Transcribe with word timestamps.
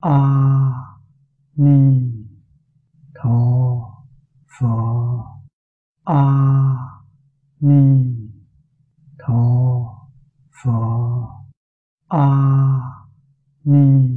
a 0.00 0.18
ni 1.56 2.12
tho 3.14 3.40
phở 4.58 4.66
a 6.04 6.24
ni 7.60 8.04
tho 9.18 9.42
phở 10.62 10.70
a 12.08 12.26
ni 13.64 14.08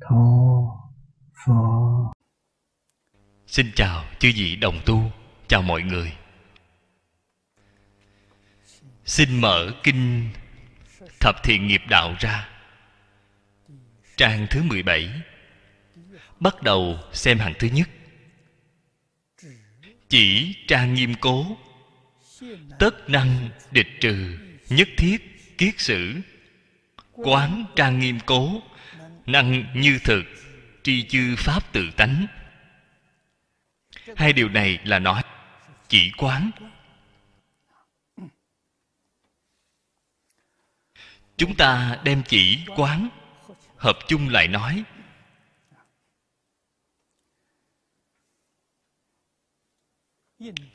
tho 0.00 0.16
phở 1.46 1.54
Xin 3.46 3.66
chào 3.74 4.04
chư 4.18 4.32
vị 4.36 4.56
đồng 4.56 4.80
tu. 4.86 5.02
Chào 5.48 5.62
mọi 5.62 5.82
người. 5.82 6.12
Xin 9.04 9.40
mở 9.40 9.70
kinh 9.82 10.30
Thập 11.20 11.42
thiện 11.42 11.66
nghiệp 11.66 11.82
đạo 11.88 12.14
ra. 12.18 12.57
Trang 14.18 14.46
thứ 14.50 14.62
17 14.62 15.10
Bắt 16.40 16.62
đầu 16.62 16.98
xem 17.12 17.38
hàng 17.38 17.54
thứ 17.58 17.68
nhất. 17.72 17.88
Chỉ 20.08 20.54
trang 20.66 20.94
nghiêm 20.94 21.14
cố. 21.20 21.56
Tất 22.78 23.10
năng 23.10 23.50
địch 23.70 23.88
trừ, 24.00 24.38
Nhất 24.68 24.88
thiết 24.96 25.18
kiết 25.58 25.80
sử. 25.80 26.14
Quán 27.12 27.64
trang 27.76 27.98
nghiêm 27.98 28.18
cố, 28.26 28.62
Năng 29.26 29.64
như 29.74 29.98
thực, 30.04 30.22
Tri 30.82 31.08
chư 31.08 31.34
pháp 31.36 31.72
tự 31.72 31.90
tánh. 31.96 32.26
Hai 34.16 34.32
điều 34.32 34.48
này 34.48 34.78
là 34.84 34.98
nói 34.98 35.22
Chỉ 35.88 36.12
quán. 36.18 36.50
Chúng 41.36 41.56
ta 41.56 41.98
đem 42.04 42.22
chỉ 42.28 42.58
quán. 42.76 43.08
Hợp 43.78 43.98
chung 44.08 44.28
lại 44.28 44.48
nói. 44.48 44.84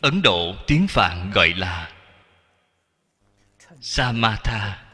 Ấn 0.02 0.22
Độ 0.24 0.56
tiếng 0.68 0.88
Phạn 0.88 1.32
gọi 1.34 1.54
là 1.58 1.92
Samatha. 3.82 4.86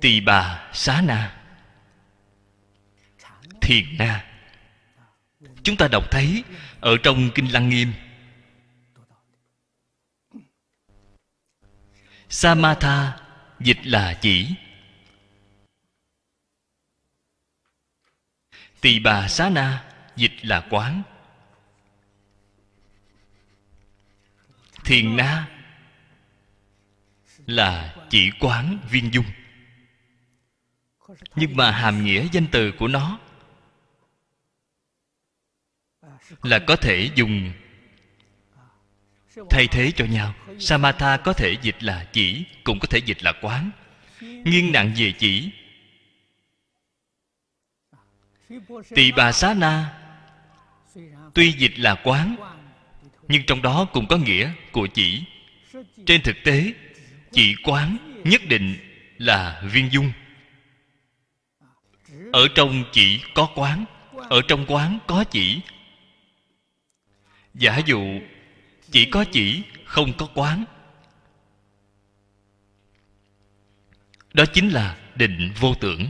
Tỳ 0.00 0.20
bà 0.20 0.70
Xá 0.72 1.00
Na. 1.00 1.42
Thiền 3.60 3.84
Na. 3.98 4.32
Chúng 5.62 5.76
ta 5.76 5.88
đọc 5.88 6.04
thấy 6.10 6.44
Ở 6.80 6.96
trong 7.02 7.30
Kinh 7.34 7.52
Lăng 7.52 7.68
Nghiêm. 7.68 7.92
Samatha 12.28 13.25
dịch 13.60 13.86
là 13.86 14.18
chỉ. 14.20 14.54
Tỳ 18.80 18.98
bà 19.00 19.28
xá 19.28 19.48
na, 19.48 19.84
dịch 20.16 20.44
là 20.44 20.66
quán. 20.70 21.02
Thiền 24.84 25.16
na 25.16 25.48
là 27.46 27.96
chỉ 28.10 28.30
quán 28.40 28.78
viên 28.90 29.14
dung. 29.14 29.26
Nhưng 31.34 31.56
mà 31.56 31.70
hàm 31.70 32.04
nghĩa 32.04 32.28
danh 32.32 32.46
từ 32.52 32.72
của 32.78 32.88
nó 32.88 33.18
Là 36.42 36.58
có 36.66 36.76
thể 36.76 37.10
dùng 37.14 37.52
thay 39.50 39.66
thế 39.66 39.92
cho 39.96 40.04
nhau, 40.04 40.34
samatha 40.58 41.16
có 41.16 41.32
thể 41.32 41.56
dịch 41.62 41.82
là 41.82 42.06
chỉ, 42.12 42.44
cũng 42.64 42.78
có 42.78 42.86
thể 42.86 42.98
dịch 42.98 43.22
là 43.22 43.32
quán. 43.42 43.70
Nghiêng 44.20 44.72
nặng 44.72 44.92
về 44.96 45.12
chỉ. 45.18 45.50
Tỳ 48.94 49.12
bà 49.12 49.32
xá 49.32 49.54
na, 49.54 49.98
tuy 51.34 51.52
dịch 51.52 51.78
là 51.78 51.94
quán, 51.94 52.36
nhưng 53.28 53.42
trong 53.46 53.62
đó 53.62 53.84
cũng 53.92 54.06
có 54.06 54.16
nghĩa 54.16 54.50
của 54.72 54.86
chỉ. 54.86 55.24
Trên 56.06 56.22
thực 56.22 56.36
tế, 56.44 56.72
chỉ 57.32 57.54
quán 57.64 57.96
nhất 58.24 58.40
định 58.48 58.76
là 59.18 59.62
viên 59.64 59.92
dung. 59.92 60.12
Ở 62.32 62.48
trong 62.54 62.84
chỉ 62.92 63.20
có 63.34 63.48
quán, 63.54 63.84
ở 64.28 64.40
trong 64.48 64.64
quán 64.66 64.98
có 65.06 65.24
chỉ. 65.24 65.60
Giả 67.54 67.78
dụ 67.86 68.20
chỉ 68.90 69.10
có 69.10 69.24
chỉ, 69.32 69.62
không 69.84 70.12
có 70.18 70.28
quán. 70.34 70.64
Đó 74.32 74.44
chính 74.52 74.68
là 74.68 74.98
định 75.14 75.52
vô 75.60 75.74
tưởng. 75.80 76.06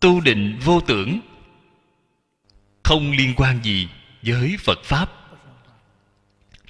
Tu 0.00 0.20
định 0.20 0.58
vô 0.64 0.80
tưởng 0.80 1.20
không 2.84 3.10
liên 3.10 3.34
quan 3.36 3.62
gì 3.62 3.88
với 4.22 4.56
phật 4.58 4.78
pháp. 4.84 5.12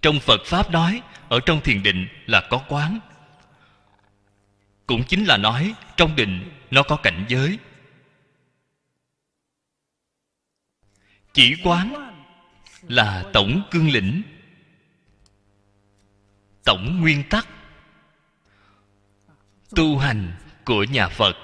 Trong 0.03 0.21
phật 0.21 0.41
pháp 0.45 0.71
nói, 0.71 1.03
ở 1.29 1.41
trong 1.47 1.61
thiền 1.61 1.83
định 1.83 2.09
là 2.27 2.47
có 2.51 2.65
quán. 2.69 2.99
Cũng 4.87 5.05
chính 5.05 5.25
là 5.25 5.37
nói, 5.37 5.75
trong 5.97 6.17
định 6.17 6.51
nó 6.71 6.83
có 6.83 6.97
cảnh 6.97 7.25
giới. 7.29 7.59
Chỉ 11.33 11.55
quán 11.65 12.18
là 12.89 13.25
tổng 13.33 13.63
cương 13.71 13.91
lĩnh. 13.91 14.23
Tổng 16.65 17.01
nguyên 17.01 17.23
tắc. 17.31 17.49
Tu 19.77 19.99
hành 19.99 20.33
của 20.65 20.85
nhà 20.85 21.09
phật. 21.09 21.37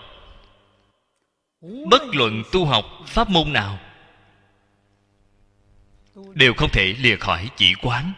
Bất 1.90 2.02
luận 2.12 2.42
tu 2.52 2.64
học 2.64 2.84
pháp 3.06 3.30
môn 3.30 3.52
nào, 3.52 3.78
đều 6.34 6.54
không 6.54 6.70
thể 6.72 6.94
lìa 6.98 7.16
khỏi 7.16 7.50
chỉ 7.56 7.74
quán. 7.82 8.12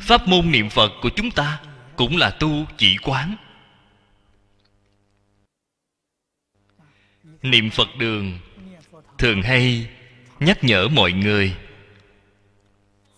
Pháp 0.00 0.28
môn 0.28 0.50
niệm 0.50 0.70
phật 0.70 0.92
của 1.02 1.10
chúng 1.16 1.30
ta 1.30 1.60
cũng 1.96 2.16
là 2.16 2.30
tu 2.30 2.66
chỉ 2.76 2.96
quán. 3.02 3.36
Niệm 7.42 7.70
phật 7.70 7.88
đường 7.98 8.38
thường 9.18 9.42
hay 9.42 9.88
nhắc 10.40 10.64
nhở 10.64 10.88
mọi 10.88 11.12
người 11.12 11.56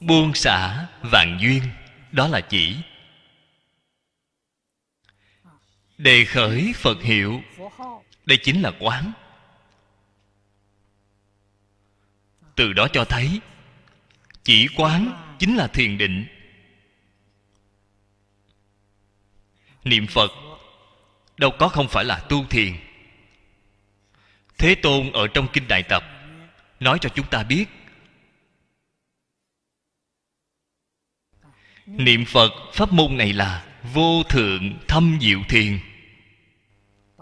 buông 0.00 0.34
xả 0.34 0.86
vạn 1.02 1.38
duyên, 1.40 1.62
đó 2.12 2.28
là 2.28 2.40
chỉ. 2.40 2.76
Đề 5.98 6.24
khởi 6.24 6.72
phật 6.76 7.02
hiệu, 7.02 7.42
đây 8.26 8.38
chính 8.42 8.62
là 8.62 8.72
quán. 8.80 9.12
Từ 12.54 12.72
đó 12.72 12.88
cho 12.92 13.04
thấy, 13.04 13.40
chỉ 14.42 14.68
quán 14.76 15.22
chính 15.38 15.56
là 15.56 15.66
thiền 15.66 15.98
định. 15.98 16.26
Niệm 19.84 20.06
phật, 20.06 20.30
đâu 21.36 21.50
có 21.58 21.68
không 21.68 21.88
phải 21.88 22.04
là 22.04 22.18
tu 22.28 22.44
thiền. 22.44 22.76
Thế 24.58 24.74
tôn 24.74 25.12
ở 25.12 25.28
trong 25.34 25.48
kinh 25.52 25.68
đại 25.68 25.82
tập, 25.82 26.04
nói 26.80 26.98
cho 27.00 27.08
chúng 27.08 27.26
ta 27.26 27.42
biết 27.42 27.66
niệm 31.86 32.24
phật, 32.24 32.52
pháp 32.72 32.92
môn 32.92 33.16
này 33.16 33.32
là 33.32 33.64
vô 33.94 34.22
thượng 34.22 34.78
thâm 34.88 35.19
diệu 35.20 35.42
thiền. 35.48 35.78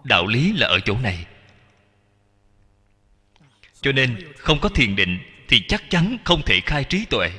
Đạo 0.05 0.27
lý 0.27 0.53
là 0.53 0.67
ở 0.67 0.81
chỗ 0.81 0.99
này. 0.99 1.27
Cho 3.81 3.93
nên, 3.93 4.33
không 4.39 4.61
có 4.61 4.69
thiền 4.69 4.97
định 4.97 5.19
thì 5.49 5.61
chắc 5.69 5.91
chắn 5.91 6.17
không 6.25 6.43
thể 6.43 6.61
khai 6.61 6.85
trí 6.85 7.05
tuệ. 7.05 7.31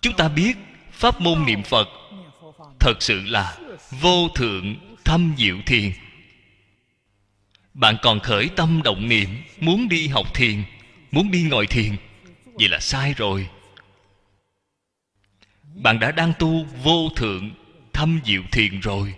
Chúng 0.00 0.16
ta 0.16 0.28
biết 0.28 0.56
pháp 0.92 1.20
môn 1.20 1.46
niệm 1.46 1.62
phật 1.62 1.88
thật 2.80 2.94
sự 3.00 3.22
là 3.26 3.58
vô 3.90 4.28
thượng 4.28 4.76
thâm 5.04 5.34
diệu 5.38 5.56
thiền. 5.66 5.92
Bạn 7.74 7.96
còn 8.02 8.20
khởi 8.20 8.48
tâm 8.56 8.82
động 8.84 9.08
niệm, 9.08 9.28
muốn 9.60 9.88
đi 9.88 10.08
học 10.08 10.34
thiền, 10.34 10.62
muốn 11.10 11.30
đi 11.30 11.42
ngồi 11.42 11.66
thiền 11.66 11.96
vậy 12.58 12.68
là 12.68 12.80
sai 12.80 13.14
rồi. 13.14 13.50
Bạn 15.74 15.98
đã 16.00 16.12
đang 16.12 16.32
tu 16.38 16.64
vô 16.64 17.08
thượng, 17.16 17.50
thâm 17.92 18.20
diệu 18.24 18.42
thiền 18.52 18.80
rồi. 18.80 19.14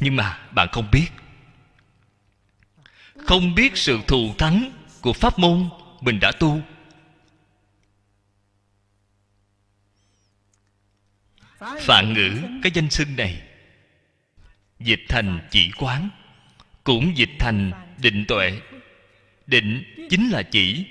Nhưng 0.00 0.16
mà 0.16 0.48
bạn 0.52 0.68
không 0.72 0.90
biết. 0.92 1.08
Không 3.16 3.54
biết 3.54 3.76
sự 3.76 4.00
thù 4.06 4.34
thắng 4.38 4.72
của 5.00 5.12
pháp 5.12 5.38
môn 5.38 5.68
mình 6.00 6.20
đã 6.20 6.32
tu. 6.40 6.60
Phạn 11.58 12.12
ngữ 12.12 12.42
cái 12.62 12.72
danh 12.74 12.90
xưng 12.90 13.16
này, 13.16 13.42
dịch 14.78 15.00
thành 15.08 15.48
chỉ 15.50 15.70
quán, 15.78 16.10
cũng 16.84 17.16
dịch 17.16 17.30
thành 17.38 17.72
định 17.98 18.24
tuệ 18.28 18.60
định 19.46 19.84
chính 20.10 20.30
là 20.30 20.42
chỉ. 20.42 20.86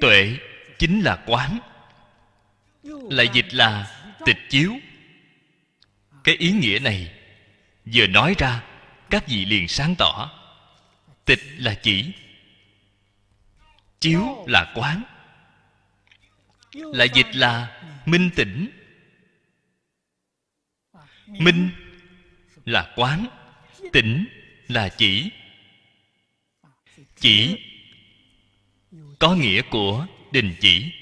Tuệ 0.00 0.36
chính 0.78 1.00
là 1.00 1.24
quán. 1.26 1.58
Lại 3.10 3.28
dịch 3.32 3.54
là 3.54 4.00
tịch 4.24 4.38
chiếu. 4.50 4.74
Cái 6.24 6.36
ý 6.36 6.52
nghĩa 6.52 6.78
này 6.78 7.12
vừa 7.84 8.06
nói 8.06 8.34
ra, 8.38 8.64
các 9.10 9.28
vị 9.28 9.44
liền 9.44 9.68
sáng 9.68 9.94
tỏ. 9.98 10.30
Tịch 11.24 11.40
là 11.56 11.74
chỉ. 11.74 12.12
Chiếu 14.00 14.44
là 14.48 14.72
quán. 14.74 15.02
Lại 16.72 17.08
dịch 17.14 17.36
là 17.36 17.82
minh 18.06 18.30
tỉnh 18.36 18.70
minh 21.26 21.70
là 22.64 22.92
quán 22.96 23.26
tỉnh 23.92 24.24
là 24.68 24.88
chỉ 24.88 25.30
chỉ. 27.24 27.56
Có 29.18 29.34
nghĩa 29.34 29.62
của 29.70 30.06
đình 30.30 30.56
chỉ. 30.60 30.92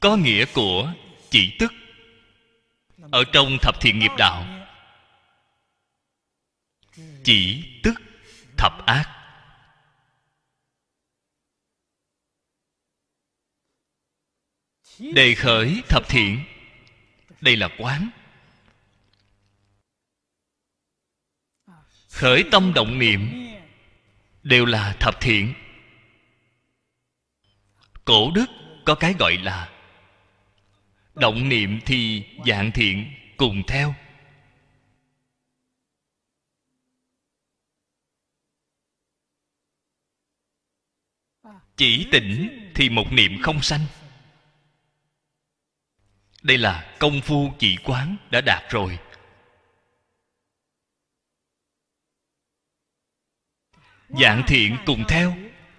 Có 0.00 0.16
nghĩa 0.16 0.44
của 0.54 0.92
chỉ 1.30 1.56
tức. 1.58 1.72
Ở 3.10 3.24
trong 3.32 3.58
thập 3.62 3.80
thiện 3.80 3.98
nghiệp 3.98 4.10
đạo, 4.18 4.66
chỉ 7.24 7.64
tức 7.82 7.94
thập 8.56 8.86
ác. 8.86 9.12
Đề 14.98 15.34
khởi 15.34 15.82
thập 15.88 16.08
thiện, 16.08 16.40
đây 17.40 17.56
là 17.56 17.68
quán. 17.78 18.10
Khởi 22.16 22.44
tâm 22.50 22.72
động 22.74 22.98
niệm, 22.98 23.48
đều 24.42 24.64
là 24.64 24.96
thập 25.00 25.20
thiện. 25.20 25.54
Cổ 28.04 28.30
đức 28.34 28.46
có 28.84 28.94
cái 28.94 29.14
gọi 29.18 29.36
là 29.36 29.70
động 31.14 31.48
niệm 31.48 31.80
thì 31.86 32.24
dạng 32.46 32.72
thiện 32.72 33.12
cùng 33.36 33.62
theo. 33.66 33.94
Chỉ 41.76 42.06
tỉnh 42.12 42.70
thì 42.74 42.88
một 42.88 43.12
niệm 43.12 43.42
không 43.42 43.62
sanh. 43.62 43.86
Đây 46.42 46.58
là 46.58 46.96
công 46.98 47.20
phu 47.20 47.52
chỉ 47.58 47.76
quán 47.84 48.16
đã 48.30 48.40
đạt 48.40 48.62
rồi. 48.70 48.98
Dạng 54.08 54.42
thiện 54.46 54.76
cùng 54.86 55.04
theo, 55.08 55.36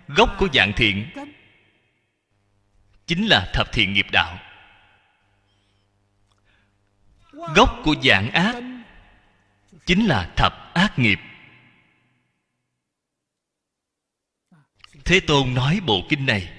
gốc 0.07 0.35
của 0.39 0.47
dạng 0.53 0.73
thiện 0.73 1.09
chính 3.07 3.27
là 3.27 3.51
thập 3.53 3.71
thiện 3.71 3.93
nghiệp 3.93 4.07
đạo. 4.11 4.39
Gốc 7.31 7.79
của 7.83 7.95
dạng 8.03 8.31
ác 8.31 8.55
chính 9.85 10.05
là 10.05 10.33
thập 10.35 10.73
ác 10.73 10.99
nghiệp. 10.99 11.19
Thế 15.05 15.19
tôn 15.19 15.53
nói 15.53 15.79
bộ 15.85 16.01
kinh 16.09 16.25
này. 16.25 16.53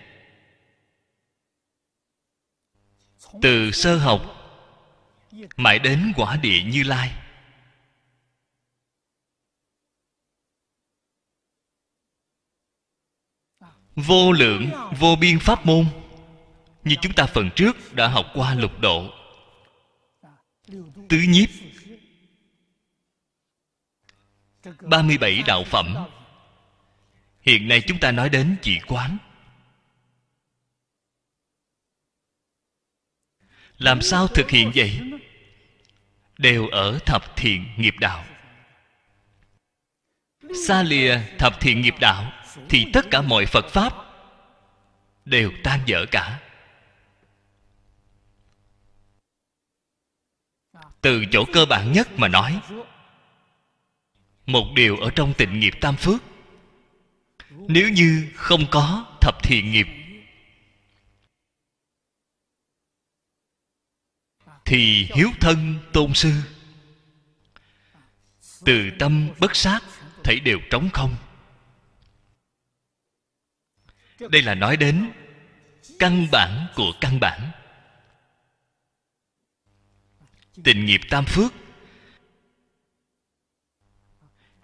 Từ 3.43 3.71
sơ 3.71 3.97
học, 3.99 4.23
mãi 5.57 5.79
đến 5.79 6.13
quả 6.17 6.37
địa 6.37 6.63
như 6.63 6.83
lai. 6.83 7.28
Vô 14.07 14.33
lượng, 14.33 14.71
vô 14.99 15.17
biên 15.17 15.39
pháp 15.39 15.67
môn. 15.67 15.87
Như 16.85 16.97
chúng 17.03 17.13
ta 17.13 17.27
phần 17.27 17.51
trước 17.57 17.95
đã 17.95 18.09
học 18.09 18.27
qua 18.35 18.55
lục 18.55 18.81
độ. 18.81 19.11
Tứ 21.09 21.19
nhiếp. 21.29 21.49
37 24.81 25.43
đạo 25.47 25.65
phẩm. 25.65 25.95
Hiện 27.41 27.69
nay 27.69 27.83
chúng 27.87 27.99
ta 27.99 28.13
nói 28.13 28.29
đến 28.29 28.57
chỉ 28.63 28.81
quán. 28.87 29.19
Làm 33.79 34.03
sao 34.03 34.29
thực 34.29 34.51
hiện 34.51 34.73
vậy? 34.75 35.01
Đều 36.39 36.69
ở 36.69 36.99
thập 36.99 37.37
thiện 37.37 37.65
nghiệp 37.77 37.95
đạo. 38.01 38.25
Xa 40.67 40.83
lìa 40.83 41.21
thập 41.39 41.61
thiện 41.61 41.81
nghiệp 41.81 41.95
đạo. 42.01 42.33
Thì 42.69 42.87
tất 42.93 43.05
cả 43.11 43.23
mọi 43.23 43.47
Phật 43.47 43.67
Pháp 43.69 44.09
Đều 45.29 45.53
tan 45.65 45.81
dở 45.87 46.05
cả. 46.11 46.41
Từ 51.01 51.25
chỗ 51.31 51.45
cơ 51.53 51.67
bản 51.67 51.93
nhất 51.93 52.09
mà 52.17 52.29
nói, 52.29 52.61
một 54.47 54.73
điều 54.75 54.97
ở 54.97 55.11
trong 55.15 55.35
tịnh 55.35 55.61
nghiệp 55.61 55.75
tam 55.81 55.97
phước, 55.97 56.23
nếu 57.51 57.89
như 57.89 58.31
không 58.35 58.67
có 58.71 59.17
thập 59.21 59.43
thiện 59.43 59.73
nghiệp, 59.73 59.87
thì 64.65 65.09
hiếu 65.15 65.29
thân 65.41 65.79
tôn 65.93 66.15
sư, 66.15 66.33
từ 68.65 68.91
tâm 68.99 69.29
bất 69.39 69.57
sát 69.57 69.81
thấy 70.25 70.41
đều 70.41 70.59
trống 70.71 70.89
không 70.93 71.17
đây 74.19 74.43
là 74.43 74.55
nói 74.55 74.77
đến 74.77 75.13
căn 75.99 76.27
bản 76.33 76.67
của 76.75 76.93
căn 77.01 77.21
bản. 77.21 77.51
Tình 80.65 80.87
nghiệp 80.87 81.01
tam 81.11 81.25
phước. 81.25 81.53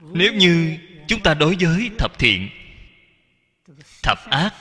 Nếu 0.01 0.35
như 0.35 0.79
chúng 1.09 1.23
ta 1.23 1.35
đối 1.35 1.57
với 1.61 1.91
thập 1.99 2.19
thiện, 2.19 2.49
thập 4.03 4.19
ác, 4.31 4.55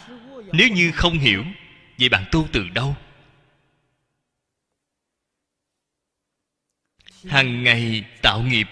nếu 0.51 0.67
như 0.67 0.91
không 0.91 1.13
hiểu, 1.13 1.43
vậy 1.99 2.09
bạn 2.09 2.25
tu 2.31 2.47
từ 2.51 2.69
đâu? 2.69 2.95
Hàng 7.25 7.63
ngày 7.63 8.05
tạo 8.21 8.41
nghiệp 8.41 8.67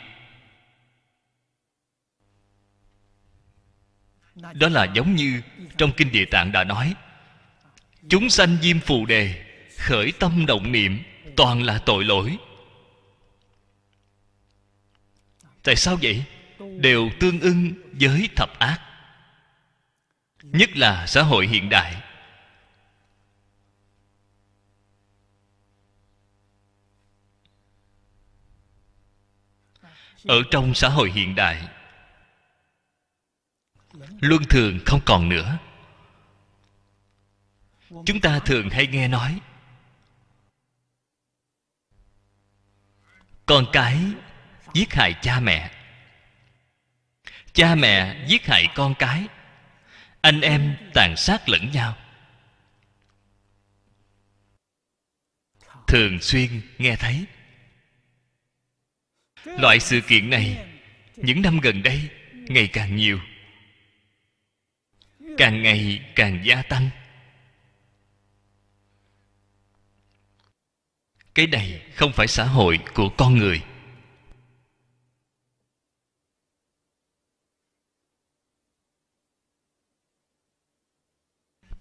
đó 4.53 4.69
là 4.69 4.88
giống 4.93 5.15
như 5.15 5.41
trong 5.77 5.91
kinh 5.98 6.12
địa 6.12 6.25
tạng 6.25 6.51
đã 6.51 6.63
nói, 6.63 6.93
chúng 8.10 8.29
sanh 8.29 8.57
diêm 8.62 8.79
phù 8.79 9.05
đề, 9.05 9.45
khởi 9.77 10.12
tâm 10.19 10.45
động 10.45 10.71
niệm, 10.71 11.03
toàn 11.36 11.63
là 11.63 11.79
tội 11.86 12.03
lỗi. 12.03 12.38
Tại 15.63 15.75
sao 15.75 15.98
vậy? 16.01 16.24
Đều 16.79 17.10
tương 17.19 17.39
ưng 17.39 17.74
với 17.91 18.29
thập 18.36 18.60
ác, 18.60 18.79
nhất 20.43 20.77
là 20.77 21.07
xã 21.07 21.21
hội 21.21 21.48
hiện 21.48 21.69
đại. 21.69 21.95
Ở 30.27 30.41
trong 30.51 30.74
xã 30.74 30.89
hội 30.89 31.12
hiện 31.12 31.36
đại 31.36 31.67
luân 34.22 34.43
thường 34.50 34.79
không 34.86 35.00
còn 35.05 35.29
nữa. 35.29 35.58
Chúng 38.05 38.22
ta 38.22 38.39
thường 38.39 38.70
hay 38.70 38.88
nghe 38.88 39.08
nói, 39.08 39.39
con 43.46 43.65
cái 43.74 43.98
giết 44.74 44.93
hại 44.93 45.13
cha 45.22 45.39
mẹ. 45.39 45.72
Cha 47.53 47.75
mẹ 47.75 48.25
giết 48.27 48.46
hại 48.46 48.67
con 48.75 48.96
cái. 49.00 49.27
Anh 50.22 50.41
em 50.41 50.77
tàn 50.93 51.15
sát 51.17 51.50
lẫn 51.50 51.72
nhau. 51.72 51.98
Thường 55.88 56.20
xuyên 56.22 56.62
nghe 56.77 56.96
thấy. 56.96 57.25
Loại 59.46 59.79
sự 59.79 60.01
kiện 60.01 60.29
này, 60.29 60.67
những 61.15 61.41
năm 61.41 61.60
gần 61.60 61.84
đây, 61.84 62.10
ngày 62.34 62.67
càng 62.67 62.96
nhiều 62.96 63.20
càng 65.38 65.64
ngày 65.64 66.12
càng 66.16 66.42
gia 66.46 66.62
tăng. 66.62 66.90
Cái 71.36 71.48
này 71.48 71.92
không 71.96 72.12
phải 72.14 72.28
xã 72.28 72.46
hội 72.46 72.80
của 72.96 73.10
con 73.18 73.38
người. 73.38 73.62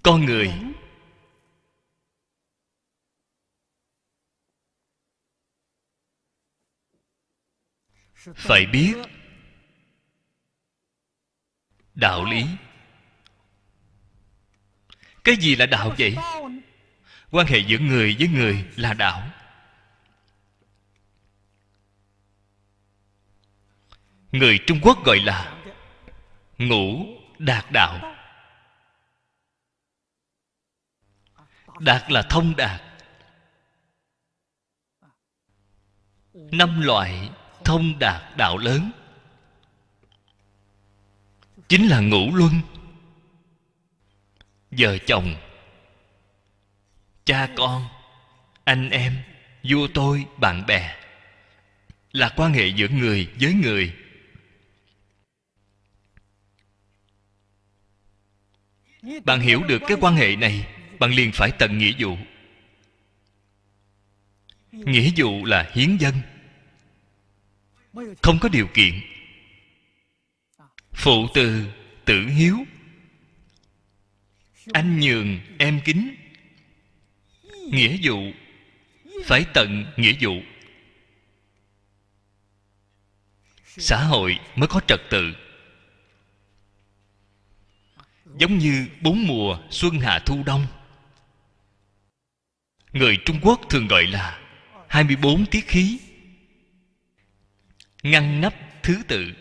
Con 0.03 0.25
người 0.25 0.53
phải 8.35 8.67
biết 8.67 8.95
đạo 11.95 12.25
lý 12.25 12.45
cái 15.25 15.37
gì 15.37 15.57
là 15.57 15.67
đạo 15.67 15.95
vậy? 15.99 16.17
Quan 17.31 17.47
hệ 17.47 17.59
giữa 17.59 17.79
người 17.79 18.17
với 18.19 18.29
người 18.29 18.65
là 18.77 18.95
đạo. 18.95 19.31
Người 24.33 24.59
trung 24.67 24.79
quốc 24.83 25.05
gọi 25.05 25.19
là 25.19 25.63
ngũ 26.59 27.07
đạt 27.39 27.65
đạo. 27.73 28.17
Đạt 31.79 32.11
là 32.11 32.23
thông 32.23 32.57
đạt. 32.57 32.81
Năm 36.33 36.81
loại 36.81 37.31
thông 37.65 37.99
đạt 37.99 38.37
đạo 38.37 38.59
lớn. 38.59 38.91
Chính 41.69 41.89
là 41.89 42.01
ngũ 42.01 42.35
luân 42.35 42.53
vợ 44.71 44.99
chồng. 44.99 45.35
Cha 47.25 47.49
con, 47.57 47.89
anh 48.65 48.91
em, 48.91 49.23
vua 49.63 49.89
tôi, 49.95 50.27
bạn 50.37 50.67
bè 50.67 50.97
là 52.13 52.33
quan 52.37 52.53
hệ 52.53 52.67
giữa 52.67 52.89
người 52.89 53.29
với 53.41 53.55
người. 53.55 53.95
Bạn 59.25 59.41
hiểu 59.41 59.63
được 59.63 59.83
cái 59.89 59.97
quan 60.01 60.15
hệ 60.15 60.37
này, 60.37 60.67
bạn 60.99 61.11
liền 61.11 61.31
phải 61.33 61.51
tận 61.59 61.79
nghĩa 61.79 61.93
vụ. 61.99 62.17
Nghĩa 64.73 65.11
vụ 65.17 65.45
là 65.45 65.71
hiến 65.75 65.97
dân. 65.97 66.15
Không 68.23 68.39
có 68.41 68.49
điều 68.49 68.67
kiện. 68.75 69.01
Phụ 70.93 71.27
từ 71.35 71.65
tử 72.05 72.27
hiếu 72.27 72.57
anh 74.73 75.01
nhường 75.01 75.41
em 75.59 75.81
kính. 75.85 76.15
Nghĩa 77.73 77.97
vụ. 78.03 78.33
Phải 79.25 79.45
tận 79.55 79.93
nghĩa 79.97 80.13
vụ. 80.21 80.33
Xã 83.67 84.05
hội 84.05 84.39
mới 84.57 84.69
có 84.69 84.81
trật 84.87 85.01
tự. 85.11 85.35
Giống 88.39 88.59
như 88.59 88.87
bốn 89.01 89.27
mùa 89.27 89.59
xuân 89.71 90.01
hạ 90.01 90.19
thu 90.27 90.43
đông. 90.47 90.67
Người 92.93 93.19
trung 93.25 93.39
quốc 93.43 93.61
thường 93.71 93.87
gọi 93.87 94.07
là 94.07 94.41
24 94.89 95.47
tiết 95.47 95.69
khí. 95.69 95.99
Ngăn 98.03 98.41
nắp 98.41 98.55
thứ 98.83 99.03
tự. 99.09 99.33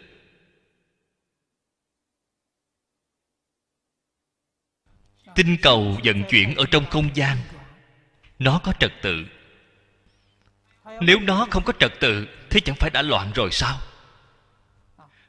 Tinh 5.35 5.57
cầu 5.61 5.97
vận 6.03 6.23
chuyển 6.23 6.55
ở 6.55 6.65
trong 6.71 6.85
không 6.85 7.15
gian. 7.15 7.37
Nó 8.39 8.59
có 8.63 8.73
trật 8.79 8.91
tự. 9.01 9.25
Nếu 11.01 11.19
nó 11.19 11.47
không 11.51 11.63
có 11.63 11.73
trật 11.79 11.91
tự 11.99 12.27
thế 12.49 12.59
chẳng 12.59 12.75
phải 12.75 12.89
đã 12.89 13.01
loạn 13.01 13.31
rồi 13.35 13.51
sao? 13.51 13.81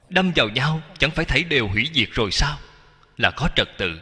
Đâm 0.09 0.33
vào 0.37 0.49
nhau, 0.49 0.83
chẳng 0.99 1.11
phải 1.11 1.25
thấy 1.25 1.45
đều 1.45 1.69
hủy 1.69 1.91
diệt 1.95 2.09
rồi 2.13 2.31
sao? 2.31 2.59
Là 3.17 3.31
có 3.31 3.49
trật 3.57 3.69
tự. 3.79 4.01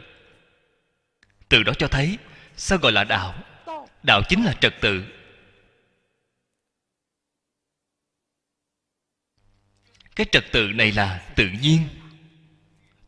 Từ 1.49 1.63
đó 1.63 1.73
cho 1.79 1.87
thấy, 1.87 2.17
sao 2.55 2.77
gọi 2.77 2.91
là 2.91 3.03
đạo? 3.03 3.33
Đạo 4.03 4.21
chính 4.29 4.43
là 4.43 4.53
trật 4.53 4.73
tự. 4.81 5.03
Cái 10.15 10.25
trật 10.31 10.45
tự 10.51 10.67
này 10.67 10.91
là 10.91 11.21
tự 11.35 11.49
nhiên. 11.61 11.87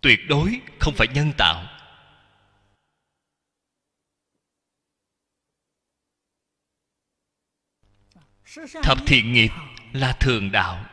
Tuyệt 0.01 0.19
đối 0.27 0.59
không 0.79 0.93
phải 0.93 1.07
nhân 1.07 1.31
tạo. 1.37 1.65
Thập 8.83 8.97
thiện 9.05 9.33
nghiệp 9.33 9.51
là 9.93 10.13
thường 10.19 10.51
đạo. 10.51 10.85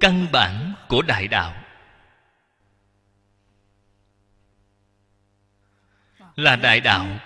Căn 0.00 0.26
bản 0.32 0.74
của 0.88 1.02
đại 1.02 1.28
đạo 1.28 1.62
là 6.36 6.56
đại 6.56 6.80
đạo 6.80 7.20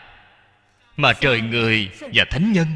mà 0.96 1.12
trời 1.20 1.40
người 1.40 1.90
và 2.14 2.24
thánh 2.30 2.52
nhân 2.52 2.66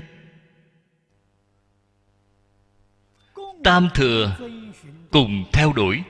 tam 3.65 3.89
thừa 3.95 4.37
cùng 5.11 5.45
theo 5.53 5.73
đuổi. 5.73 6.03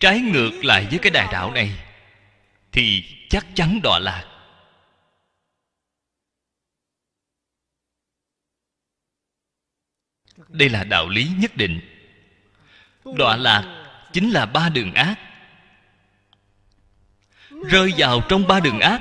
Trái 0.00 0.20
ngược 0.20 0.50
lại 0.64 0.86
với 0.90 0.98
cái 0.98 1.10
đại 1.10 1.28
đạo 1.32 1.52
này 1.52 1.85
thì 2.76 3.04
chắc 3.28 3.46
chắn 3.54 3.80
đọa 3.82 3.98
lạc. 3.98 4.24
Đây 10.48 10.68
là 10.68 10.84
đạo 10.84 11.08
lý 11.08 11.30
nhất 11.38 11.50
định. 11.56 11.80
Đọa 13.04 13.36
lạc 13.36 13.86
chính 14.12 14.30
là 14.30 14.46
ba 14.46 14.68
đường 14.68 14.92
ác. 14.94 15.16
Rơi 17.50 17.92
vào 17.96 18.20
trong 18.28 18.46
ba 18.46 18.60
đường 18.60 18.80
ác. 18.80 19.00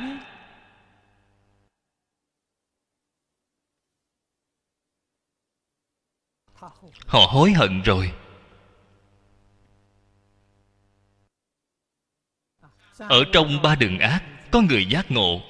Họ 7.08 7.28
hối 7.30 7.52
hận 7.52 7.82
rồi. 7.82 8.25
Ở 12.98 13.24
trong 13.34 13.62
ba 13.62 13.76
đường 13.76 14.00
ác, 14.00 14.24
có 14.52 14.62
người 14.62 14.86
giác 14.86 15.12
ngộ. 15.12 15.42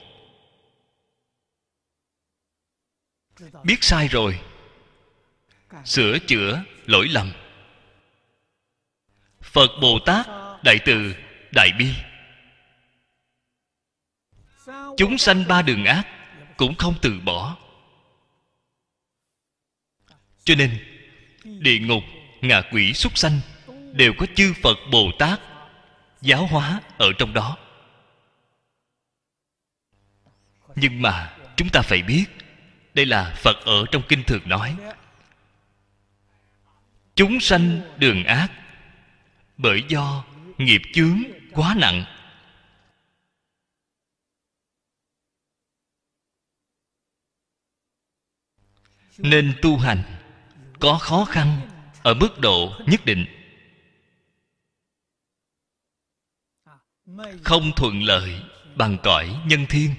Biết 3.63 3.83
sai 3.83 4.07
rồi. 4.07 4.39
Sửa 5.85 6.19
chữa 6.19 6.63
lỗi 6.85 7.07
lầm. 7.07 7.31
Phật 9.41 9.67
bồ 9.81 9.99
tát, 10.05 10.27
đại 10.63 10.79
từ, 10.85 11.15
đại 11.51 11.71
bi. 11.79 11.93
Chúng 14.97 15.17
sanh 15.17 15.43
ba 15.47 15.61
đường 15.61 15.85
ác 15.85 16.07
cũng 16.57 16.75
không 16.75 16.95
từ 17.01 17.19
bỏ. 17.25 17.57
Cho 20.43 20.55
nên, 20.55 20.79
địa 21.43 21.79
ngục, 21.79 22.03
ngạ 22.41 22.61
quỷ 22.71 22.93
súc 22.93 23.17
sanh 23.17 23.39
đều 23.93 24.13
có 24.17 24.25
chư 24.35 24.53
phật 24.63 24.77
bồ 24.91 25.11
tát 25.19 25.39
giáo 26.25 26.47
hóa 26.47 26.81
ở 26.97 27.07
trong 27.17 27.33
đó. 27.33 27.57
Nhưng 30.75 31.01
mà 31.01 31.37
chúng 31.57 31.69
ta 31.73 31.81
phải 31.81 32.01
biết, 32.01 32.25
đây 32.93 33.05
là 33.05 33.35
phật 33.37 33.65
ở 33.65 33.85
trong 33.91 34.03
kinh 34.09 34.23
thường 34.23 34.49
nói, 34.49 34.77
chúng 37.15 37.39
sanh 37.39 37.81
đường 37.97 38.23
ác, 38.23 38.47
bởi 39.57 39.83
do 39.87 40.25
nghiệp 40.57 40.81
chướng 40.93 41.23
quá 41.51 41.75
nặng. 41.77 42.05
Nên 49.17 49.55
tu 49.61 49.77
hành 49.77 50.03
có 50.79 50.97
khó 51.01 51.25
khăn 51.25 51.69
ở 52.03 52.13
mức 52.13 52.39
độ 52.39 52.73
nhất 52.87 53.05
định. 53.05 53.34
Không 57.43 57.71
thuận 57.75 58.03
lợi 58.03 58.41
bằng 58.75 58.97
cõi 59.03 59.41
nhân 59.45 59.65
thiên. 59.69 59.95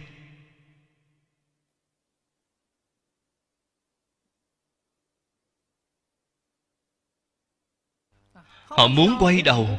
Họ 8.64 8.88
muốn 8.88 9.16
quay 9.20 9.42
đầu. 9.42 9.78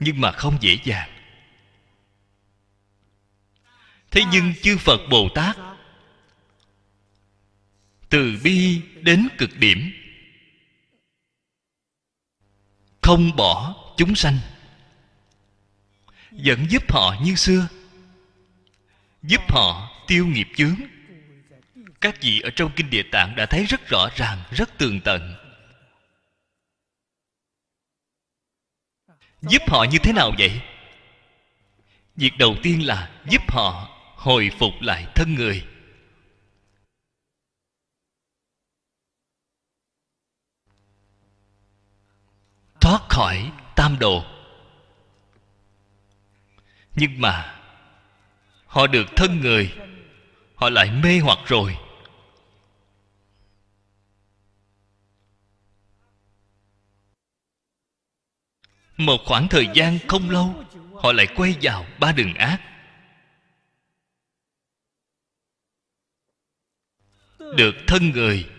Nhưng 0.00 0.20
mà 0.20 0.32
không 0.32 0.58
dễ 0.60 0.78
dàng. 0.84 1.10
Thế 4.10 4.22
nhưng 4.32 4.52
chư 4.62 4.76
phật 4.78 5.00
bồ 5.10 5.28
tát, 5.34 5.56
từ 8.08 8.40
bi 8.44 8.82
đến 9.02 9.28
cực 9.38 9.50
điểm 9.56 10.01
không 13.02 13.36
bỏ 13.36 13.74
chúng 13.96 14.14
sanh. 14.14 14.38
Vẫn 16.30 16.66
giúp 16.70 16.92
họ 16.92 17.14
như 17.24 17.34
xưa, 17.34 17.68
giúp 19.22 19.42
họ 19.48 19.90
tiêu 20.06 20.26
nghiệp 20.26 20.48
chướng. 20.56 20.76
Các 22.00 22.20
vị 22.20 22.40
ở 22.40 22.50
trong 22.56 22.72
kinh 22.76 22.90
địa 22.90 23.02
tạng 23.12 23.36
đã 23.36 23.46
thấy 23.46 23.64
rất 23.64 23.88
rõ 23.88 24.08
ràng, 24.16 24.42
rất 24.50 24.78
tường 24.78 25.00
tận. 25.00 25.34
Giúp 29.42 29.62
họ 29.68 29.84
như 29.90 29.98
thế 30.02 30.12
nào 30.12 30.32
vậy? 30.38 30.60
Việc 32.16 32.32
đầu 32.38 32.56
tiên 32.62 32.86
là 32.86 33.10
giúp 33.30 33.42
họ 33.48 33.88
hồi 34.16 34.50
phục 34.58 34.72
lại 34.80 35.06
thân 35.14 35.34
người. 35.34 35.64
Thoát 42.82 43.08
khỏi 43.08 43.52
tam 43.76 43.98
đồ. 43.98 44.24
Nhưng 46.94 47.20
mà, 47.20 47.60
họ 48.66 48.86
được 48.86 49.06
thân 49.16 49.40
người, 49.40 49.74
họ 50.54 50.70
lại 50.70 50.90
mê 50.90 51.18
hoặc 51.18 51.38
rồi. 51.46 51.76
Một 58.96 59.20
khoảng 59.26 59.48
thời 59.48 59.68
gian 59.74 59.98
không 60.08 60.30
lâu, 60.30 60.64
họ 61.02 61.12
lại 61.12 61.26
quay 61.36 61.54
vào 61.62 61.86
ba 62.00 62.12
đường 62.12 62.34
ác. 62.34 62.60
Được 67.38 67.74
thân 67.86 68.10
người, 68.10 68.50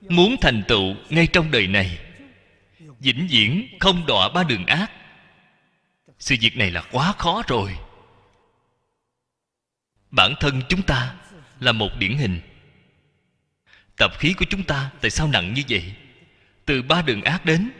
muốn 0.00 0.36
thành 0.40 0.62
tựu 0.68 0.94
ngay 1.10 1.26
trong 1.32 1.50
đời 1.50 1.66
này 1.66 2.09
vĩnh 3.00 3.26
viễn 3.30 3.76
không 3.80 4.06
đọa 4.06 4.28
ba 4.28 4.44
đường 4.44 4.66
ác. 4.66 4.90
Sự 6.18 6.36
việc 6.40 6.56
này 6.56 6.70
là 6.70 6.82
quá 6.92 7.12
khó 7.18 7.42
rồi. 7.48 7.76
Bản 10.10 10.34
thân 10.40 10.62
chúng 10.68 10.82
ta 10.82 11.16
là 11.60 11.72
một 11.72 11.90
điển 11.98 12.16
hình. 12.16 12.40
Tập 13.96 14.10
khí 14.18 14.34
của 14.38 14.44
chúng 14.50 14.64
ta 14.64 14.90
tại 15.00 15.10
sao 15.10 15.28
nặng 15.28 15.54
như 15.54 15.62
vậy? 15.68 15.94
Từ 16.64 16.82
ba 16.82 17.02
đường 17.02 17.22
ác 17.22 17.44
đến. 17.44 17.70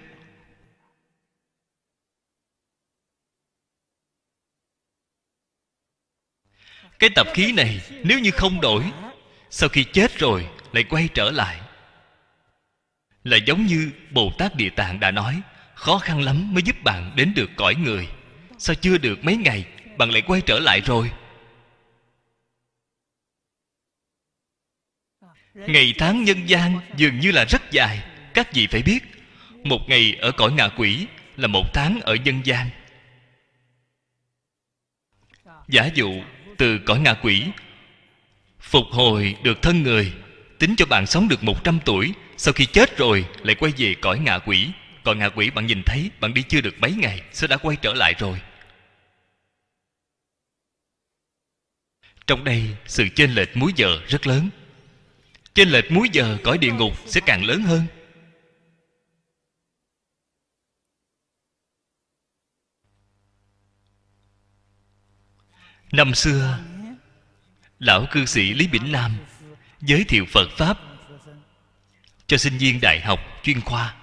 Cái 6.99 7.11
tập 7.15 7.27
khí 7.35 7.53
này 7.53 7.81
nếu 8.05 8.19
như 8.19 8.31
không 8.31 8.61
đổi, 8.61 8.93
sau 9.51 9.69
khi 9.69 9.85
chết 9.85 10.19
rồi 10.19 10.49
lại 10.73 10.85
quay 10.85 11.09
trở 11.15 11.31
lại 11.31 11.70
là 13.25 13.37
giống 13.37 13.67
như 13.67 13.91
bồ 14.11 14.33
tát 14.39 14.55
địa 14.55 14.71
tạng 14.71 15.01
đã 15.01 15.11
nói, 15.11 15.41
khó 15.75 15.99
khăn 15.99 16.21
lắm 16.21 16.55
mới 16.55 16.63
giúp 16.63 16.77
bạn 16.85 17.13
đến 17.17 17.33
được 17.35 17.51
cõi 17.57 17.75
người. 17.75 18.09
Sao 18.59 18.75
chưa 18.75 18.99
được 18.99 19.25
mấy 19.25 19.37
ngày, 19.37 19.65
bạn 19.97 20.11
lại 20.11 20.23
quay 20.23 20.41
trở 20.41 20.59
lại 20.59 20.81
rồi? 20.81 21.11
Ngày 25.55 25.95
tháng 25.99 26.25
nhân 26.25 26.47
gian 26.47 26.81
dường 26.97 27.21
như 27.21 27.31
là 27.31 27.45
rất 27.45 27.71
dài, 27.71 28.03
các 28.35 28.55
vị 28.55 28.67
phải 28.67 28.83
biết, 28.83 29.01
một 29.65 29.81
ngày 29.89 30.17
ở 30.21 30.33
cõi 30.33 30.53
ngạ 30.53 30.69
quỷ 30.69 31.07
là 31.37 31.47
một 31.47 31.75
tháng 31.75 32.01
ở 32.01 32.15
nhân 32.15 32.41
gian. 32.45 32.71
Giả 35.69 35.89
dụ, 35.95 36.23
từ 36.59 36.79
cõi 36.79 37.01
ngạ 37.01 37.15
quỷ, 37.15 37.45
phục 38.61 38.87
hồi 38.91 39.37
được 39.43 39.63
thân 39.63 39.83
người, 39.83 40.13
tính 40.59 40.75
cho 40.77 40.87
bạn 40.87 41.07
sống 41.07 41.29
được 41.29 41.45
100 41.45 41.79
tuổi 41.85 42.13
sau 42.43 42.53
khi 42.55 42.67
chết 42.67 42.97
rồi, 42.97 43.29
lại 43.43 43.55
quay 43.55 43.73
về 43.77 43.95
cõi 44.01 44.19
ngạ 44.19 44.39
quỷ. 44.39 44.71
Còn 45.05 45.19
ngạ 45.19 45.29
quỷ 45.29 45.51
bạn 45.51 45.67
nhìn 45.67 45.83
thấy, 45.87 46.11
bạn 46.21 46.35
đi 46.35 46.43
chưa 46.43 46.61
được 46.61 46.75
mấy 46.79 46.93
ngày, 46.93 47.23
sẽ 47.33 47.47
đã 47.47 47.57
quay 47.57 47.77
trở 47.83 47.95
lại 47.95 48.15
rồi. 48.19 48.41
Trong 52.27 52.45
đây, 52.45 52.77
sự 52.87 53.09
chênh 53.17 53.35
lệch 53.35 53.57
múi 53.57 53.73
giờ 53.77 54.01
rất 54.09 54.27
lớn. 54.27 54.51
Chênh 55.55 55.69
lệch 55.69 55.91
múi 55.91 56.09
giờ 56.13 56.39
cõi 56.45 56.59
địa 56.59 56.73
ngục 56.73 56.93
sẽ 57.07 57.21
càng 57.27 57.45
lớn 57.45 57.63
hơn. 57.63 57.87
Năm 65.93 66.15
xưa, 66.15 66.59
lão 67.79 68.07
cư 68.11 68.27
sĩ 68.27 68.55
lý 68.55 68.69
bỉnh 68.69 68.93
nam 68.93 69.17
giới 69.81 70.05
thiệu 70.05 70.25
phật 70.29 70.49
pháp 70.57 70.90
cho 72.31 72.37
sinh 72.37 72.59
viên 72.59 72.81
đại 72.81 73.01
học 73.01 73.21
chuyên 73.43 73.61
khoa. 73.61 73.95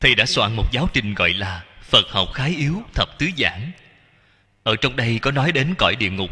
Thầy 0.00 0.14
đã 0.14 0.26
soạn 0.26 0.56
một 0.56 0.72
giáo 0.72 0.88
trình 0.92 1.14
gọi 1.14 1.32
là 1.32 1.64
phật 1.82 2.10
học 2.10 2.28
khái 2.34 2.50
yếu 2.50 2.82
thập 2.94 3.18
tứ 3.18 3.28
giảng. 3.38 3.70
Ở 4.62 4.76
trong 4.76 4.96
đây 4.96 5.18
có 5.18 5.30
nói 5.30 5.52
đến 5.52 5.74
cõi 5.78 5.96
địa 5.96 6.10
ngục. 6.10 6.30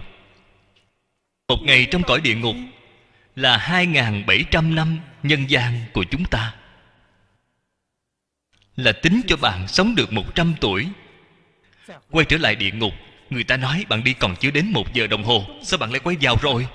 Một 1.48 1.58
ngày 1.62 1.86
trong 1.90 2.02
cõi 2.02 2.20
địa 2.20 2.34
ngục 2.34 2.56
là 3.36 3.56
2.700 3.56 4.74
năm 4.74 4.98
nhân 5.22 5.50
gian 5.50 5.80
của 5.92 6.04
chúng 6.10 6.24
ta. 6.24 6.54
Là 8.76 8.92
tính 8.92 9.20
cho 9.26 9.36
bạn 9.36 9.68
sống 9.68 9.94
được 9.94 10.12
100 10.12 10.54
tuổi. 10.60 10.88
Quay 12.10 12.26
trở 12.28 12.36
lại 12.36 12.56
địa 12.56 12.70
ngục, 12.70 12.92
người 13.30 13.44
ta 13.44 13.56
nói 13.56 13.84
bạn 13.88 14.04
đi 14.04 14.14
còn 14.14 14.36
chưa 14.36 14.50
đến 14.50 14.70
một 14.72 14.94
giờ 14.94 15.06
đồng 15.06 15.24
hồ, 15.24 15.46
sao 15.62 15.78
bạn 15.78 15.90
lại 15.90 16.00
quay 16.00 16.16
vào 16.20 16.36
rồi? 16.42 16.66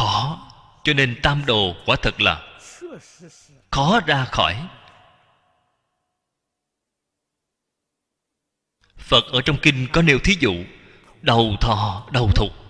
Khó, 0.00 0.50
cho 0.84 0.92
nên 0.92 1.20
tam 1.22 1.46
đồ 1.46 1.74
quả 1.86 1.96
thật 2.02 2.20
là 2.20 2.58
khó 3.70 4.00
ra 4.06 4.24
khỏi. 4.24 4.68
Phật 8.96 9.24
ở 9.32 9.42
trong 9.44 9.58
kinh 9.62 9.86
có 9.92 10.02
nêu 10.02 10.18
thí 10.18 10.36
dụ, 10.40 10.54
đầu 11.22 11.56
thọ 11.60 12.08
đầu 12.12 12.30
thục 12.36 12.60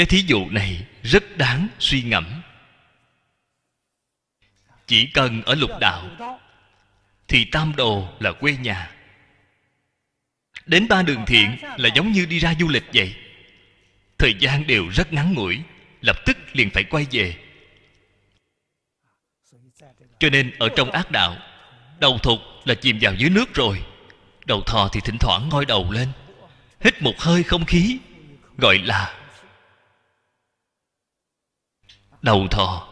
cái 0.00 0.06
thí 0.06 0.24
dụ 0.26 0.50
này 0.50 0.86
rất 1.02 1.36
đáng 1.36 1.68
suy 1.78 2.02
ngẫm. 2.02 2.42
Chỉ 4.86 5.06
cần 5.06 5.42
ở 5.42 5.54
lục 5.54 5.70
đạo, 5.80 6.10
thì 7.28 7.44
tam 7.44 7.76
đồ 7.76 8.08
là 8.20 8.32
quê 8.32 8.56
nhà. 8.56 8.90
Đến 10.66 10.88
ba 10.88 11.02
đường 11.02 11.24
thiện 11.26 11.56
là 11.76 11.88
giống 11.94 12.12
như 12.12 12.26
đi 12.26 12.38
ra 12.38 12.54
du 12.60 12.68
lịch 12.68 12.84
vậy. 12.94 13.14
Thời 14.18 14.34
gian 14.40 14.66
đều 14.66 14.88
rất 14.88 15.12
ngắn 15.12 15.34
ngủi 15.34 15.62
lập 16.00 16.16
tức 16.26 16.36
liền 16.52 16.70
phải 16.70 16.84
quay 16.84 17.06
về. 17.10 17.36
Cho 20.18 20.30
nên 20.30 20.50
ở 20.58 20.68
trong 20.76 20.90
ác 20.90 21.10
đạo, 21.10 21.36
đầu 22.00 22.18
thục 22.18 22.38
là 22.64 22.74
chìm 22.74 22.98
vào 23.00 23.14
dưới 23.14 23.30
nước 23.30 23.54
rồi. 23.54 23.82
Đầu 24.46 24.60
thò 24.66 24.88
thì 24.92 25.00
thỉnh 25.00 25.16
thoảng 25.20 25.48
ngoi 25.48 25.64
đầu 25.64 25.90
lên, 25.90 26.08
hít 26.80 27.02
một 27.02 27.14
hơi 27.18 27.42
không 27.42 27.64
khí, 27.64 27.98
gọi 28.58 28.78
là 28.78 29.20
đầu 32.22 32.48
thò. 32.50 32.86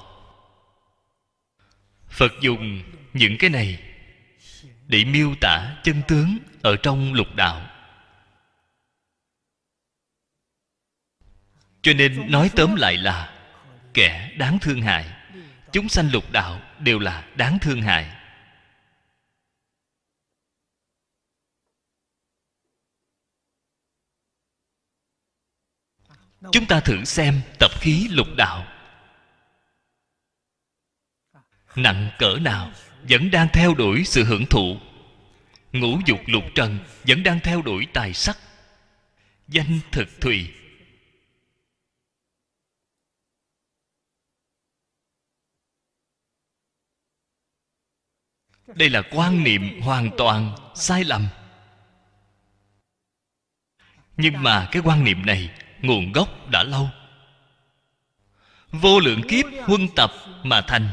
Phật 2.09 2.33
dùng 2.41 2.83
những 3.13 3.39
cái 3.39 3.51
này 3.51 3.79
để 4.87 5.05
miêu 5.05 5.35
tả 5.41 5.77
chân 5.85 6.03
tướng 6.09 6.39
ở 6.63 6.77
trong 6.77 7.13
lục 7.13 7.35
đạo. 7.35 7.68
Cho 11.89 11.95
nên 11.95 12.31
nói 12.31 12.51
tóm 12.57 12.77
lại 12.77 12.97
là 12.97 13.39
kẻ 13.95 14.31
đáng 14.37 14.59
thương 14.59 14.83
hại. 14.83 15.05
Chúng 15.73 15.89
sanh 15.89 16.11
lục 16.13 16.33
đạo 16.33 16.61
đều 16.79 16.99
là 16.99 17.29
đáng 17.37 17.59
thương 17.59 17.83
hại. 17.83 18.17
Chúng 26.53 26.67
ta 26.69 26.81
thử 26.81 27.05
xem 27.05 27.41
tập 27.59 27.71
khí 27.81 28.09
lục 28.11 28.29
đạo. 28.37 28.67
Nặng 31.77 32.11
cỡ 32.19 32.37
nào 32.41 32.73
vẫn 33.03 33.31
đang 33.31 33.49
theo 33.53 33.75
đuổi 33.75 34.05
sự 34.05 34.25
hưởng 34.25 34.47
thụ? 34.47 34.77
Ngũ 35.73 36.01
dục 36.07 36.21
lục 36.27 36.45
trần 36.55 36.79
vẫn 37.05 37.23
đang 37.23 37.41
theo 37.41 37.63
đuổi 37.63 37.87
tài 37.93 38.15
sắc. 38.15 38.39
Danh 39.49 39.81
thực 39.93 40.21
thùy. 40.21 40.58
Đây 48.75 48.91
là 48.91 49.03
quan 49.11 49.45
niệm 49.45 49.81
hoàn 49.81 50.11
toàn 50.19 50.57
sai 50.75 51.05
lầm. 51.05 51.29
Nhưng 54.17 54.43
mà 54.43 54.69
cái 54.73 54.83
quan 54.85 55.05
niệm 55.05 55.27
này, 55.27 55.51
nguồn 55.83 56.13
gốc 56.13 56.51
đã 56.51 56.63
lâu. 56.63 56.91
Vô 58.73 59.01
lượng 59.01 59.21
kiếp 59.29 59.47
huân 59.63 59.89
tập 59.97 60.11
mà 60.43 60.61
thành. 60.69 60.93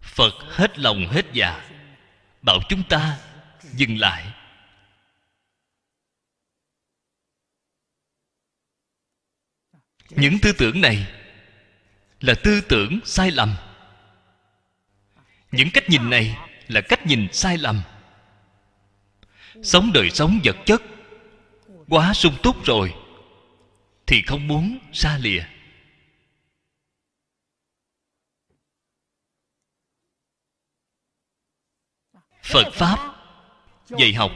Phật 0.00 0.32
hết 0.48 0.78
lòng 0.78 1.06
hết 1.10 1.26
dạ 1.32 1.70
bảo 2.42 2.58
chúng 2.68 2.82
ta 2.88 3.18
dừng 3.62 3.98
lại. 3.98 4.34
Những 10.10 10.34
tư 10.42 10.52
tưởng 10.58 10.80
này 10.80 11.23
là 12.24 12.34
tư 12.34 12.60
tưởng 12.60 13.00
sai 13.04 13.30
lầm. 13.30 13.54
Những 15.52 15.68
cách 15.74 15.88
nhìn 15.88 16.10
này 16.10 16.38
là 16.68 16.80
cách 16.80 17.06
nhìn 17.06 17.28
sai 17.32 17.58
lầm. 17.58 17.82
Sống 19.62 19.90
đời 19.94 20.10
sống 20.10 20.40
vật 20.44 20.56
chất 20.66 20.82
quá 21.88 22.14
sung 22.14 22.34
túc 22.42 22.64
rồi 22.64 22.94
thì 24.06 24.22
không 24.26 24.48
muốn 24.48 24.78
xa 24.92 25.18
lìa. 25.18 25.44
Phật 32.42 32.70
pháp 32.72 32.98
dạy 33.88 34.12
học 34.14 34.32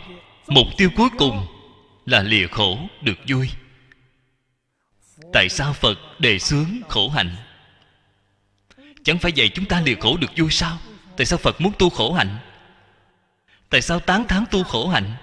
mục 0.46 0.66
tiêu 0.76 0.90
cuối 0.96 1.08
cùng 1.18 1.46
là 2.06 2.22
lìa 2.22 2.46
khổ 2.46 2.88
được 3.02 3.18
vui. 3.28 3.50
Tại 5.32 5.48
sao 5.48 5.72
phật 5.72 5.98
đề 6.18 6.38
xướng 6.38 6.68
khổ 6.88 7.08
hạnh? 7.08 7.36
Chẳng 9.08 9.18
phải 9.18 9.32
vậy 9.36 9.50
chúng 9.54 9.64
ta 9.64 9.80
lìa 9.80 9.94
khổ 10.00 10.16
được 10.16 10.30
vui 10.36 10.50
sao? 10.50 10.78
Tại 11.16 11.26
sao 11.26 11.38
phật 11.38 11.60
muốn 11.60 11.72
tu 11.78 11.90
khổ 11.90 12.12
hạnh? 12.12 12.38
Tại 13.70 13.82
sao 13.82 14.00
tán 14.00 14.28
thán 14.28 14.44
tu 14.50 14.64
khổ 14.64 14.88
hạnh? 14.88 15.14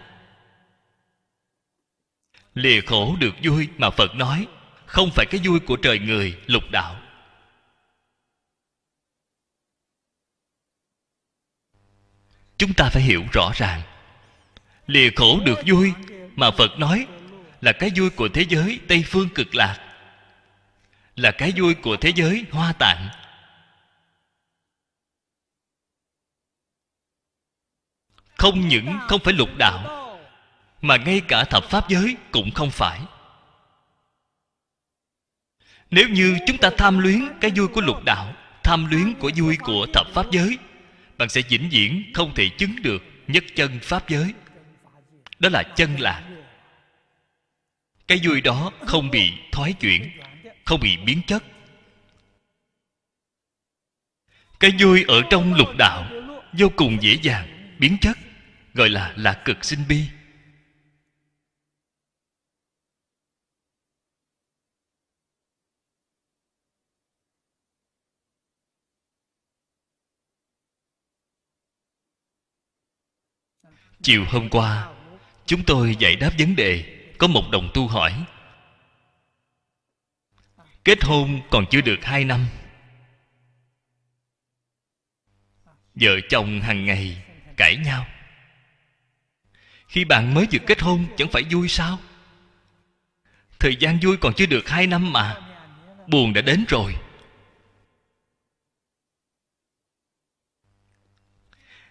Lìa 2.53 2.81
khổ 2.81 3.15
được 3.19 3.35
vui 3.43 3.67
mà 3.77 3.89
phật 3.89 4.15
nói, 4.15 4.47
không 4.85 5.11
phải 5.11 5.25
cái 5.25 5.41
vui 5.43 5.59
của 5.59 5.75
trời 5.75 5.99
người, 5.99 6.37
lục 6.45 6.63
đạo. 6.71 6.95
Chúng 12.57 12.73
ta 12.73 12.89
phải 12.89 13.03
hiểu 13.03 13.23
rõ 13.33 13.51
ràng, 13.55 13.81
lìa 14.87 15.09
khổ 15.15 15.39
được 15.45 15.59
vui 15.65 15.93
mà 16.35 16.51
phật 16.51 16.79
nói 16.79 17.07
là 17.61 17.71
cái 17.71 17.91
vui 17.95 18.09
của 18.09 18.29
thế 18.33 18.45
giới 18.49 18.79
tây 18.87 19.03
phương 19.07 19.29
cực 19.29 19.55
lạc, 19.55 19.95
là 21.15 21.31
cái 21.31 21.53
vui 21.57 21.73
của 21.73 21.97
thế 21.97 22.11
giới 22.15 22.45
hoa 22.51 22.73
tạng. 22.79 23.09
Không 28.37 28.67
những 28.67 28.97
không 29.07 29.21
phải 29.23 29.33
lục 29.33 29.49
đạo, 29.57 30.05
mà 30.81 30.97
ngay 30.97 31.21
cả 31.27 31.43
thập 31.43 31.63
pháp 31.63 31.89
giới 31.89 32.15
cũng 32.31 32.51
không 32.51 32.71
phải. 32.71 32.99
Nếu 35.91 36.09
như 36.09 36.37
chúng 36.47 36.57
ta 36.57 36.69
tham 36.77 36.99
luyến 36.99 37.27
cái 37.41 37.51
vui 37.55 37.67
của 37.67 37.81
lục 37.81 38.03
đạo, 38.05 38.33
tham 38.63 38.85
luyến 38.91 39.13
của 39.13 39.31
vui 39.35 39.57
của 39.57 39.87
thập 39.93 40.07
pháp 40.13 40.31
giới, 40.31 40.57
bạn 41.17 41.29
sẽ 41.29 41.41
vĩnh 41.49 41.69
viễn 41.69 42.11
không 42.13 42.33
thể 42.35 42.49
chứng 42.57 42.81
được 42.81 43.03
nhất 43.27 43.43
chân 43.55 43.79
pháp 43.81 44.09
giới. 44.09 44.33
Đó 45.39 45.49
là 45.49 45.63
chân 45.75 45.99
lạc. 45.99 46.23
Cái 48.07 48.19
vui 48.23 48.41
đó 48.41 48.71
không 48.85 49.11
bị 49.11 49.33
thoái 49.51 49.73
chuyển, 49.73 50.11
không 50.65 50.79
bị 50.79 50.97
biến 50.97 51.21
chất. 51.27 51.43
Cái 54.59 54.71
vui 54.79 55.03
ở 55.07 55.21
trong 55.29 55.53
lục 55.53 55.69
đạo 55.77 56.05
vô 56.53 56.71
cùng 56.75 56.97
dễ 57.01 57.17
dàng, 57.21 57.75
biến 57.79 57.97
chất 58.01 58.17
gọi 58.75 58.89
là 58.89 59.13
lạc 59.17 59.41
cực 59.45 59.65
sinh 59.65 59.79
bi. 59.87 60.09
Chiều 74.01 74.25
hôm 74.27 74.49
qua, 74.49 74.93
chúng 75.45 75.63
tôi 75.67 75.95
giải 75.99 76.15
đáp 76.15 76.31
vấn 76.39 76.55
đề, 76.55 77.01
có 77.17 77.27
một 77.27 77.43
đồng 77.51 77.69
tu 77.73 77.87
hỏi. 77.87 78.25
Kết 80.83 81.03
hôn 81.03 81.41
còn 81.51 81.65
chưa 81.71 81.81
được 81.81 81.99
hai 82.01 82.25
năm. 82.25 82.45
Vợ 85.95 86.11
chồng 86.29 86.61
hàng 86.61 86.85
ngày 86.85 87.25
cãi 87.57 87.77
nhau 87.77 88.14
khi 89.95 90.05
bạn 90.05 90.33
mới 90.33 90.47
vừa 90.51 90.59
kết 90.67 90.81
hôn, 90.81 91.05
chẳng 91.17 91.27
phải 91.31 91.43
vui 91.51 91.69
sao? 91.69 91.99
Thời 93.59 93.75
gian 93.75 93.99
vui 94.03 94.17
còn 94.17 94.33
chưa 94.33 94.45
được 94.45 94.69
hai 94.69 94.87
năm 94.87 95.13
mà. 95.13 95.41
Buồn 96.07 96.33
đã 96.33 96.41
đến 96.41 96.65
rồi. 96.67 96.95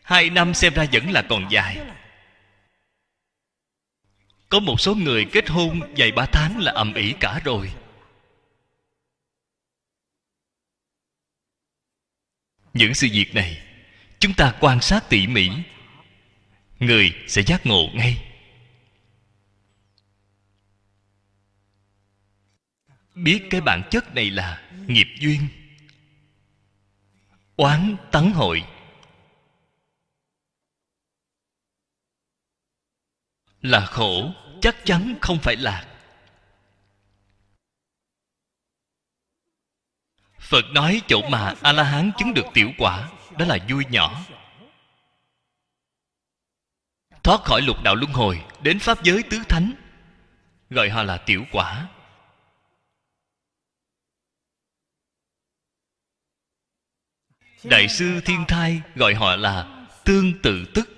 Hai 0.02 0.30
năm 0.30 0.54
xem 0.54 0.74
ra 0.74 0.86
vẫn 0.92 1.10
là 1.10 1.22
còn 1.28 1.48
dài. 1.50 1.78
Có 4.48 4.60
một 4.60 4.80
số 4.80 4.94
người 4.94 5.26
kết 5.32 5.48
hôn 5.48 5.80
vài 5.96 6.12
ba 6.12 6.26
tháng 6.32 6.58
là 6.58 6.72
ầm 6.72 6.94
ĩ 6.94 7.14
cả 7.20 7.40
rồi. 7.44 7.72
Những 12.74 12.94
sự 12.94 13.08
việc 13.12 13.34
này, 13.34 13.62
chúng 14.18 14.34
ta 14.34 14.54
quan 14.60 14.80
sát 14.80 15.04
tỉ 15.08 15.26
mỉ 15.26 15.50
người 16.86 17.14
sẽ 17.26 17.42
giác 17.42 17.66
ngộ 17.66 17.88
ngay. 17.94 18.30
Biết 23.14 23.46
cái 23.50 23.60
bản 23.60 23.82
chất 23.90 24.14
này 24.14 24.30
là 24.30 24.70
nghiệp 24.86 25.06
duyên, 25.20 25.48
oán 27.56 27.96
tấn 28.12 28.30
hội. 28.30 28.64
Là 33.62 33.86
khổ 33.86 34.32
chắc 34.62 34.76
chắn 34.84 35.14
không 35.20 35.38
phải 35.42 35.56
lạc. 35.56 35.90
Phật 40.38 40.64
nói 40.72 41.02
chỗ 41.08 41.28
mà 41.28 41.54
a 41.62 41.72
la 41.72 41.82
hán 41.82 42.10
chứng 42.18 42.34
được 42.34 42.44
tiểu 42.54 42.70
quả, 42.78 43.10
đó 43.38 43.44
là 43.44 43.58
vui 43.68 43.84
nhỏ 43.90 44.24
thoát 47.24 47.40
khỏi 47.44 47.62
lục 47.62 47.82
đạo 47.82 47.94
luân 47.94 48.12
hồi, 48.12 48.44
đến 48.62 48.78
pháp 48.78 49.02
giới 49.02 49.22
tứ 49.30 49.38
thánh. 49.48 49.72
Gọi 50.70 50.88
họ 50.88 51.02
là 51.02 51.16
tiểu 51.16 51.44
quả. 51.52 51.88
Đại 57.64 57.88
sư 57.88 58.20
thiên 58.24 58.44
thai 58.48 58.82
gọi 58.94 59.14
họ 59.14 59.36
là 59.36 59.86
tương 60.04 60.42
tự 60.42 60.64
tức. 60.74 60.88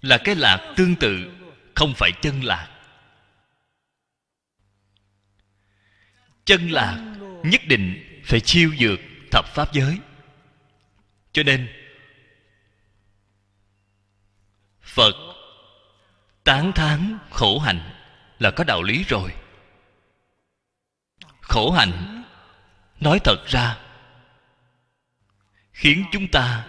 Là 0.00 0.18
cái 0.24 0.34
lạc 0.34 0.74
tương 0.76 0.96
tự, 0.96 1.32
không 1.74 1.94
phải 1.96 2.12
chân 2.22 2.44
lạc. 2.44 2.76
Chân 6.44 6.70
lạc 6.70 7.16
nhất 7.44 7.60
định 7.66 8.20
phải 8.24 8.40
chiêu 8.40 8.74
dược 8.78 9.00
thập 9.30 9.44
pháp 9.54 9.72
giới. 9.72 9.98
Cho 11.32 11.42
nên 11.42 11.79
phật. 14.90 15.14
Tán 16.44 16.72
thán 16.72 17.18
khổ 17.30 17.58
hạnh 17.58 17.90
là 18.38 18.50
có 18.50 18.64
đạo 18.64 18.82
lý 18.82 19.04
rồi. 19.08 19.34
Khổ 21.40 21.70
hạnh, 21.70 22.24
nói 23.00 23.18
thật 23.24 23.46
ra, 23.46 23.78
khiến 25.72 26.04
chúng 26.12 26.28
ta 26.28 26.68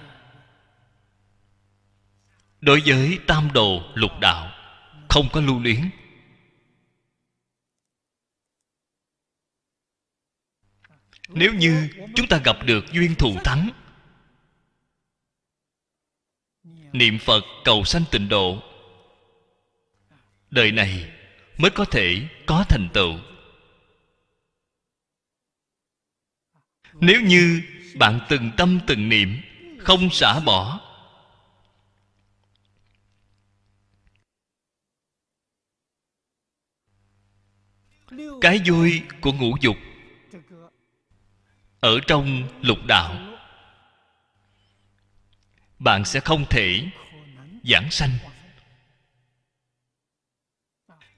đối 2.61 2.81
với 2.85 3.19
tam 3.27 3.53
đồ 3.53 3.81
lục 3.95 4.11
đạo 4.21 4.51
không 5.09 5.29
có 5.31 5.41
lưu 5.41 5.59
luyến. 5.59 5.89
Nếu 11.27 11.53
như 11.53 11.89
chúng 12.15 12.27
ta 12.27 12.37
gặp 12.37 12.57
được 12.65 12.85
duyên 12.91 13.15
thù 13.15 13.35
thắng 13.43 13.69
niệm 16.93 17.19
phật 17.19 17.43
cầu 17.63 17.83
sanh 17.83 18.03
tịnh 18.11 18.29
độ. 18.29 18.63
Đời 20.51 20.71
này 20.71 21.11
mới 21.57 21.71
có 21.71 21.85
thể 21.85 22.27
có 22.45 22.65
thành 22.69 22.89
tựu. 22.93 23.13
Nếu 26.93 27.21
như 27.21 27.61
bạn 27.95 28.19
từng 28.29 28.51
tâm 28.57 28.79
từng 28.87 29.09
niệm, 29.09 29.37
không 29.79 30.09
xả 30.09 30.39
bỏ, 30.39 30.79
cái 38.41 38.61
vui 38.65 39.01
của 39.21 39.33
ngũ 39.33 39.55
dục 39.61 39.77
ở 41.79 41.99
trong 42.07 42.43
lục 42.61 42.77
đạo 42.87 43.30
bạn 45.81 46.05
sẽ 46.05 46.19
không 46.19 46.45
thể 46.49 46.89
giảng 47.63 47.91
sanh. 47.91 48.11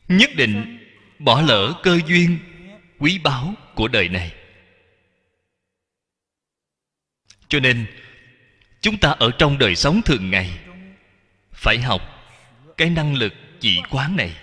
Nhất 0.08 0.30
định 0.36 0.80
bỏ 1.20 1.42
lỡ 1.42 1.82
cơ 1.84 2.00
duyên, 2.08 2.40
quý 3.00 3.20
báu 3.24 3.54
của 3.76 3.88
đời 3.88 4.10
này. 4.10 4.36
Cho 7.48 7.60
nên, 7.60 7.86
chúng 8.82 8.98
ta 8.98 9.10
ở 9.10 9.32
trong 9.40 9.58
đời 9.58 9.76
sống 9.76 10.02
thường 10.06 10.32
ngày, 10.32 10.60
phải 11.52 11.78
học 11.82 12.02
cái 12.78 12.90
năng 12.90 13.16
lực 13.16 13.34
chỉ 13.60 13.82
quán 13.90 14.16
này. 14.16 14.38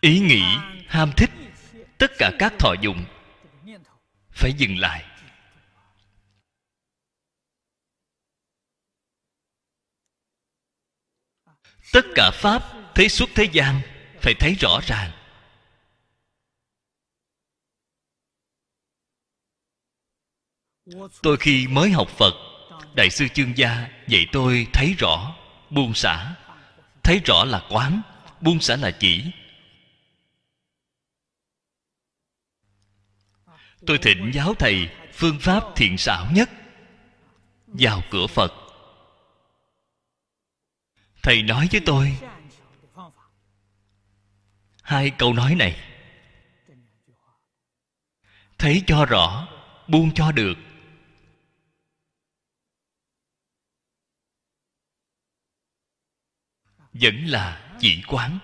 Ý 0.00 0.18
nghĩ, 0.20 0.42
ham 0.88 1.10
thích, 1.16 1.30
tất 1.98 2.10
cả 2.18 2.32
các 2.38 2.52
thọ 2.58 2.74
dụng, 2.80 3.04
phải 4.30 4.52
dừng 4.52 4.78
lại. 4.78 5.15
Tất 11.96 12.06
cả 12.14 12.30
pháp 12.30 12.62
thấy 12.94 13.08
suốt 13.08 13.30
thế 13.34 13.48
gian, 13.52 13.80
phải 14.20 14.34
thấy 14.34 14.54
rõ 14.60 14.80
ràng. 14.86 15.10
Tôi 21.22 21.36
khi 21.40 21.66
mới 21.66 21.90
học 21.90 22.08
phật, 22.08 22.34
đại 22.94 23.10
sư 23.10 23.28
chương 23.34 23.58
gia 23.58 23.88
dạy 24.08 24.26
tôi 24.32 24.66
thấy 24.72 24.94
rõ, 24.98 25.36
buông 25.70 25.94
xả. 25.94 26.34
Thấy 27.02 27.20
rõ 27.24 27.44
là 27.44 27.66
quán, 27.70 28.02
buông 28.40 28.60
xả 28.60 28.76
là 28.76 28.90
chỉ. 28.90 29.24
Tôi 33.86 33.98
thỉnh 34.02 34.30
giáo 34.34 34.54
thầy 34.54 34.88
phương 35.12 35.38
pháp 35.40 35.62
thiện 35.76 35.98
xảo 35.98 36.26
nhất. 36.32 36.50
Vào 37.66 38.02
cửa 38.10 38.26
phật 38.26 38.65
thầy 41.26 41.42
nói 41.42 41.68
với 41.72 41.80
tôi. 41.86 42.18
Hai 44.82 45.10
câu 45.10 45.32
nói 45.32 45.54
này. 45.54 45.76
Thấy 48.58 48.82
cho 48.86 49.04
rõ, 49.04 49.48
buông 49.88 50.14
cho 50.14 50.32
được. 50.32 50.54
Vẫn 56.92 57.24
là 57.26 57.76
chỉ 57.80 58.02
quán. 58.06 58.38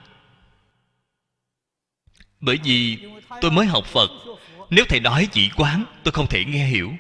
Bởi 2.41 2.59
vì 2.65 3.09
tôi 3.41 3.51
mới 3.51 3.67
học 3.67 3.85
phật. 3.87 4.11
Nếu 4.71 4.85
thầy 4.89 5.01
nói 5.01 5.29
chỉ 5.33 5.51
quán, 5.57 5.85
tôi 6.05 6.13
không 6.13 6.27
thể 6.27 6.45
nghe 6.45 6.67
hiểu. 6.67 6.93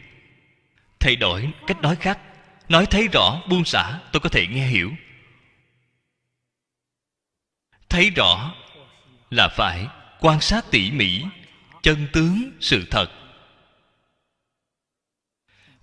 Thầy 1.01 1.16
đổi 1.16 1.53
cách 1.66 1.81
nói 1.81 1.97
khác. 1.97 2.18
Nói 2.68 2.87
thấy 2.87 3.09
rõ, 3.09 3.42
buông 3.49 3.64
xả, 3.64 4.01
tôi 4.12 4.21
có 4.21 4.29
thể 4.29 4.47
nghe 4.47 4.66
hiểu 4.66 4.90
thấy 7.92 8.11
rõ 8.11 8.55
là 9.31 9.48
phải 9.48 9.87
quan 10.20 10.40
sát 10.40 10.64
tỉ 10.70 10.90
mỉ, 10.90 11.24
chân 11.83 12.07
tướng 12.12 12.50
sự 12.61 12.87
thật. 12.90 13.07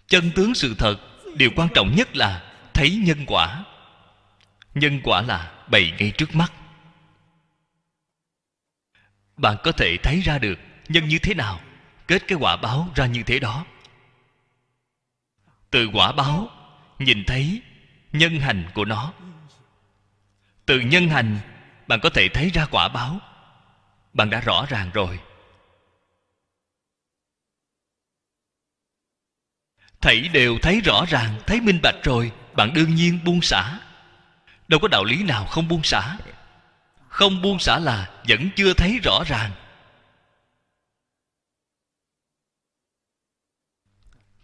Chân 0.07 0.31
tướng 0.35 0.55
sự 0.55 0.75
thật, 0.77 0.97
điều 1.35 1.49
quan 1.55 1.69
trọng 1.75 1.95
nhất 1.95 2.15
là 2.15 2.53
thấy 2.73 3.01
nhân 3.05 3.25
quả. 3.27 3.65
Nhân 4.73 4.99
quả 5.03 5.21
là 5.21 5.65
bày 5.71 5.93
ngay 5.99 6.11
trước 6.17 6.35
mắt. 6.35 6.53
Bạn 9.37 9.57
có 9.63 9.71
thể 9.71 9.97
thấy 10.03 10.21
ra 10.21 10.39
được 10.39 10.59
nhân 10.87 11.07
như 11.07 11.19
thế 11.19 11.33
nào, 11.33 11.59
kết 12.07 12.23
cái 12.27 12.37
quả 12.41 12.57
báo 12.57 12.89
ra 12.95 13.05
như 13.05 13.23
thế 13.23 13.39
đó. 13.39 13.65
Từ 15.71 15.89
quả 15.93 16.11
báo, 16.11 16.49
nhìn 16.99 17.23
thấy 17.27 17.61
nhân 18.13 18.39
hành 18.39 18.69
của 18.73 18.85
nó. 18.85 19.13
Từ 20.65 20.79
nhân 20.79 21.09
hành 21.09 21.39
bạn 21.89 21.99
có 22.03 22.09
thể 22.09 22.29
thấy 22.33 22.49
ra 22.53 22.65
quả 22.71 22.87
báo. 22.87 23.19
Bạn 24.13 24.29
đã 24.29 24.39
rõ 24.39 24.65
ràng 24.69 24.91
rồi. 24.93 25.19
Thảy 30.01 30.21
đều 30.33 30.57
thấy 30.61 30.81
rõ 30.81 31.05
ràng, 31.07 31.41
thấy 31.47 31.61
minh 31.61 31.79
bạch 31.83 31.95
rồi, 32.03 32.31
bạn 32.53 32.73
đương 32.73 32.95
nhiên 32.95 33.19
buông 33.23 33.41
xả. 33.41 33.79
Đâu 34.67 34.79
có 34.79 34.87
đạo 34.87 35.03
lý 35.03 35.23
nào 35.23 35.45
không 35.45 35.67
buông 35.67 35.83
xả. 35.83 36.17
Không 37.07 37.41
buông 37.41 37.59
xả 37.59 37.79
là 37.79 38.21
vẫn 38.27 38.49
chưa 38.55 38.73
thấy 38.73 38.99
rõ 39.03 39.23
ràng. 39.27 39.51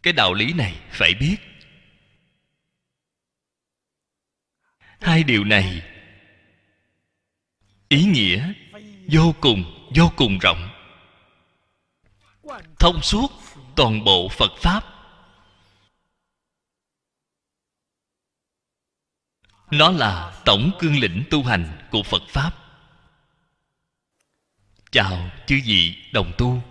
Cái 0.04 0.14
đạo 0.14 0.34
lý 0.34 0.54
này 0.54 0.76
phải 0.92 1.14
biết. 1.14 1.38
Hai 5.02 5.24
điều 5.24 5.44
này 5.44 5.95
ý 7.90 8.04
nghĩa 8.04 8.54
vô 9.12 9.36
cùng 9.42 9.90
vô 9.96 10.12
cùng 10.16 10.38
rộng. 10.40 10.70
Thông 12.80 13.02
suốt 13.02 13.32
toàn 13.76 14.04
bộ 14.04 14.30
phật 14.30 14.52
pháp. 14.58 14.84
Nó 19.72 19.92
là 19.92 20.42
tổng 20.46 20.72
cương 20.80 21.00
lĩnh 21.00 21.24
tu 21.30 21.44
hành 21.44 21.88
của 21.92 22.04
phật 22.04 22.22
pháp. 22.30 22.52
Chào 24.92 25.32
chư 25.48 25.60
vị 25.66 25.96
đồng 26.14 26.32
tu. 26.38 26.64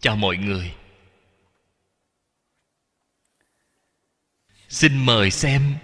Chào 0.00 0.16
mọi 0.16 0.36
người. 0.36 0.74
Xin 4.68 5.06
mời 5.06 5.30
xem 5.30 5.76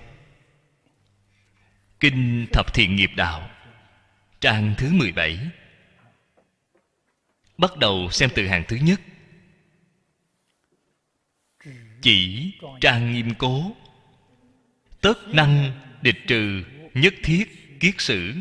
kinh 2.00 2.46
thập 2.52 2.74
thiện 2.74 2.96
nghiệp 2.96 3.10
đạo 3.16 3.51
trang 4.42 4.74
thứ 4.78 4.92
17 4.92 5.38
bắt 7.58 7.76
đầu 7.76 8.10
xem 8.10 8.30
từ 8.34 8.46
hàng 8.46 8.64
thứ 8.68 8.76
nhất. 8.76 9.00
Chỉ 12.02 12.50
trang 12.80 13.12
nghiêm 13.12 13.34
cố. 13.38 13.76
Tất 15.00 15.28
năng 15.28 15.72
địch 16.02 16.18
trừ 16.26 16.64
nhất 16.94 17.14
thiết 17.22 17.78
kiết 17.80 17.94
sử. 17.98 18.34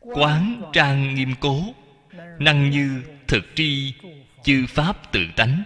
Quán 0.00 0.62
trang 0.72 1.14
nghiêm 1.14 1.34
cố. 1.40 1.74
Năng 2.38 2.70
như 2.70 3.02
thực 3.26 3.44
tri, 3.54 3.94
chư 4.44 4.66
pháp 4.68 5.12
tự 5.12 5.26
tánh. 5.36 5.62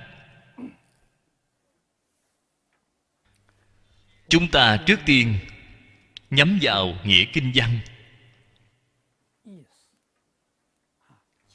Chúng 4.29 4.49
ta 4.49 4.77
trước 4.87 5.01
tiên 5.07 5.35
nhắm 6.31 6.59
vào 6.63 6.95
nghĩa 7.05 7.25
kinh 7.25 7.53
văn. 7.55 7.79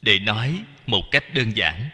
Để 0.05 0.19
nói 0.19 0.63
một 0.87 1.03
cách 1.11 1.33
đơn 1.33 1.57
giản. 1.57 1.89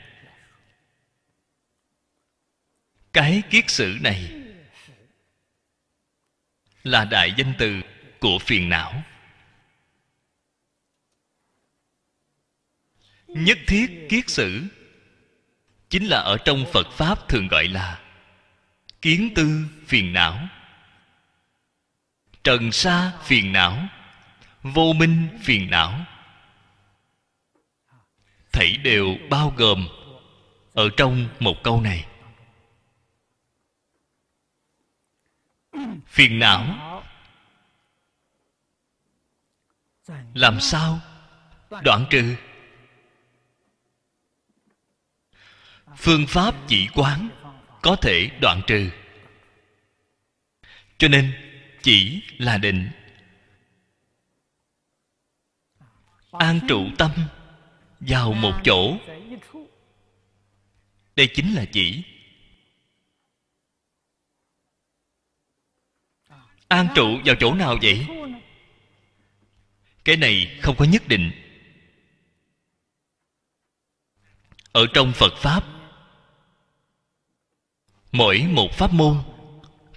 Cái 3.14 3.42
kiết 3.50 3.70
sử 3.70 3.98
này 4.02 4.32
là 6.84 7.06
đại 7.06 7.34
danh 7.38 7.54
từ 7.58 7.82
của 8.20 8.40
phiền 8.40 8.70
não. 8.70 9.04
Nhất 13.28 13.58
thiết 13.68 14.08
kiết 14.10 14.30
sử 14.30 14.64
chính 15.90 16.06
là 16.06 16.20
ở 16.20 16.38
trong 16.46 16.66
phật 16.74 16.88
pháp 16.92 17.30
thường 17.30 17.48
gọi 17.48 17.68
là 17.68 18.02
kiến 19.02 19.30
tư 19.36 19.66
phiền 19.88 20.14
não. 20.14 20.48
Trần 22.44 22.72
sa 22.72 23.12
phiền 23.24 23.52
não, 23.52 23.88
vô 24.64 24.94
minh 24.94 25.28
phiền 25.44 25.70
não 25.70 26.06
thảy 28.52 28.78
đều 28.78 29.18
bao 29.30 29.54
gồm 29.58 29.88
ở 30.74 30.90
trong 30.98 31.28
một 31.40 31.56
câu 31.64 31.82
này. 31.82 32.06
Phiền 36.08 36.40
não. 36.40 36.92
Làm 40.34 40.60
sao? 40.60 41.00
Đoạn 41.84 42.06
trừ. 42.10 42.36
Phương 45.98 46.26
pháp 46.28 46.56
chỉ 46.68 46.88
quán 46.96 47.30
có 47.82 47.96
thể 47.96 48.30
đoạn 48.42 48.62
trừ. 48.68 48.90
Cho 50.98 51.08
nên 51.08 51.34
chỉ 51.82 52.22
là 52.38 52.58
định. 52.58 52.92
An 56.32 56.60
trụ 56.68 56.86
tâm 56.98 57.12
vào 58.02 58.34
một 58.34 58.54
chỗ. 58.64 58.98
Đây 61.16 61.28
chính 61.34 61.54
là 61.54 61.66
chỉ. 61.72 62.04
An 66.68 66.88
trụ 66.96 67.20
vào 67.26 67.36
chỗ 67.40 67.54
nào 67.54 67.78
vậy? 67.82 68.06
Cái 70.06 70.18
này 70.18 70.60
không 70.62 70.76
có 70.78 70.86
nhất 70.86 71.08
định. 71.08 71.32
Ở 74.72 74.86
trong 74.94 75.14
phật 75.16 75.34
pháp, 75.38 75.64
mỗi 78.12 78.48
một 78.48 78.72
pháp 78.72 78.94
môn 78.94 79.18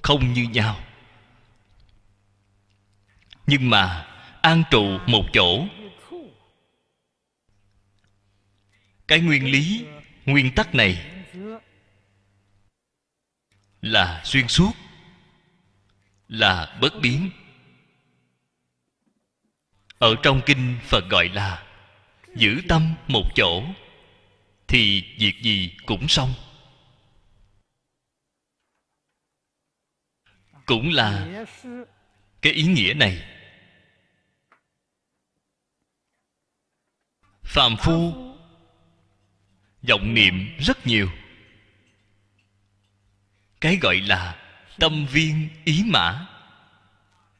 không 0.02 0.32
như 0.32 0.42
nhau. 0.42 0.80
Nhưng 3.46 3.70
mà 3.70 4.06
an 4.42 4.62
trụ 4.70 4.98
một 5.06 5.24
chỗ 5.32 5.66
cái 9.08 9.20
nguyên 9.20 9.50
lý, 9.50 9.86
nguyên 10.26 10.54
tắc 10.54 10.74
này 10.74 11.10
là 13.82 14.22
xuyên 14.24 14.48
suốt, 14.48 14.72
là 16.28 16.78
bất 16.80 16.92
biến. 17.02 17.30
Ở 19.98 20.14
trong 20.22 20.40
kinh 20.46 20.78
phật 20.82 21.04
gọi 21.10 21.28
là 21.28 21.66
giữ 22.36 22.62
tâm 22.68 22.94
một 23.08 23.22
chỗ, 23.34 23.64
thì 24.68 25.14
việc 25.18 25.34
gì 25.42 25.76
cũng 25.86 26.08
xong. 26.08 26.34
Cũng 30.66 30.90
là 30.92 31.44
cái 32.42 32.52
ý 32.52 32.62
nghĩa 32.62 32.94
này. 32.94 33.22
Phàm 37.42 37.76
phu 37.76 38.33
vọng 39.88 40.14
niệm 40.14 40.56
rất 40.58 40.86
nhiều. 40.86 41.10
Cái 43.60 43.78
gọi 43.82 43.96
là 44.00 44.42
tâm 44.78 45.06
viên 45.06 45.48
ý 45.64 45.82
mã. 45.86 46.26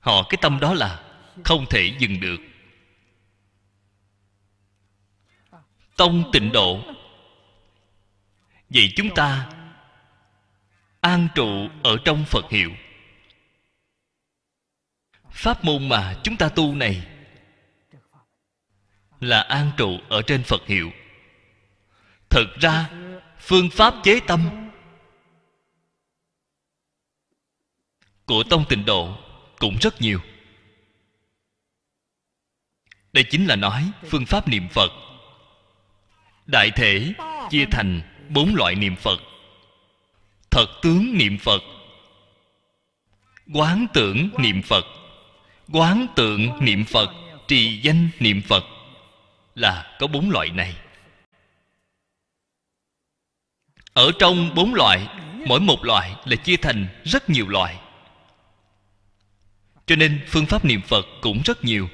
Họ, 0.00 0.26
cái 0.28 0.38
tâm 0.42 0.60
đó 0.60 0.74
là 0.74 1.04
không 1.44 1.66
thể 1.70 1.96
dừng 1.98 2.20
được. 2.20 2.40
Tông 5.96 6.30
tịnh 6.32 6.52
độ. 6.52 6.80
Vậy 8.68 8.92
chúng 8.96 9.14
ta 9.14 9.50
an 11.00 11.28
trụ 11.34 11.68
ở 11.82 11.96
trong 12.04 12.24
phật 12.24 12.50
hiệu. 12.50 12.70
Pháp 15.30 15.64
môn 15.64 15.88
mà 15.88 16.16
chúng 16.22 16.36
ta 16.36 16.48
tu 16.48 16.74
này 16.74 17.06
là 19.20 19.40
an 19.40 19.70
trụ 19.76 19.98
ở 20.08 20.22
trên 20.26 20.42
phật 20.42 20.66
hiệu 20.66 20.90
thực 22.34 22.60
ra, 22.60 22.90
phương 23.40 23.70
pháp 23.70 23.94
chế 24.02 24.20
tâm 24.26 24.40
của 28.26 28.42
tông 28.50 28.64
tịnh 28.68 28.84
độ 28.84 29.16
cũng 29.58 29.76
rất 29.80 30.00
nhiều. 30.00 30.20
Đây 33.12 33.24
chính 33.30 33.46
là 33.46 33.56
nói 33.56 33.90
phương 34.08 34.26
pháp 34.26 34.48
niệm 34.48 34.68
phật. 34.68 34.92
Đại 36.46 36.70
thể 36.70 37.12
chia 37.50 37.64
thành 37.70 38.02
bốn 38.28 38.54
loại 38.54 38.74
niệm 38.74 38.96
phật. 38.96 39.18
Thật 40.50 40.66
tướng 40.82 41.18
niệm 41.18 41.38
phật, 41.38 41.62
quán 43.54 43.86
tưởng 43.92 44.30
niệm 44.38 44.62
phật, 44.62 44.84
quán 45.72 46.06
tượng 46.16 46.64
niệm 46.64 46.84
phật, 46.84 47.10
trì 47.48 47.80
danh 47.82 48.08
niệm 48.18 48.42
phật 48.48 48.64
là 49.54 49.96
có 49.98 50.06
bốn 50.06 50.30
loại 50.30 50.50
này. 50.50 50.74
Ở 53.94 54.12
trong 54.18 54.54
bốn 54.54 54.74
loại, 54.74 55.08
mỗi 55.46 55.60
một 55.60 55.84
loại 55.84 56.16
là 56.24 56.36
chia 56.36 56.56
thành 56.56 56.86
rất 57.04 57.30
nhiều 57.30 57.48
loại. 57.48 57.80
Cho 59.86 59.96
nên 59.96 60.24
phương 60.28 60.46
pháp 60.46 60.64
niệm 60.64 60.82
phật 60.82 61.06
cũng 61.20 61.42
rất 61.44 61.64
nhiều. 61.64 61.88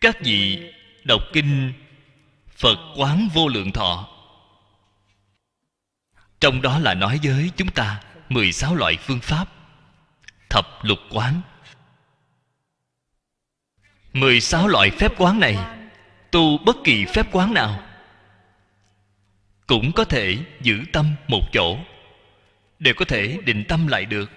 Các 0.00 0.16
vị 0.20 0.72
đọc 1.04 1.22
kinh 1.32 1.72
phật 2.56 2.78
quán 2.96 3.28
vô 3.34 3.48
lượng 3.48 3.72
thọ, 3.72 4.08
trong 6.40 6.62
đó 6.62 6.78
là 6.78 6.94
nói 6.94 7.20
với 7.22 7.50
chúng 7.56 7.70
ta 7.70 8.02
16 8.28 8.74
loại 8.74 8.96
phương 8.96 9.20
pháp 9.20 9.48
Thập 10.48 10.84
lục 10.84 10.98
quán. 11.10 11.40
16 14.12 14.68
loại 14.68 14.90
phép 14.90 15.12
quán 15.18 15.40
này, 15.40 15.56
Tu 16.30 16.58
bất 16.58 16.76
kỳ 16.84 17.04
phép 17.04 17.26
quán 17.32 17.54
nào 17.54 17.89
cũng 19.70 19.92
có 19.92 20.04
thể 20.04 20.38
giữ 20.60 20.84
tâm 20.92 21.14
một 21.28 21.42
chỗ 21.52 21.78
Đều 22.78 22.94
có 22.96 23.04
thể 23.04 23.38
định 23.44 23.64
tâm 23.68 23.86
lại 23.86 24.04
được. 24.04 24.30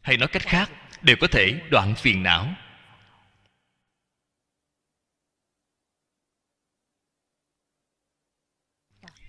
Hay 0.00 0.16
nói 0.16 0.28
cách 0.28 0.42
khác 0.42 0.70
Đều 1.02 1.16
có 1.20 1.26
thể 1.26 1.60
đoạn 1.70 1.94
phiền 1.94 2.22
não. 2.22 2.48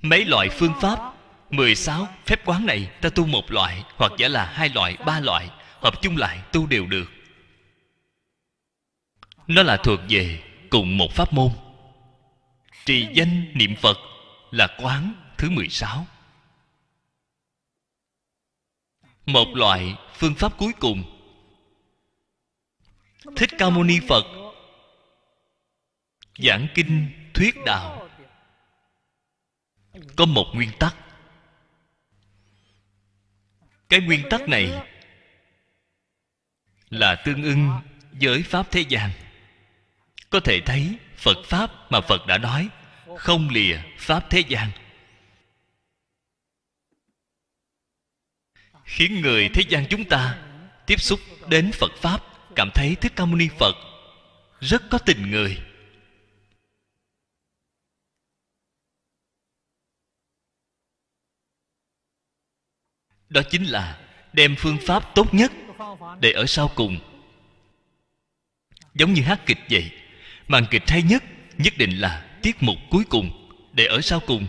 Mấy 0.02 0.26
loại 0.26 0.50
phương 0.50 0.74
pháp 0.82 1.00
16 1.50 2.08
phép 2.26 2.46
quán 2.46 2.66
này 2.66 2.92
ta 3.02 3.10
tu 3.10 3.26
một 3.26 3.52
loại 3.52 3.84
Hoặc 3.98 4.12
giả 4.18 4.28
là 4.28 4.46
hai 4.46 4.70
loại, 4.70 4.98
ba 5.06 5.20
loại 5.20 5.50
Hợp 5.82 6.02
chung 6.02 6.18
lại 6.18 6.42
tu 6.52 6.68
đều 6.68 6.88
được. 6.88 7.12
Nó 9.48 9.64
là 9.64 9.78
thuộc 9.78 10.00
về 10.10 10.44
cùng 10.70 10.98
một 10.98 11.12
pháp 11.12 11.34
môn. 11.34 11.52
Trì 12.86 13.08
danh 13.14 13.52
niệm 13.54 13.76
Phật 13.76 13.98
là 14.54 14.68
quán 14.78 15.14
thứ 15.38 15.50
16 15.50 16.08
Một 19.26 19.48
loại 19.56 19.96
phương 20.14 20.36
pháp 20.36 20.58
cuối 20.58 20.74
cùng. 20.80 21.04
Thích 23.36 23.50
Ca 23.58 23.70
Mâu 23.70 23.84
Ni 23.84 24.00
Phật. 24.10 24.24
Giảng 26.38 26.68
kinh 26.76 27.12
thuyết 27.34 27.56
đạo. 27.66 28.10
Có 30.16 30.26
một 30.26 30.46
nguyên 30.54 30.72
tắc. 30.80 30.96
Cái 33.90 34.02
nguyên 34.02 34.30
tắc 34.30 34.50
này 34.50 34.88
là 36.90 37.16
tương 37.26 37.44
ưng 37.44 37.82
với 38.12 38.44
pháp 38.44 38.72
thế 38.72 38.82
gian. 38.82 39.12
Có 40.30 40.40
thể 40.40 40.62
thấy 40.66 40.98
phật 41.18 41.38
pháp 41.46 41.92
mà 41.92 42.02
phật 42.02 42.28
đã 42.28 42.38
nói 42.38 42.70
không 43.18 43.50
lìa 43.50 43.78
pháp 43.98 44.30
thế 44.30 44.44
gian. 44.48 44.70
Khiến 48.84 49.22
người 49.22 49.50
thế 49.54 49.64
gian 49.70 49.86
chúng 49.90 50.06
ta 50.06 50.40
tiếp 50.86 51.02
xúc 51.02 51.20
đến 51.48 51.72
phật 51.74 51.92
pháp, 52.02 52.22
cảm 52.56 52.70
thấy 52.74 52.96
thích 52.96 53.14
ca 53.16 53.26
mâu 53.26 53.36
ni 53.36 53.48
phật 53.60 53.76
rất 54.60 54.84
có 54.90 54.98
tình 54.98 55.32
người. 55.32 55.58
Đó 63.30 63.42
chính 63.50 63.64
là 63.64 64.00
đem 64.34 64.56
phương 64.58 64.78
pháp 64.88 65.16
tốt 65.16 65.34
nhất 65.34 65.52
để 66.20 66.32
ở 66.32 66.46
sau 66.46 66.72
cùng. 66.76 67.00
Giống 68.94 69.14
như 69.14 69.22
hát 69.22 69.42
kịch 69.46 69.60
vậy, 69.70 69.92
màn 70.48 70.66
kịch 70.72 70.84
hay 70.88 71.02
nhất 71.04 71.24
nhất 71.58 71.74
định 71.78 71.98
là 71.98 72.33
tiết 72.44 72.64
mục 72.64 72.76
cuối 72.90 73.04
cùng 73.10 73.32
để 73.74 73.86
ở 73.86 74.02
sau 74.02 74.20
cùng. 74.20 74.48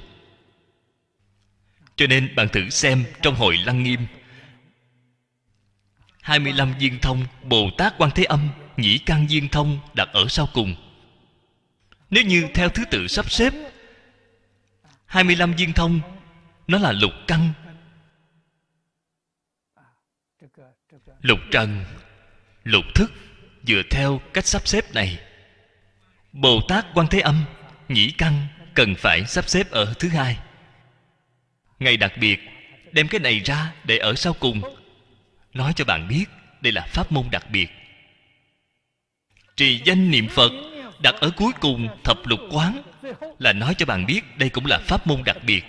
Cho 1.96 2.06
nên 2.06 2.34
bạn 2.34 2.48
thử 2.48 2.70
xem 2.70 3.04
trong 3.22 3.34
hội 3.34 3.56
lăng 3.56 3.82
nghiêm 3.82 4.06
25 6.22 6.74
viên 6.78 6.98
thông 7.00 7.26
Bồ 7.42 7.70
Tát 7.78 7.94
Quan 7.98 8.10
Thế 8.14 8.24
Âm, 8.24 8.48
Nhĩ 8.76 8.98
Căn 8.98 9.26
Viên 9.26 9.48
Thông 9.48 9.78
đặt 9.94 10.08
ở 10.12 10.28
sau 10.28 10.48
cùng. 10.52 10.74
Nếu 12.10 12.24
như 12.24 12.48
theo 12.54 12.68
thứ 12.68 12.84
tự 12.90 13.08
sắp 13.08 13.30
xếp 13.30 13.52
25 15.06 15.54
viên 15.54 15.72
thông, 15.72 16.00
Nó 16.66 16.78
là 16.78 16.92
lục 16.92 17.12
căn 17.26 17.52
lục 21.20 21.38
trần, 21.50 21.84
lục 22.64 22.84
thức 22.94 23.12
dựa 23.62 23.82
theo 23.90 24.20
cách 24.32 24.46
sắp 24.46 24.68
xếp 24.68 24.94
này. 24.94 25.18
Bồ 26.32 26.60
tát 26.68 26.86
quan 26.94 27.06
thế 27.10 27.20
âm 27.20 27.44
nhĩ 27.88 28.10
căn 28.10 28.46
cần 28.74 28.94
phải 28.94 29.24
sắp 29.26 29.48
xếp 29.48 29.70
ở 29.70 29.94
thứ 29.98 30.08
hai. 30.08 30.38
Ngày 31.78 31.96
đặc 31.96 32.12
biệt, 32.20 32.40
đem 32.92 33.08
cái 33.08 33.20
này 33.20 33.40
ra 33.44 33.72
để 33.84 33.98
ở 33.98 34.14
sau 34.14 34.32
cùng. 34.32 34.62
Nói 35.54 35.72
cho 35.76 35.84
bạn 35.84 36.08
biết, 36.08 36.24
đây 36.60 36.72
là 36.72 36.86
pháp 36.88 37.12
môn 37.12 37.30
đặc 37.30 37.50
biệt. 37.50 37.70
Trì 39.56 39.82
danh 39.84 40.10
niệm 40.10 40.28
phật, 40.28 40.52
đặt 41.00 41.14
ở 41.14 41.30
cuối 41.36 41.52
cùng 41.60 41.88
thập 42.04 42.26
lục 42.26 42.40
quán, 42.50 42.82
là 43.38 43.52
nói 43.52 43.74
cho 43.78 43.86
bạn 43.86 44.06
biết 44.06 44.38
đây 44.38 44.48
cũng 44.48 44.66
là 44.66 44.78
pháp 44.78 45.06
môn 45.06 45.24
đặc 45.24 45.36
biệt. 45.46 45.64